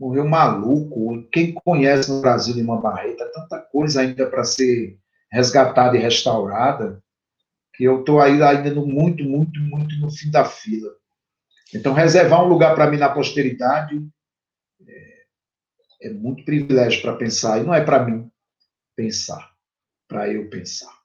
morreu 0.00 0.26
maluco. 0.26 1.22
Quem 1.30 1.52
conhece 1.52 2.10
no 2.10 2.22
Brasil 2.22 2.54
Lima 2.54 2.80
Barreto, 2.80 3.22
tanta 3.34 3.60
coisa 3.60 4.00
ainda 4.00 4.26
para 4.26 4.44
ser 4.44 4.98
resgatada 5.30 5.96
e 5.96 6.00
restaurada, 6.00 7.02
que 7.74 7.84
eu 7.84 8.00
estou 8.00 8.20
aí 8.20 8.42
ainda 8.42 8.70
no 8.70 8.86
muito, 8.86 9.22
muito, 9.22 9.60
muito 9.60 9.94
no 9.96 10.10
fim 10.10 10.30
da 10.30 10.44
fila. 10.44 10.90
Então, 11.74 11.92
reservar 11.92 12.42
um 12.42 12.48
lugar 12.48 12.74
para 12.74 12.90
mim 12.90 12.96
na 12.96 13.10
posteridade 13.10 14.02
é, 14.88 16.08
é 16.08 16.10
muito 16.10 16.44
privilégio 16.44 17.02
para 17.02 17.14
pensar, 17.14 17.60
e 17.60 17.62
não 17.62 17.74
é 17.74 17.84
para 17.84 18.04
mim 18.04 18.28
pensar, 18.96 19.52
para 20.08 20.32
eu 20.32 20.48
pensar. 20.48 20.98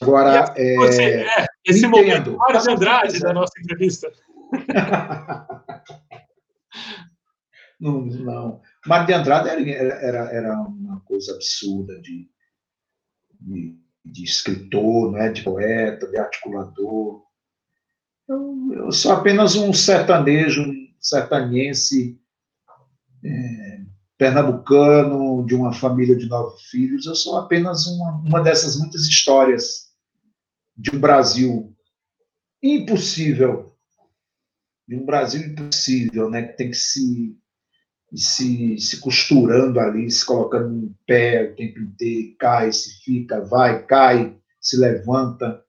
Agora, 0.00 0.54
é, 0.56 0.76
você, 0.76 1.02
é, 1.02 1.46
esse 1.66 1.86
momento, 1.86 2.34
Mário 2.38 2.70
Andrade 2.70 3.20
da 3.20 3.34
nossa 3.34 3.52
entrevista. 3.60 4.10
Não, 7.80 8.02
não. 8.04 8.60
Mário 8.86 9.06
de 9.06 9.12
Andrade 9.14 9.48
era, 9.48 9.94
era, 9.94 10.18
era 10.30 10.60
uma 10.60 11.00
coisa 11.00 11.32
absurda 11.32 11.98
de, 12.02 12.30
de, 13.40 13.78
de 14.04 14.24
escritor, 14.24 15.12
né, 15.12 15.30
de 15.30 15.42
poeta, 15.42 16.06
de 16.06 16.18
articulador. 16.18 17.24
Eu, 18.28 18.72
eu 18.74 18.92
sou 18.92 19.12
apenas 19.12 19.56
um 19.56 19.72
sertanejo, 19.72 20.62
um 20.62 20.94
sertanense 21.00 22.20
é, 23.24 23.80
pernambucano, 24.18 25.46
de 25.46 25.54
uma 25.54 25.72
família 25.72 26.14
de 26.14 26.28
nove 26.28 26.60
filhos. 26.70 27.06
Eu 27.06 27.14
sou 27.14 27.38
apenas 27.38 27.86
uma, 27.86 28.18
uma 28.18 28.42
dessas 28.42 28.78
muitas 28.78 29.06
histórias 29.06 29.90
de 30.76 30.94
um 30.94 31.00
Brasil 31.00 31.74
impossível, 32.62 33.74
de 34.86 34.96
um 34.96 35.06
Brasil 35.06 35.40
impossível, 35.40 36.28
né, 36.28 36.42
que 36.42 36.56
tem 36.58 36.70
que 36.70 36.76
se 36.76 37.39
se, 38.14 38.78
se 38.78 39.00
costurando 39.00 39.78
ali, 39.78 40.10
se 40.10 40.24
colocando 40.24 40.74
em 40.74 40.94
pé 41.06 41.44
o 41.44 41.56
tempo 41.56 41.78
inteiro, 41.80 42.34
cai, 42.38 42.72
se 42.72 43.02
fica, 43.04 43.40
vai, 43.40 43.84
cai, 43.84 44.36
se 44.60 44.78
levanta. 44.78 45.62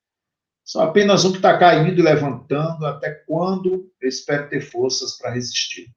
Só 0.64 0.84
apenas 0.84 1.26
um 1.26 1.32
que 1.32 1.38
está 1.38 1.58
caindo 1.58 2.00
e 2.00 2.04
levantando, 2.04 2.86
até 2.86 3.12
quando 3.28 3.92
eu 4.02 4.10
espero 4.10 4.50
ter 4.50 4.62
forças 4.62 5.18
para 5.18 5.32
resistir. 5.32 5.90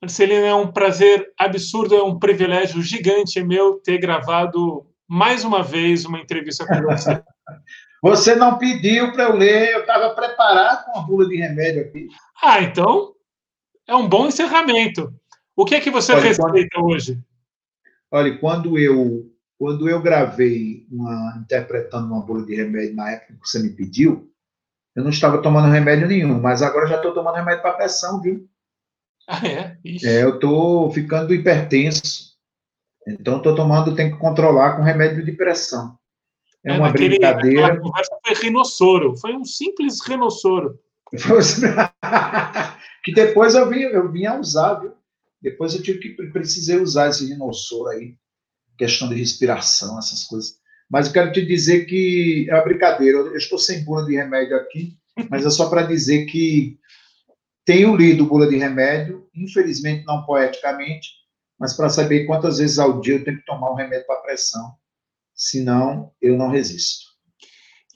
Marcelino, 0.00 0.44
é 0.44 0.54
um 0.54 0.70
prazer 0.70 1.32
absurdo, 1.38 1.94
é 1.94 2.02
um 2.02 2.18
privilégio 2.18 2.82
gigante 2.82 3.42
meu 3.42 3.80
ter 3.80 3.98
gravado 3.98 4.86
mais 5.08 5.44
uma 5.44 5.62
vez 5.62 6.04
uma 6.04 6.18
entrevista 6.18 6.66
com 6.66 6.82
você. 6.82 7.22
você 8.02 8.34
não 8.34 8.58
pediu 8.58 9.12
para 9.12 9.24
eu 9.24 9.36
ler, 9.36 9.72
eu 9.72 9.80
estava 9.80 10.14
preparado 10.14 10.84
com 10.84 10.98
uma 10.98 11.06
bula 11.06 11.26
de 11.26 11.36
remédio 11.36 11.82
aqui. 11.82 12.08
Ah, 12.42 12.60
então 12.60 13.13
é 13.86 13.94
um 13.94 14.08
bom 14.08 14.26
encerramento. 14.26 15.12
O 15.56 15.64
que 15.64 15.74
é 15.74 15.80
que 15.80 15.90
você 15.90 16.12
olha, 16.12 16.22
respeita 16.22 16.68
quando, 16.74 16.86
hoje? 16.86 17.18
Olha, 18.10 18.38
quando 18.38 18.78
eu 18.78 19.30
quando 19.56 19.88
eu 19.88 20.02
gravei 20.02 20.86
uma 20.90 21.38
interpretando 21.40 22.06
uma 22.06 22.20
bula 22.20 22.44
de 22.44 22.54
remédio 22.54 22.96
na 22.96 23.10
época 23.12 23.34
que 23.34 23.48
você 23.48 23.62
me 23.62 23.70
pediu, 23.70 24.30
eu 24.94 25.02
não 25.02 25.10
estava 25.10 25.40
tomando 25.40 25.72
remédio 25.72 26.08
nenhum, 26.08 26.40
mas 26.40 26.60
agora 26.60 26.86
já 26.86 26.96
estou 26.96 27.14
tomando 27.14 27.36
remédio 27.36 27.62
para 27.62 27.72
pressão, 27.72 28.20
viu? 28.20 28.48
Ah, 29.28 29.40
é? 29.46 29.78
é 30.02 30.22
eu 30.22 30.34
estou 30.34 30.90
ficando 30.92 31.32
hipertenso. 31.32 32.34
Então, 33.06 33.38
estou 33.38 33.54
tomando, 33.54 33.94
tenho 33.94 34.12
que 34.12 34.18
controlar 34.18 34.76
com 34.76 34.82
remédio 34.82 35.24
de 35.24 35.32
pressão. 35.32 35.98
É, 36.64 36.72
é 36.72 36.78
uma 36.78 36.88
naquele, 36.88 37.18
brincadeira. 37.18 37.80
Foi 38.26 38.34
rinossoro, 38.34 39.16
foi 39.16 39.34
um 39.34 39.44
simples 39.44 40.00
rinossoro. 40.06 40.78
que 43.04 43.12
depois 43.12 43.54
eu 43.54 43.68
vim, 43.68 43.80
eu 43.80 44.10
vim 44.10 44.26
a 44.26 44.38
usar, 44.38 44.74
viu? 44.74 44.92
Depois 45.40 45.74
eu 45.74 45.82
tive 45.82 45.98
que 45.98 46.10
precisei 46.32 46.78
usar 46.78 47.10
esse 47.10 47.26
rinossoro 47.28 47.90
aí, 47.90 48.16
questão 48.78 49.08
de 49.08 49.14
respiração, 49.14 49.98
essas 49.98 50.24
coisas. 50.24 50.58
Mas 50.90 51.06
eu 51.06 51.12
quero 51.12 51.32
te 51.32 51.44
dizer 51.44 51.84
que 51.84 52.46
é 52.48 52.54
uma 52.54 52.64
brincadeira. 52.64 53.18
Eu 53.18 53.36
estou 53.36 53.58
sem 53.58 53.84
bula 53.84 54.04
de 54.06 54.14
remédio 54.14 54.56
aqui, 54.56 54.96
mas 55.28 55.44
é 55.44 55.50
só 55.50 55.68
para 55.68 55.82
dizer 55.82 56.26
que 56.26 56.78
tenho 57.64 57.96
lido 57.96 58.26
bula 58.26 58.48
de 58.48 58.56
remédio, 58.56 59.28
infelizmente 59.34 60.04
não 60.04 60.24
poeticamente, 60.24 61.08
mas 61.58 61.74
para 61.74 61.88
saber 61.88 62.26
quantas 62.26 62.58
vezes 62.58 62.78
ao 62.78 63.00
dia 63.00 63.14
eu 63.14 63.24
tenho 63.24 63.38
que 63.38 63.46
tomar 63.46 63.70
um 63.70 63.76
remédio 63.76 64.06
para 64.06 64.20
pressão. 64.20 64.74
Senão, 65.34 66.12
eu 66.20 66.36
não 66.36 66.50
resisto. 66.50 67.13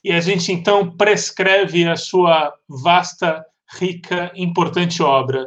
E 0.02 0.12
a 0.12 0.20
gente 0.20 0.52
então 0.52 0.96
prescreve 0.96 1.86
a 1.86 1.96
sua 1.96 2.54
vasta, 2.68 3.44
rica, 3.78 4.32
importante 4.34 5.02
obra 5.02 5.46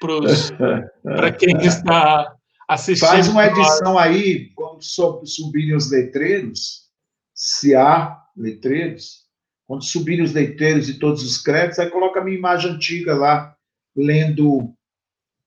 para 0.00 1.32
quem 1.36 1.56
está 1.58 2.34
assistindo. 2.68 3.08
Faz 3.08 3.28
uma 3.28 3.46
edição 3.46 3.98
aí, 3.98 4.50
quando 4.54 4.82
subirem 4.82 5.74
os 5.74 5.90
letreiros, 5.90 6.86
se 7.34 7.74
há 7.74 8.16
letreiros, 8.36 9.24
quando 9.66 9.84
subirem 9.84 10.24
os 10.24 10.32
letreiros 10.32 10.88
e 10.88 10.98
todos 10.98 11.22
os 11.22 11.38
créditos, 11.38 11.78
aí 11.78 11.90
coloca 11.90 12.20
a 12.20 12.24
minha 12.24 12.36
imagem 12.36 12.72
antiga 12.72 13.14
lá, 13.14 13.54
lendo, 13.96 14.72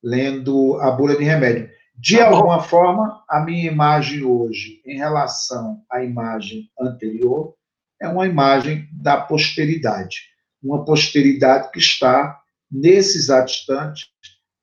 lendo 0.03 0.79
a 0.81 0.91
bula 0.91 1.15
de 1.15 1.23
remédio. 1.23 1.69
De 1.95 2.17
tá 2.17 2.27
alguma 2.27 2.61
forma, 2.61 3.23
a 3.27 3.41
minha 3.41 3.69
imagem 3.69 4.23
hoje, 4.23 4.81
em 4.85 4.97
relação 4.97 5.83
à 5.91 6.03
imagem 6.03 6.69
anterior, 6.79 7.53
é 8.01 8.07
uma 8.07 8.25
imagem 8.25 8.87
da 8.91 9.17
posteridade. 9.17 10.29
Uma 10.61 10.85
posteridade 10.85 11.71
que 11.71 11.79
está, 11.79 12.39
nesse 12.71 13.17
exato 13.17 13.51
instante, 13.51 14.07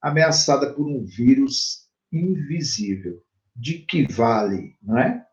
ameaçada 0.00 0.72
por 0.72 0.86
um 0.86 1.04
vírus 1.04 1.86
invisível. 2.12 3.22
De 3.54 3.78
que 3.78 4.06
vale, 4.06 4.76
não 4.82 4.98
é? 4.98 5.24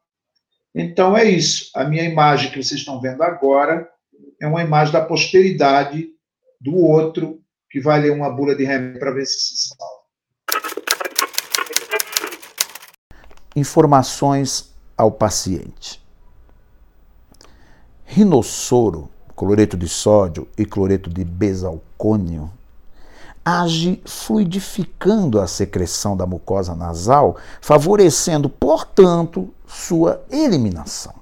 Então 0.74 1.16
é 1.18 1.26
isso. 1.26 1.70
A 1.76 1.84
minha 1.84 2.04
imagem 2.04 2.49
que 2.51 2.62
vocês 2.62 2.80
estão 2.80 2.99
vendo 2.99 3.22
agora 3.22 3.89
é 4.41 4.47
uma 4.47 4.64
imagem 4.64 4.93
da 4.93 5.04
posteridade 5.04 6.10
do 6.60 6.76
outro 6.76 7.41
que 7.70 7.80
vai 7.80 8.01
ler 8.01 8.12
uma 8.12 8.30
bula 8.30 8.56
de 8.56 8.64
remédio 8.64 8.99
para 8.99 9.12
ver 9.12 9.26
se 9.26 9.39
se 9.39 9.68
salva. 9.68 10.04
Informações 13.56 14.74
ao 14.97 15.12
paciente. 15.12 16.03
Rinossoro, 18.16 19.09
cloreto 19.36 19.76
de 19.76 19.89
sódio 19.89 20.47
e 20.55 20.68
cloreto 20.68 21.09
de 21.09 21.26
besalcônio 21.26 22.47
age 23.43 24.03
fluidificando 24.05 25.41
a 25.41 25.47
secreção 25.47 26.16
da 26.16 26.24
mucosa 26.24 26.76
nasal, 26.76 27.38
favorecendo, 27.59 28.47
portanto, 28.49 29.49
sua 29.66 30.22
eliminação. 30.30 31.16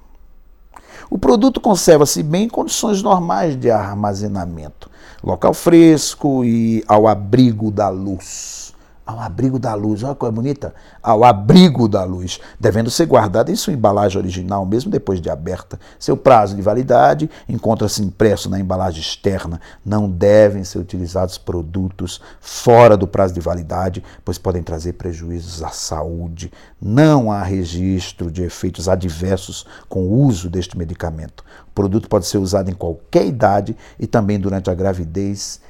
O 1.08 1.16
produto 1.16 1.62
conserva-se 1.62 2.22
bem 2.22 2.44
em 2.44 2.48
condições 2.50 3.02
normais 3.02 3.58
de 3.58 3.70
armazenamento, 3.70 4.90
local 5.24 5.54
fresco 5.54 6.44
e 6.44 6.84
ao 6.86 7.08
abrigo 7.08 7.70
da 7.70 7.88
luz 7.88 8.71
ao 9.06 9.20
abrigo 9.20 9.58
da 9.58 9.74
luz. 9.74 10.02
Olha 10.02 10.14
que 10.14 10.20
coisa 10.20 10.32
bonita. 10.32 10.74
Ao 11.02 11.24
abrigo 11.24 11.88
da 11.88 12.04
luz, 12.04 12.40
devendo 12.58 12.90
ser 12.90 13.06
guardada 13.06 13.50
em 13.50 13.56
sua 13.56 13.72
embalagem 13.72 14.18
original, 14.18 14.64
mesmo 14.64 14.90
depois 14.90 15.20
de 15.20 15.28
aberta. 15.28 15.78
Seu 15.98 16.16
prazo 16.16 16.54
de 16.54 16.62
validade 16.62 17.30
encontra-se 17.48 18.02
impresso 18.02 18.48
na 18.48 18.58
embalagem 18.58 19.00
externa. 19.00 19.60
Não 19.84 20.08
devem 20.08 20.64
ser 20.64 20.78
utilizados 20.78 21.36
produtos 21.36 22.20
fora 22.40 22.96
do 22.96 23.06
prazo 23.06 23.34
de 23.34 23.40
validade, 23.40 24.02
pois 24.24 24.38
podem 24.38 24.62
trazer 24.62 24.94
prejuízos 24.94 25.62
à 25.62 25.70
saúde. 25.70 26.52
Não 26.80 27.30
há 27.30 27.42
registro 27.42 28.30
de 28.30 28.42
efeitos 28.42 28.88
adversos 28.88 29.66
com 29.88 30.02
o 30.02 30.24
uso 30.24 30.48
deste 30.48 30.78
medicamento. 30.78 31.44
O 31.68 31.72
produto 31.74 32.08
pode 32.08 32.26
ser 32.26 32.38
usado 32.38 32.70
em 32.70 32.74
qualquer 32.74 33.26
idade 33.26 33.76
e 33.98 34.06
também 34.06 34.38
durante 34.38 34.70
a 34.70 34.74
gravidez 34.74 35.60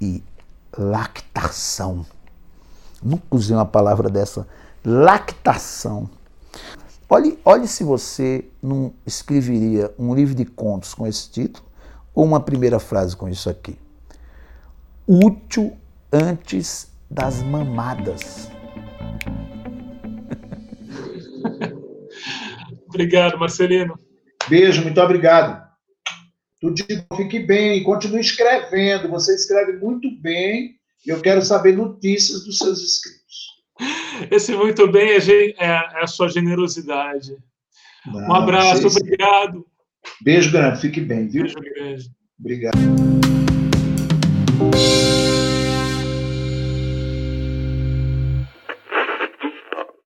e 0.00 0.22
lactação. 0.76 2.04
Nunca 3.02 3.24
usei 3.30 3.56
uma 3.56 3.66
palavra 3.66 4.08
dessa. 4.08 4.46
Lactação. 4.84 6.08
Olhe, 7.08 7.38
olhe 7.44 7.66
se 7.66 7.82
você 7.82 8.44
não 8.62 8.92
escreveria 9.04 9.92
um 9.98 10.14
livro 10.14 10.34
de 10.34 10.44
contos 10.44 10.94
com 10.94 11.06
esse 11.06 11.30
título 11.30 11.66
ou 12.14 12.24
uma 12.24 12.40
primeira 12.40 12.78
frase 12.78 13.16
com 13.16 13.28
isso 13.28 13.50
aqui. 13.50 13.76
Útil 15.06 15.76
antes 16.12 16.92
das 17.10 17.42
mamadas. 17.42 18.48
obrigado, 22.86 23.38
Marcelino. 23.38 23.98
Beijo, 24.48 24.82
muito 24.82 25.00
obrigado. 25.00 25.68
Tudo 26.60 26.74
de 26.74 26.84
bom, 27.08 27.16
fique 27.16 27.40
bem, 27.40 27.82
continue 27.82 28.20
escrevendo. 28.20 29.08
Você 29.08 29.34
escreve 29.34 29.72
muito 29.78 30.08
bem 30.20 30.79
eu 31.06 31.20
quero 31.20 31.42
saber 31.42 31.76
notícias 31.76 32.44
dos 32.44 32.58
seus 32.58 32.82
inscritos. 32.82 33.20
Esse 34.30 34.54
muito 34.54 34.90
bem 34.90 35.10
é, 35.10 35.16
é, 35.16 35.66
é 35.66 36.02
a 36.02 36.06
sua 36.06 36.28
generosidade. 36.28 37.36
Não, 38.06 38.20
um 38.20 38.34
abraço, 38.34 38.86
obrigado. 38.86 39.66
Beijo 40.22 40.52
grande, 40.52 40.80
fique 40.80 41.00
bem, 41.00 41.28
viu? 41.28 41.44
Beijo 41.44 41.58
grande. 41.58 42.10
Obrigado. 42.38 42.78